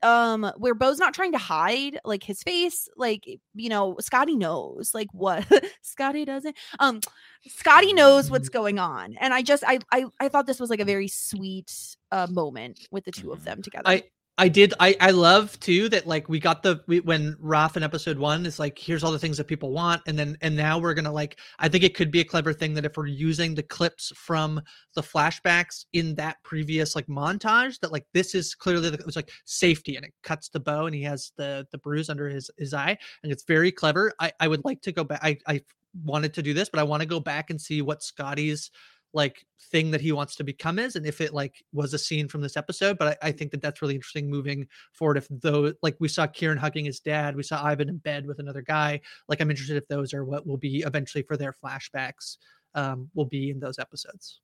[0.03, 4.91] um where Bo's not trying to hide like his face like you know Scotty knows
[4.93, 5.45] like what
[5.81, 7.01] Scotty doesn't um
[7.47, 10.79] Scotty knows what's going on and I just I I, I thought this was like
[10.79, 11.71] a very sweet
[12.11, 13.83] uh moment with the two of them together.
[13.85, 14.03] I
[14.41, 17.83] I did I I love too that like we got the we, when Raf in
[17.83, 20.79] episode one is like here's all the things that people want and then and now
[20.79, 23.53] we're gonna like I think it could be a clever thing that if we're using
[23.53, 24.59] the clips from
[24.95, 29.29] the flashbacks in that previous like montage that like this is clearly the, it's like
[29.45, 32.73] safety and it cuts the Bo and he has the the bruise under his his
[32.73, 34.11] eye and it's very clever.
[34.19, 35.61] I I would like to go back I I
[36.03, 38.71] wanted to do this but I want to go back and see what Scotty's
[39.13, 42.27] like thing that he wants to become is and if it like was a scene
[42.27, 45.73] from this episode but I, I think that that's really interesting moving forward if though
[45.81, 48.99] like we saw Kirin hugging his dad we saw ivan in bed with another guy
[49.27, 52.37] like i'm interested if those are what will be eventually for their flashbacks
[52.75, 54.41] um will be in those episodes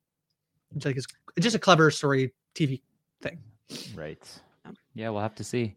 [0.72, 2.80] which like is it's just a clever story tv
[3.22, 3.38] thing
[3.94, 4.26] Right.
[4.94, 5.76] Yeah, we'll have to see.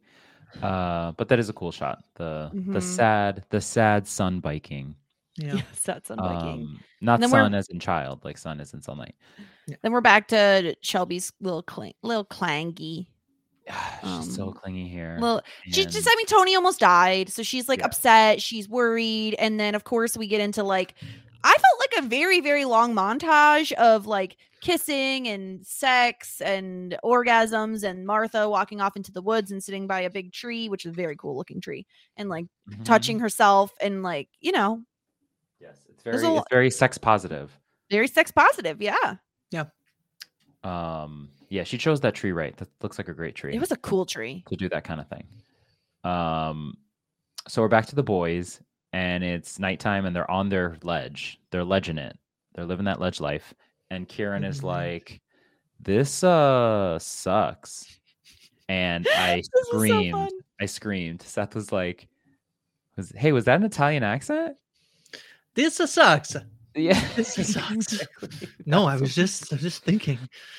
[0.62, 2.04] Uh, but that is a cool shot.
[2.16, 2.82] The the Mhm.
[2.84, 4.96] sad the sad sun biking.
[5.42, 6.62] Yeah Yes, that's unbiking.
[6.64, 9.16] Um, not sun as in child, like sun as in sunlight.
[9.82, 13.08] then we're back to Shelby's little clang, little clangy.
[14.04, 15.18] She's so Um, clingy here.
[15.22, 17.30] Well, she just, I mean, Toni almost died.
[17.30, 17.86] So she's like Yeah.
[17.86, 18.42] upset.
[18.42, 19.36] She's worried.
[19.36, 20.96] And then, of course, we get into like,
[21.44, 27.84] I felt like a very, very long montage of like kissing and sex and orgasms
[27.84, 30.92] and Martha walking off into the woods and sitting by a big tree, which is
[30.92, 31.86] a very cool looking tree,
[32.18, 32.84] and like Mhm.
[32.84, 34.84] touching herself and like, you know,
[35.62, 37.56] Yes, it's very it's very sex positive.
[37.90, 38.82] very sex positive.
[38.82, 39.16] Yeah.
[39.52, 39.66] Yeah.
[40.64, 42.56] Um, yeah, she chose that tree right.
[42.58, 43.54] That looks like a great tree.
[43.54, 44.44] It was a cool tree.
[44.50, 45.28] to do that kind of thing.
[46.04, 46.78] Um,
[47.48, 48.62] so we're back to the boys,
[48.94, 51.40] and it's nighttime, and they're on their ledge.
[51.52, 52.18] They're ledging it.
[52.56, 53.54] They're living that ledge life.
[53.90, 54.64] And Kirin is Mhm.
[54.64, 55.22] like,
[55.80, 58.00] "This uh sucks,"
[58.70, 60.32] and I This was so screamed.
[60.62, 61.22] I screamed.
[61.24, 62.08] Seth was like,
[62.96, 64.56] "Was hey, was that an Italian accent?"
[65.56, 66.36] This uh, sucks
[66.76, 68.00] Yeah, This sucks.
[68.66, 70.18] no i was just i was just thinking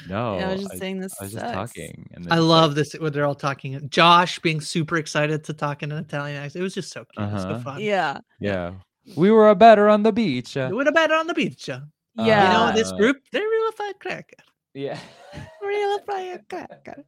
[0.09, 1.55] No, I was just saying this I was just sucks.
[1.73, 3.89] talking, and I then- love this when they're all talking.
[3.89, 6.61] Josh being super excited to talk in an Italian accent.
[6.61, 7.29] It was just so cute.
[7.29, 7.61] It was so Uh-huh.
[7.61, 7.81] fun.
[7.81, 8.19] Yeah.
[8.41, 8.73] Yeah,
[9.17, 10.55] we were a better on the beach.
[10.57, 11.69] We were have been on the beach.
[11.69, 11.81] Yeah.
[12.19, 14.37] You know, this group, they're real fun cracker.
[14.75, 14.99] Yeah.
[15.63, 17.05] Real firecracker.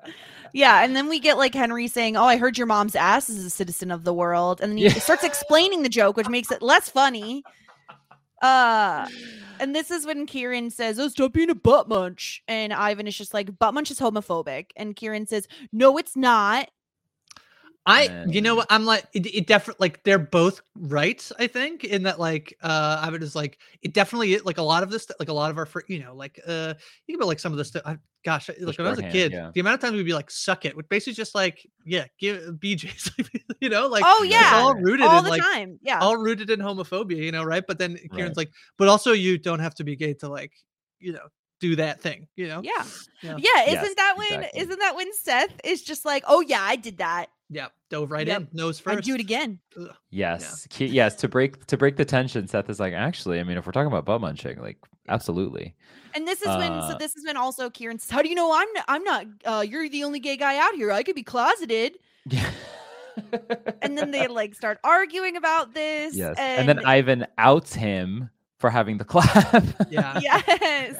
[0.54, 3.44] Yeah, and then we get like Henry saying, "Oh, I heard your mom's ass is
[3.44, 4.94] a citizen of the world," and then he Yeah.
[4.94, 7.42] starts explaining the joke, which makes it less funny.
[8.44, 9.08] Uh,
[9.60, 13.16] and this is when Kirin says, "Oh, stop being a butt munch," and Ivan is
[13.16, 16.68] just like, "Butt munch is homophobic," and Kirin says, "No, it's not."
[17.86, 18.66] I, you know what?
[18.70, 22.98] I'm like, it, it definitely, like, they're both right, I think, in that, like, uh,
[23.02, 25.58] I would just like, it definitely, like, a lot of this, like, a lot of
[25.58, 26.72] our, fr- you know, like, uh,
[27.06, 29.12] think about, like, some of the stuff, I, gosh, like, when I was a shorthand,
[29.12, 29.50] kid, yeah.
[29.52, 32.42] the amount of times we'd be like, suck it, which basically just like, yeah, give
[32.54, 33.10] BJ's,
[33.60, 35.78] you know, like, oh yeah, all rooted all in, the like, time.
[35.82, 37.64] Yeah, all rooted in homophobia, you know, right?
[37.66, 38.36] But then Kirin's Right.
[38.38, 40.52] like, but also you don't have to be gay to, like,
[41.00, 41.26] you know,
[41.60, 42.62] do that thing, you know?
[42.64, 42.84] yeah,
[43.22, 43.36] Yeah.
[43.38, 43.82] yeah.
[43.82, 44.32] Isn't that when?
[44.38, 44.60] exactly.
[44.60, 47.26] Isn't that when Seth is just like, "Oh yeah, I did that.
[47.50, 48.40] Yeah, dove right Yep.
[48.40, 48.92] in, nose first.
[48.92, 49.06] I first.
[49.06, 49.88] do it again." Ugh.
[50.10, 51.14] Yes, Ki- yes.
[51.16, 53.88] To break to break the tension, Seth is like, actually, I mean, if we're talking
[53.88, 55.74] about butt munching, like, absolutely.
[56.14, 58.34] And this is when so Uh, this is when also Kirin says, How do you
[58.34, 60.90] know I'm not I'm not uh you're the only gay guy out here.
[60.92, 61.98] I could be closeted.
[62.28, 62.50] Yeah.
[63.82, 66.16] And then they like start arguing about this.
[66.16, 68.28] yes, And, and, then Ivan outs him
[68.64, 69.62] for having the clap.
[69.90, 70.18] Yeah.
[70.22, 70.96] Yes.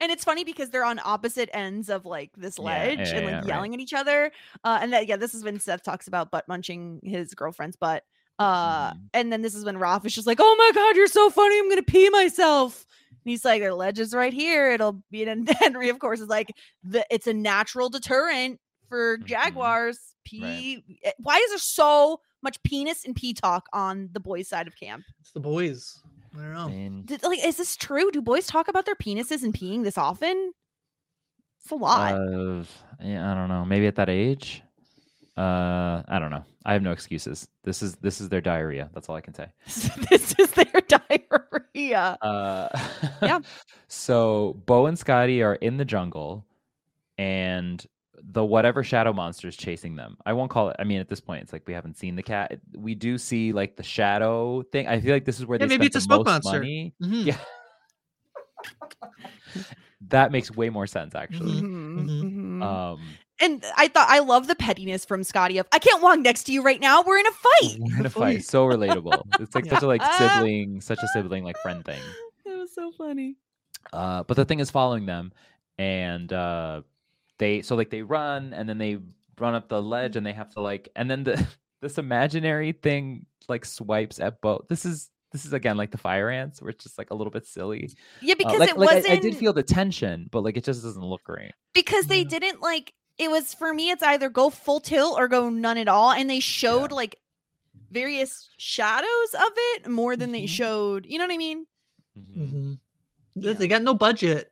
[0.00, 3.34] And it's funny because they're on opposite ends of like this ledge yeah, and yeah,
[3.36, 3.46] like right.
[3.46, 4.32] yelling at each other.
[4.64, 8.02] Uh and that yeah, this is when Seth talks about butt munching his girlfriend's butt.
[8.40, 9.00] Uh Mhm.
[9.14, 11.56] and then this is when Raf is just like, Oh my god, you're so funny,
[11.60, 12.84] I'm gonna pee myself.
[13.10, 14.72] And he's like, the ledge is right here.
[14.72, 16.52] It'll be and Henry, of course, is like
[16.82, 18.58] the it's a natural deterrent
[18.88, 19.26] for Mhm.
[19.26, 19.98] jaguars.
[20.24, 20.82] Pee.
[21.04, 24.74] eh, Why is there so much penis and pee talk on the boys' side of
[24.76, 25.04] camp?
[25.20, 26.00] It's the boys.
[26.36, 27.02] I don't know.
[27.06, 28.10] Did, like, is this true?
[28.10, 30.52] Do boys talk about their penises and peeing this often?
[31.62, 32.14] It's a lot.
[32.14, 32.64] uh,
[33.02, 33.64] yeah, I don't know.
[33.64, 34.62] Maybe at that age.
[35.36, 36.44] Uh, I don't know.
[36.64, 37.48] I have no excuses.
[37.64, 38.90] This is this is their diarrhea.
[38.92, 39.46] That's all I can say.
[40.10, 42.18] this is their diarrhea.
[42.20, 42.68] Uh,
[43.22, 43.40] Yeah.
[43.88, 46.44] So Bo and Scotty are in the jungle,
[47.18, 47.84] and
[48.22, 50.16] the whatever shadow monster is chasing them.
[50.26, 50.76] I won't call it.
[50.78, 52.58] I mean, at this point, it's like we haven't seen the cat.
[52.76, 54.86] We do see like the shadow thing.
[54.86, 56.44] I feel like this is where Yeah, they maybe spent it's a the smoke most
[56.44, 56.58] monster.
[56.60, 56.94] money.
[57.02, 57.26] Mhm.
[57.26, 57.38] Yeah.
[60.08, 61.62] that makes way more sense, actually.
[61.62, 61.96] Mhm.
[61.96, 62.22] Mhm, Mhm.
[62.22, 62.62] mhm.
[62.62, 63.00] Um,
[63.40, 66.52] and I thought I love the pettiness from Scotty of I can't walk next to
[66.52, 67.02] you right now.
[67.02, 67.76] We're in a fight.
[67.80, 68.44] we're in a fight.
[68.44, 69.40] So relatable.
[69.40, 72.00] It's like such a like sibling, such a sibling like friend thing.
[72.44, 73.36] It was so funny.
[73.92, 75.32] Uh, but the thing is following them,
[75.78, 76.82] and uh,
[77.40, 78.98] they so like they run, and then they
[79.40, 81.44] run up the ledge, and they have to like, and then the
[81.82, 84.68] this imaginary thing like swipes at both.
[84.68, 87.30] This is this is again like the fire ants, where it's just like a little
[87.32, 87.90] bit silly.
[88.20, 90.64] Yeah, Uh, because like, it like, wasn't I, did feel the tension, but like it
[90.64, 91.52] just doesn't look great.
[91.74, 95.50] because they didn't like it was for me it's either go full tilt or go
[95.50, 97.16] none at all and they showed like
[97.90, 100.48] various shadows of it more than they Mhm.
[100.48, 101.66] showed you know what i mean
[102.18, 102.38] Mhm.
[102.52, 102.78] Mhm.
[103.36, 104.50] They- They got no budget.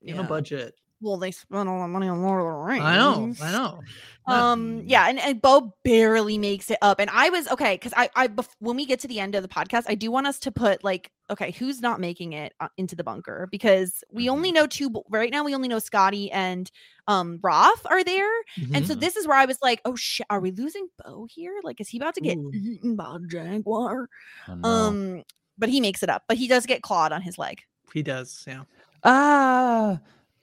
[0.00, 0.22] You Yeah.
[0.22, 0.74] No budget.
[1.00, 2.84] Well, they spent all the money on Lord of the Rings.
[2.84, 3.80] I know, I know.
[4.26, 6.98] Um, yeah, and, and Bo barely makes it up.
[6.98, 9.42] And I was okay because I, I, bef- when we get to the end of
[9.42, 12.68] the podcast, I do want us to put like, okay, who's not making it uh,
[12.76, 15.44] into the bunker because we only know two right now.
[15.44, 16.70] We only know Scotty and
[17.06, 18.30] um Raf are there,
[18.74, 19.00] and so Mhm.
[19.00, 21.54] this is where I was like, oh shit, are we losing Bo here?
[21.62, 22.50] Like, is he about to get Ooh.
[22.52, 24.08] eaten by a jaguar?
[24.48, 24.68] Oh.
[24.68, 25.22] Um,
[25.56, 26.24] but he makes it up.
[26.28, 27.60] But he does get clawed on his leg.
[27.94, 28.64] He does, yeah.
[29.04, 29.92] Ah.
[29.92, 29.96] Uh.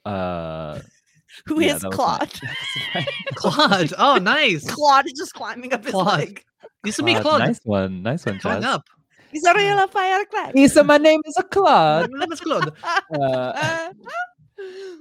[1.48, 2.32] Who yeah, is Claude?
[2.96, 3.94] my- Claude.
[3.98, 4.70] Oh, nice.
[4.70, 6.20] Claude is just climbing up his Claude.
[6.20, 6.44] leg.
[6.84, 7.42] Used to be Claude, Claude.
[7.42, 8.04] Nice one.
[8.04, 8.72] Nice one, Climb Jess.
[8.72, 8.84] up.
[9.32, 10.58] He's a real firecracker.
[10.58, 12.10] Isa, my name is a Claude.
[12.12, 12.72] My name is Claude.
[13.20, 13.92] Uh,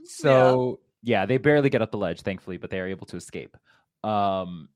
[0.04, 1.24] so yeah.
[1.26, 3.56] they barely get up the ledge, thankfully, but they are able to escape.
[4.02, 4.68] Um,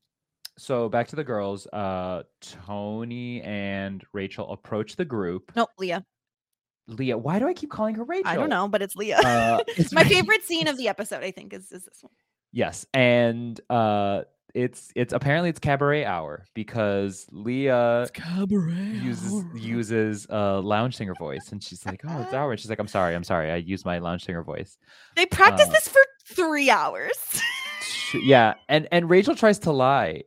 [0.57, 1.67] so back to the girls.
[1.67, 5.51] Uh, Toni and Rachel approach the group.
[5.55, 6.05] No, Leah.
[6.89, 8.27] Leah, why do I keep calling her Rachel?
[8.29, 9.19] I don't know, but it's Leah.
[9.19, 12.11] Uh, it's My favorite scene of the episode, I think, is, is this one.
[12.51, 14.23] Yes, and uh,
[14.55, 21.51] it's it's apparently it's cabaret hour because Leah cabaret uses uses a lounge singer voice,
[21.51, 23.85] and she's like, "Oh, it's hour." And she's like, "I'm sorry, I'm sorry, I used
[23.85, 24.77] my lounge singer voice."
[25.15, 27.13] They practice Uh, this for three hours.
[28.15, 30.23] Yeah, and and Rachel tries to lie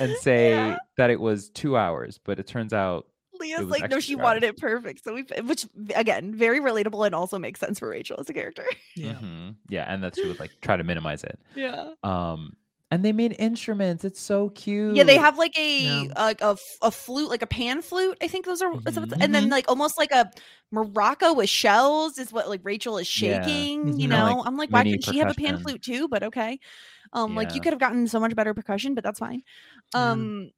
[0.00, 3.06] and say that it was two hours, but it turns out
[3.44, 5.04] Leah's like, no, she two wanted it perfect.
[5.04, 8.64] So we, which again, very relatable and also makes sense for Rachel as a character.
[8.96, 9.12] Yeah.
[9.14, 9.56] Mhm.
[9.68, 11.38] yeah, and that she would like try to minimize it.
[11.54, 11.90] Yeah.
[12.02, 12.54] Um,
[12.90, 14.04] and they made instruments.
[14.04, 14.94] It's so cute.
[14.94, 16.12] Yeah, they have like a Yeah.
[16.16, 18.16] like a, f- a flute, like a pan flute.
[18.22, 20.30] I think those are, is that what's- and then like almost like a
[20.72, 23.42] maraca with shells is what like Rachel is Yeah.
[23.44, 23.98] shaking.
[23.98, 24.04] You.
[24.04, 26.06] And, like, know, I'm like, why mini couldn't she have a pan flute too?
[26.08, 26.60] But okay,
[27.12, 29.42] um, like you could have gotten so much better percussion, but that's fine.
[29.94, 30.10] Yeah.
[30.12, 30.50] Um,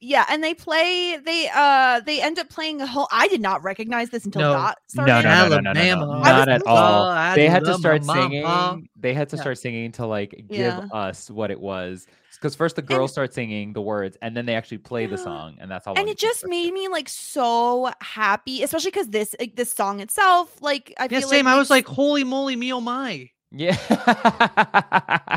[0.00, 1.18] yeah, and they play.
[1.24, 3.08] They uh, they end up playing a whole.
[3.12, 4.52] I did not recognize this until No.
[4.54, 5.24] Dot No, started.
[5.24, 6.24] no, no, no, no, no, no, Alabama.
[6.24, 7.34] not at all.
[7.34, 8.30] They had to start Alabama.
[8.30, 8.88] singing.
[8.96, 9.42] They had to Yeah.
[9.42, 10.80] start singing to like give Yeah.
[10.92, 12.06] us what it was.
[12.32, 15.56] Because first the girls start singing the words, and then they actually play the song,
[15.60, 15.98] and that's all.
[15.98, 19.70] and it just for us made me like so happy, especially because this like, this
[19.70, 21.44] song itself, like I Yeah, feel same.
[21.44, 23.28] like I was like, holy moly, me oh my.
[23.52, 23.76] Yeah.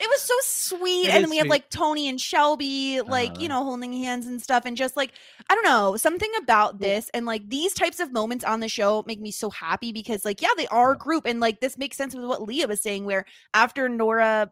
[0.00, 1.50] it was so sweet, It and then we have sweet.
[1.50, 3.50] like Toni and Shelby, like you Uh-huh.
[3.50, 5.12] know, holding hands and stuff, and just like
[5.50, 9.04] I don't know, something about this and like these types of moments on the show
[9.06, 11.96] make me so happy because like yeah, they are a group, and like this makes
[11.96, 14.50] sense with what Leah was saying, where after Nora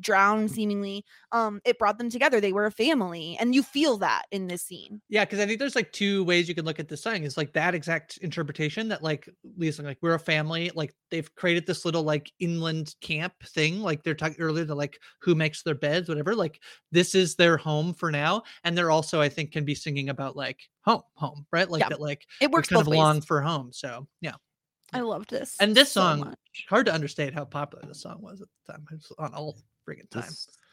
[0.00, 2.40] drowned seemingly, um, it brought them together.
[2.40, 5.00] They were a family, and you feel that in this scene.
[5.08, 7.24] Yeah, because I think there's like two ways you can look at this song.
[7.24, 10.70] it's like that exact interpretation that like Lee's like we're a family.
[10.74, 13.80] Like they've created this little like inland camp thing.
[13.82, 16.34] Like they're talking earlier, to like who makes their beds, whatever.
[16.34, 16.60] Like
[16.92, 20.36] this is their home for now, and they're also I think can be singing about
[20.36, 21.68] like home, home, right?
[21.68, 21.88] Like Yeah.
[21.90, 22.98] that, like It works kind of ways.
[22.98, 23.72] long for home.
[23.72, 24.34] So yeah,
[24.92, 26.38] I loved this, and this so song much.
[26.68, 28.84] hard to understand how popular this song was at the time.
[28.90, 29.56] It was on all
[29.88, 30.22] friggin' time.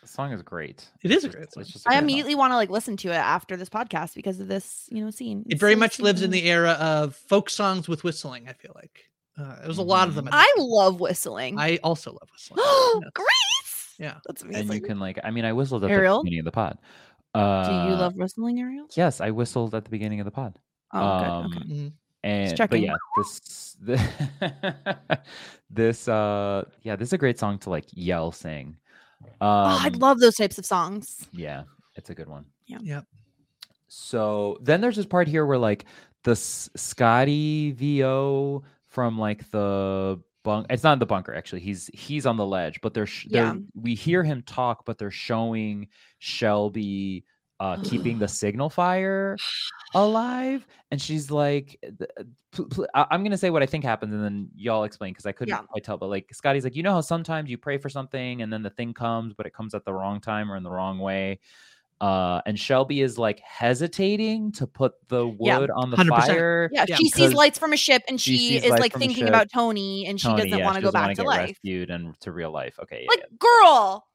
[0.02, 0.88] This song is great.
[1.02, 1.62] It is a It's great just- song.
[1.62, 2.04] it's just a I great song.
[2.04, 5.10] immediately want to like listen to it after this podcast because of this, you know,
[5.12, 5.46] scene.
[5.50, 8.48] It very so much lives in the era of folk songs with whistling.
[8.48, 9.06] I feel like
[9.38, 10.30] uh, there's a lot of them.
[10.32, 11.58] I the love whistling.
[11.58, 12.60] I also love whistling.
[13.02, 13.12] Yes.
[13.16, 13.28] Great.
[14.00, 14.18] Yeah.
[14.28, 14.70] That's amazing.
[14.70, 16.20] And you can like, I mean, I whistled at Ariel?
[16.20, 16.78] the beginning of the pod.
[17.34, 18.88] Do Uh, you love whistling, Ariel?
[18.96, 20.60] Yes, I whistled at the beginning of the pod.
[20.94, 21.28] Oh, good.
[21.30, 21.66] Um, Okay.
[21.70, 21.94] Mhm.
[22.24, 22.84] And but checking.
[22.84, 25.20] yeah, this the,
[25.70, 28.78] this uh yeah, this is a great song to like yell sing.
[29.24, 31.28] Um oh, I love those types of songs.
[31.34, 31.64] yeah,
[31.96, 32.46] it's a good one.
[32.66, 32.78] Yeah.
[32.82, 33.06] Yep.
[33.88, 35.86] So then there's this part here where like
[36.24, 41.62] the S- Scotty VO from like the bunk it's not in the bunker actually.
[41.62, 45.12] He's he's on the ledge, but they're, sh- they're we hear him talk, but they're
[45.12, 45.88] showing
[46.20, 47.26] Shelby
[47.60, 49.38] uh keeping the signal fire
[49.96, 51.78] alive and she's like
[52.52, 55.26] pl- pl- I- i'm gonna say what i think happens and then y'all explain because
[55.26, 55.62] i couldn't Yeah.
[55.62, 58.52] quite tell but like scotty's like you know how sometimes you pray for something and
[58.52, 60.98] then the thing comes but it comes at the wrong time or in the wrong
[61.00, 61.40] way
[62.02, 65.76] uh and shelby is like hesitating to put the wood Yeah.
[65.76, 66.08] on the 100%.
[66.10, 69.18] fire Yeah, Yeah, she sees lights from a ship and she she, is like thinking
[69.26, 69.30] ship.
[69.30, 71.50] about Toni and she Toni, doesn't yeah, want to go back to life.
[71.50, 73.38] rescued and to real life okay yeah, Like, yeah.
[73.38, 74.08] girl,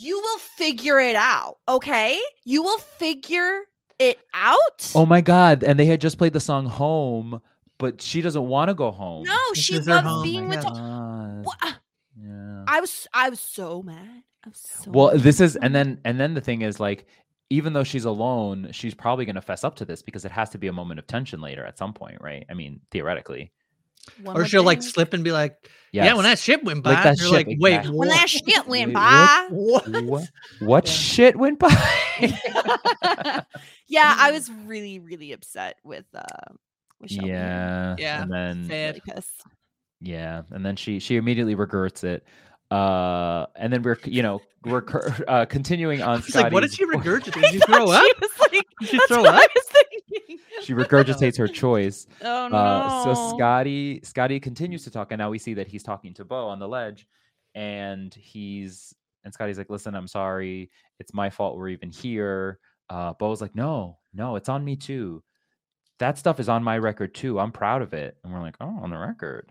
[0.00, 2.20] you will figure it out, okay?
[2.44, 3.62] You will figure
[3.98, 4.92] it out.
[4.94, 7.40] oh my god and they had just played the song home
[7.78, 10.62] but she doesn't want to go home no, This she loves home, being I with
[10.62, 10.64] guess.
[10.66, 10.78] Toni.
[10.78, 11.44] God.
[11.44, 11.72] Wha- uh,
[12.16, 14.22] yeah I was I was so mad.
[14.44, 15.22] I was so well mad.
[15.24, 17.06] this is and then and then the thing is like
[17.50, 20.50] even though she's alone she's probably going to fess up to this because it has
[20.50, 23.50] to be a moment of tension later at some point right i mean theoretically
[24.22, 27.04] One Or she'll like slip and be like, "Yeah, when that shit went by, Like
[27.04, 27.96] that you're ship, like, wait, exactly.
[27.96, 28.14] when what?
[28.20, 29.46] that shit went by.
[29.50, 29.88] what?
[30.04, 30.28] what,
[30.60, 31.68] what shit went by
[33.88, 36.22] yeah, I was really, really upset with uh
[37.00, 37.36] with Shelby here.
[37.36, 38.88] yeah Yeah, and then fair.
[38.88, 39.42] Really pissed.
[40.00, 42.24] Yeah, and then she she immediately regrets it.
[42.70, 44.82] Uh, and then we're you know we're
[45.28, 46.18] uh, continuing on.
[46.18, 47.40] It's like, what did she regurgitate?
[47.40, 48.02] Did you throw up?
[48.04, 49.50] She was like, Did you that's throw up?
[50.62, 52.06] She regurgitates her choice.
[52.22, 53.36] Oh Uh, so.
[53.36, 56.58] Scotty Scotty continues to talk, and now we see that he's talking to Bo on
[56.58, 57.06] the ledge,
[57.54, 58.94] and he's
[59.24, 60.70] and Scotty's like, "Listen, I'm sorry.
[60.98, 62.58] It's my fault we're even here."
[62.90, 65.22] Uh, Bo's like, "No, no, it's on me too.
[65.98, 67.38] That stuff is on my record too.
[67.38, 69.48] I'm proud of it." And we're like, "Oh, on the record."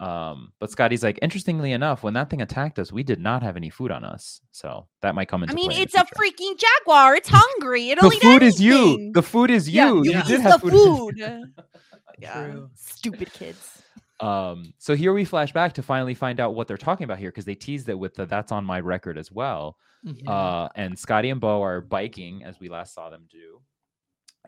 [0.00, 3.56] Um, but Scotty's like, interestingly enough, when that thing attacked us, we did not have
[3.56, 6.04] any food on us, so that might come into I mean, play in it's a
[6.04, 7.14] freaking jaguar.
[7.16, 7.90] It's hungry.
[7.90, 9.10] It'll the eat food is you.
[9.14, 10.04] The food is Yeah, you.
[10.04, 10.72] you You eat did the have food.
[10.72, 11.18] food.
[12.18, 12.56] yeah.
[12.74, 13.82] Stupid kids.
[14.20, 17.28] Um, so here we flash back to finally find out what they're talking about here
[17.30, 19.76] because they teased it with the "That's on my record" as well.
[20.06, 20.26] Mhm.
[20.28, 23.60] Uh, and Scotty and Bo are biking as we last saw them do,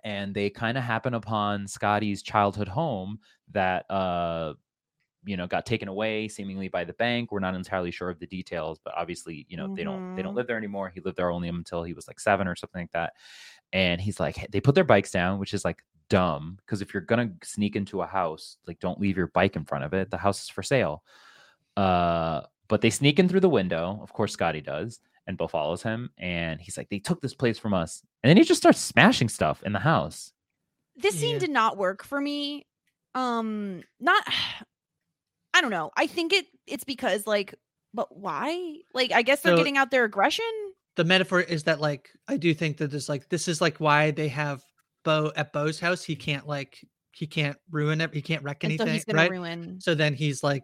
[0.05, 3.19] and they kind of happen upon Scotty's childhood home
[3.53, 4.55] that uh,
[5.25, 7.33] you know, got taken away seemingly by the bank.
[7.33, 10.33] We're not entirely sure of the details, but obviously, you know, they don't they don't
[10.33, 10.37] Mhm.
[10.37, 10.91] live there anymore.
[10.95, 13.15] He lived there only until he was like seven or something like that.
[13.73, 17.03] And he's like, they put their bikes down, which is like dumb because if you're
[17.03, 20.11] gonna sneak into a house, like don't leave your bike in front of it.
[20.11, 21.03] The house is for sale.
[21.77, 23.99] Uh, but they sneak in through the window.
[24.03, 26.11] Of course, Scotty does, and bill follows him.
[26.19, 28.03] And he's like, they took this place from us.
[28.23, 30.33] And then he just starts smashing stuff in the house.
[30.97, 32.67] This scene did not work for me.
[33.15, 34.25] Um, not.
[35.59, 35.91] I don't know.
[35.97, 36.47] I think it.
[36.69, 37.53] It's because like,
[37.93, 38.77] but why?
[38.95, 40.45] Like, I guess they're So- getting out their aggression.
[40.97, 44.11] the metaphor is that like I do think that there's like this is like why
[44.13, 44.63] they have
[45.05, 46.03] Bo at Bo's house.
[46.05, 46.79] He can't like
[47.13, 48.15] he can't ruin it.
[48.15, 49.31] He can't wreck And so anything, he's right?
[49.31, 50.63] ruin- So then he's like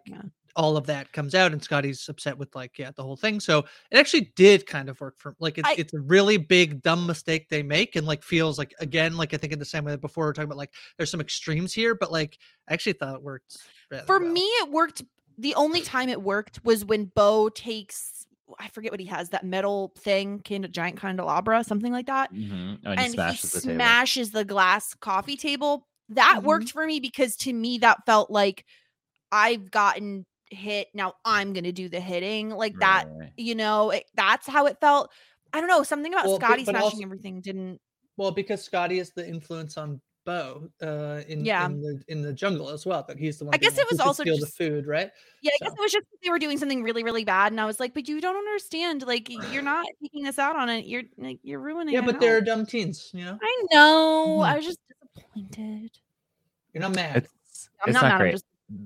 [0.57, 3.39] all of that comes out, and Scotty's upset with like yeah the whole thing.
[3.41, 3.59] So
[3.91, 7.05] it actually did kind of work for like it's I- it's a really big dumb
[7.07, 9.91] mistake they make, and like feels like again like I think in the same way
[9.93, 12.37] that before we are talking about like there's some extremes here, but like
[12.69, 13.57] I actually thought it worked.
[13.91, 14.29] Rather For well.
[14.31, 15.03] me, it worked.
[15.37, 18.25] The only time it worked was when Bo takes.
[18.59, 19.29] I forget what he has.
[19.29, 22.31] That metal thing, kind of giant candelabra, something like that.
[22.33, 22.79] Mhm.
[22.85, 23.75] Oh, and he smashes the table.
[23.75, 25.87] smashes the glass coffee table.
[26.09, 26.45] That Mm-hmm.
[26.47, 28.63] worked for me because to me that felt like
[29.31, 30.87] I've gotten hit.
[30.93, 33.07] Now I'm gonna do the hitting like that.
[33.09, 33.31] Right.
[33.35, 35.11] You know, it, that's how it felt.
[35.51, 35.81] I don't know.
[35.83, 37.81] Something about Well, Scotty smashing also- everything didn't.
[38.17, 41.65] Well, because Scotty is the influence on Bo uh, in Yeah.
[41.67, 43.03] in the in the jungle as well.
[43.07, 43.53] That he's the one.
[43.53, 45.11] I guess it was also steal just- the food, right?
[45.41, 47.65] Yeah, I guess it was just they were doing something really, really bad, and I
[47.65, 49.03] was like, "But you don't understand.
[49.05, 50.85] Like, you're not taking this out on it.
[50.85, 53.11] You're like, you're ruining." Yeah, it but they're dumb teens.
[53.13, 54.37] You know, I know.
[54.39, 54.45] Mhm.
[54.47, 54.79] I was just
[55.15, 55.91] disappointed.
[56.73, 57.17] you're not mad.
[57.17, 58.31] It's, I'm it's not not, mad, I'm great.
[58.31, 58.45] just-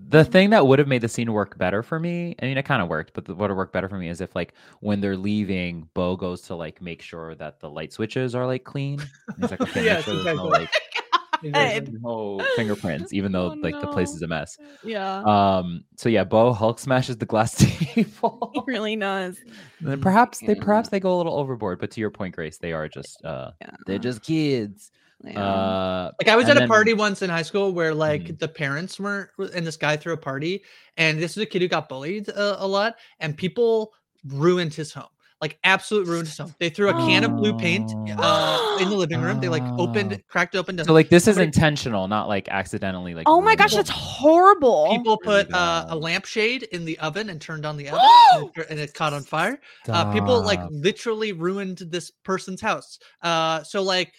[0.10, 2.66] The thing that would have made the scene work better for me, I mean, it
[2.66, 5.16] kind of worked, but what would work better for me is if, like, when they're
[5.16, 9.00] leaving, Bo goes to like make sure that the light switches are like clean.
[9.00, 9.10] And
[9.40, 10.66] he's like, okay, Yes, make sure there's no exactly.
[10.66, 10.99] like
[11.42, 11.94] He God.
[12.02, 14.58] no fingerprints, even though Oh, like the place is a mess.
[14.84, 15.84] Yeah, Um.
[15.98, 17.56] So yeah, Bo Hulk smashes the glass
[17.96, 18.52] table.
[18.56, 19.38] he really does.
[19.80, 22.58] And then perhaps they perhaps they go a little overboard, but to your point, Grace,
[22.58, 23.52] they are just uh
[23.86, 24.92] they're just kids.
[25.24, 25.44] Yeah.
[25.44, 28.24] Uh, Like I was and at a then- party once in high school where like
[28.24, 28.40] Mhm.
[28.40, 30.64] the parents were, and this guy threw a party,
[30.96, 33.92] and this was a kid who got bullied uh, a lot, and people
[34.26, 35.10] ruined his home.
[35.42, 36.54] Like absolute ruined his home.
[36.60, 39.40] They threw a can of blue paint uh, in the living room.
[39.40, 40.84] They like opened, cracked open.
[40.84, 43.16] So like this is somebody- intentional, not like accidentally.
[43.16, 44.88] Like Oh my gosh, ruining that's horrible.
[44.92, 48.02] People put Really uh, a lampshade in the oven and turned on the oven,
[48.34, 49.62] and, it, and it caught on fire.
[49.88, 53.00] Uh, people like literally ruined this person's house.
[53.22, 54.12] Uh, so like,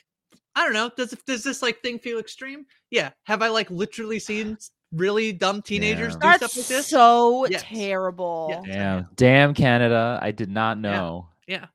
[0.56, 0.90] I don't know.
[0.96, 2.64] Does does this like thing feel extreme?
[2.90, 3.10] Yeah.
[3.24, 6.34] Have I like literally seen s- really dumb teenagers Yeah.
[6.34, 6.88] do That's stuff like this?
[6.88, 7.62] so Yes.
[7.62, 8.48] terrible.
[8.50, 8.62] Yes.
[8.66, 10.18] Damn, damn Canada!
[10.22, 11.28] I did not know.
[11.46, 11.66] Yeah.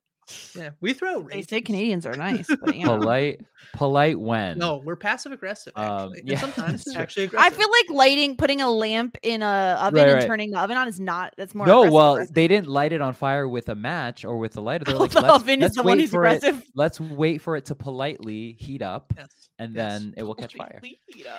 [0.56, 0.72] Yeah.
[0.82, 2.86] We throw They say Canadians are nice, but yeah.
[2.88, 3.42] Polite,
[3.74, 4.58] polite when.
[4.58, 5.72] No, we're passive aggressive.
[5.76, 7.02] Um, Actually, And yeah, sometimes that's it's true.
[7.04, 10.60] actually I feel like lighting, putting a lamp in a oven Right, and turning the
[10.60, 11.36] oven on is not.
[11.38, 11.68] That's more.
[11.68, 12.34] no, well, aggressive.
[12.34, 14.86] they didn't light it on fire with a match or with a lighter.
[14.86, 16.38] They're Oh, like, the let's, oven is let's the one wait who's for it.
[16.38, 16.64] aggressive.
[16.74, 19.28] Let's wait for it to politely heat up, Yes.
[19.60, 20.00] and yes.
[20.02, 20.82] then it will catch fire.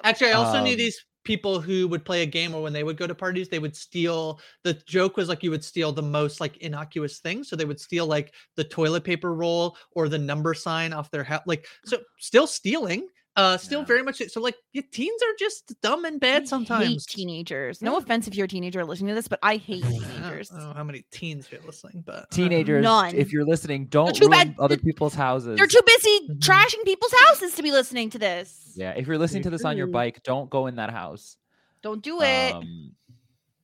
[0.05, 2.85] Actually, I also knew Um, these people who would play a game or when they
[2.85, 6.03] would go to parties, they would steal the joke was like you would steal the
[6.03, 7.49] most like innocuous things.
[7.51, 11.25] So they would steal like the toilet paper roll or the number sign off their
[11.25, 11.43] hat.
[11.47, 13.09] Like so still stealing.
[13.37, 13.87] Uh still Yeah.
[13.87, 17.05] very much so like yeah, teens are just dumb and I bad hate sometimes.
[17.05, 17.83] teenagers.
[17.83, 17.99] No Yeah.
[17.99, 20.03] offense if you're a teenager listening to this, but I hate teenagers.
[20.09, 20.49] I teenagers.
[20.49, 23.15] don't know how many teens you're listening, but Teenagers, None.
[23.15, 25.57] if you're listening, don't too ruin bad- other people's houses.
[25.59, 26.39] They're too busy Mhm.
[26.39, 28.73] trashing people's houses to be listening to this.
[28.75, 31.37] yeah, if you're listening to this on your bike, don't go in that house.
[31.83, 32.55] Don't do it.
[32.55, 32.93] Um,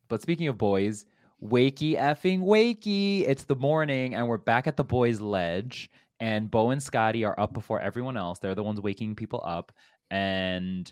[0.08, 1.06] but speaking of boys,
[1.42, 3.22] wakey effing wakey.
[3.26, 5.90] It's the morning, and we're back at the boys' ledge.
[6.22, 8.38] And Bo and Scotty are up before everyone else.
[8.38, 9.72] They're the ones waking people up,
[10.08, 10.90] and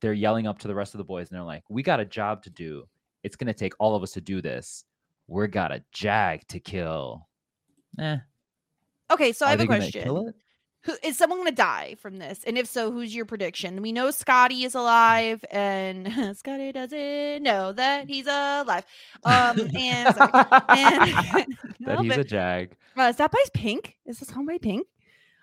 [0.00, 1.28] they're yelling up to the rest of the boys.
[1.28, 2.88] And they're like, "We got a job to do.
[3.22, 4.86] it's gonna take all of us to do this.
[5.28, 7.28] We're got a jag to kill.
[7.98, 8.16] Eh.
[9.10, 10.32] Okay, so I have a question.
[10.84, 10.94] Kill?
[11.02, 12.40] Who is someone going to die from this?
[12.46, 13.82] And if so, who's your prediction?
[13.82, 18.84] We know Scotty is alive, and Scotty doesn't know that he's alive.
[19.24, 20.32] Um, and, sorry.
[20.68, 22.76] and That no, he's a jag.
[22.98, 23.96] uh, is that by Pink?
[24.06, 24.86] Is this song by Pink?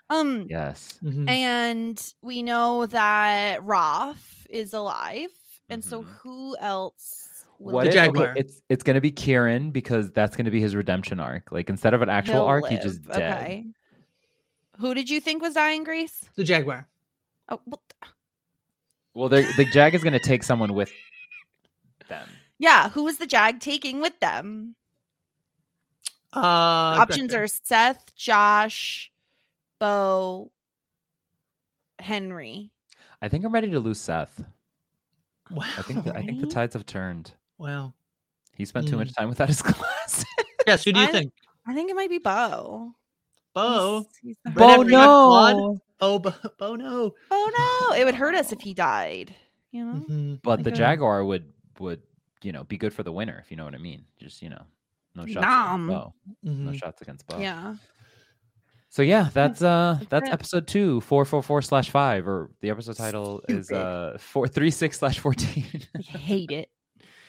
[0.10, 0.98] Um, Yes.
[1.04, 1.28] Mm-hmm.
[1.28, 5.30] and we know that Raf is alive,
[5.70, 6.12] and so Mm-hmm.
[6.24, 7.24] who else?
[7.60, 8.18] What The if- live?
[8.30, 11.52] okay, it's it's gonna be Kirin because that's gonna be his redemption arc.
[11.52, 13.18] Like instead of an actual He'll arc, he just live.
[13.18, 13.42] dead.
[13.44, 13.66] Okay.
[14.80, 16.26] Who did you think was dying, Grace?
[16.36, 16.88] The Jaguar.
[17.50, 17.82] Oh, well,
[19.14, 20.92] Well, the jag is gonna take someone with
[22.10, 22.30] them.
[22.60, 22.90] yeah.
[22.90, 24.76] Who was the Jag taking with them?
[26.36, 26.40] Uh,
[27.00, 27.44] Options Gretchen.
[27.44, 29.12] are Seth, Josh,
[29.80, 30.52] Bo,
[32.00, 32.70] Henry.
[33.22, 34.44] I think I'm ready to lose Seth.
[35.50, 35.64] Wow.
[35.78, 37.32] I think the, I think the tides have turned.
[37.58, 37.94] Wow.
[38.56, 39.16] He spent too much Mm.
[39.16, 40.26] time without his class.
[40.68, 40.84] Yes.
[40.84, 41.34] Who do you I- think?
[41.66, 42.94] I think it might be Bo.
[43.58, 43.98] Bo.
[44.00, 45.80] He's- he's the Right hurt- after he got clawed?
[46.00, 47.14] Oh, Bo, Bo no.
[47.32, 47.96] Oh no!
[48.00, 49.34] It would hurt us if he died.
[49.72, 50.06] You know.
[50.10, 50.40] Mhm.
[50.44, 52.02] but the a- Jaguar would would
[52.44, 54.06] you know be good for the winner if you know what I mean.
[54.20, 54.62] Just you know,
[55.16, 55.90] no shots Nom.
[55.90, 56.14] against Bo.
[56.44, 56.78] No Mhm.
[56.80, 57.40] shots against Bo.
[57.40, 57.76] Yeah.
[58.90, 60.34] So yeah, that's uh That's that's it.
[60.34, 64.72] episode two, four four four slash five, or the episode title is uh four three
[64.72, 65.66] six slash fourteen.
[66.00, 66.70] Hate it.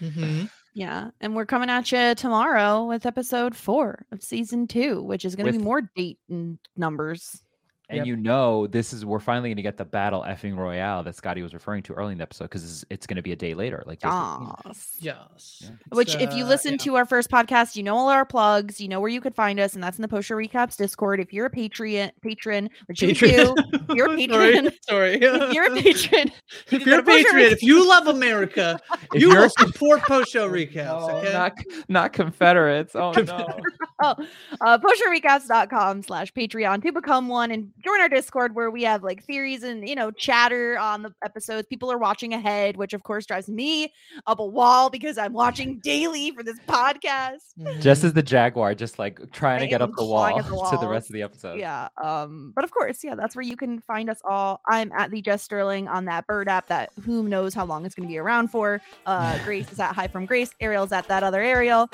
[0.00, 0.48] Mhm.
[0.78, 5.34] Yeah, and we're coming at you tomorrow with episode four of season two, which is
[5.34, 7.42] going to be more date and numbers.
[7.90, 8.06] And Yep.
[8.06, 11.43] you know, this is we're finally going to get the battle effing royale that Scotty
[11.43, 13.55] was referring to early in the episode because it's, it's going to be a day
[13.55, 14.01] later, like.
[14.02, 14.97] Yes.
[15.01, 15.62] Yes.
[15.65, 15.70] Yeah.
[15.93, 16.77] Which, It's, if you uh, listen yeah.
[16.78, 18.78] to our first podcast, you know all our plugs.
[18.78, 21.19] You know where you could find us, and that's in the Post Show Recaps Discord.
[21.19, 23.56] If you're a Patreon, patron, which you Patreon.
[23.56, 24.70] do, if you're a patron.
[24.82, 25.15] Sorry.
[25.23, 26.31] if you're a patron,
[26.70, 28.78] if you're a go to Post Show patriot, if you love America,
[29.15, 30.89] you will support post show recaps.
[30.90, 31.32] Oh, Okay.
[31.32, 31.52] not
[31.89, 32.94] not Confederates.
[32.94, 33.59] Oh no.
[34.02, 34.15] oh,
[34.60, 39.24] uh, postshowrecaps.com slash Patreon to become one and join our Discord where we have like
[39.24, 41.66] theories and, you know, chatter on the episodes.
[41.68, 43.92] People are watching ahead, which of course drives me
[44.26, 47.80] up a wall because I'm watching daily for this podcast.
[47.80, 50.76] just as the Jaguar, just like trying to get up the wall at the to
[50.80, 51.59] the rest of the episode.
[51.59, 51.88] Yeah.
[52.02, 54.60] Um, but of course, yeah, that's where you can find us all.
[54.66, 57.94] I'm at the Jess Sterling on that bird app that who knows how long it's
[57.94, 58.80] gonna be around for.
[59.06, 61.88] Uh Grace is at Hi from Grace, Ariel's at that other Ariel.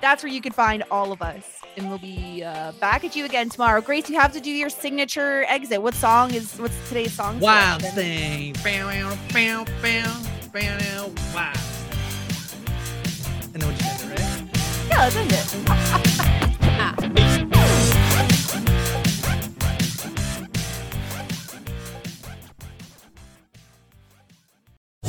[0.00, 1.44] That's where you can find all of us.
[1.76, 3.80] And we'll be uh, back at you again tomorrow.
[3.80, 5.80] Grace, you have to do your signature exit.
[5.82, 7.38] What song is what's today's song?
[7.40, 8.02] Wild selection?
[8.02, 8.54] thing.
[8.64, 10.22] Bow, bow, bow, bow,
[10.52, 11.52] bow, wow.
[13.54, 14.48] I know what you said, right?
[14.88, 15.32] Yeah, let's end
[17.54, 17.59] it.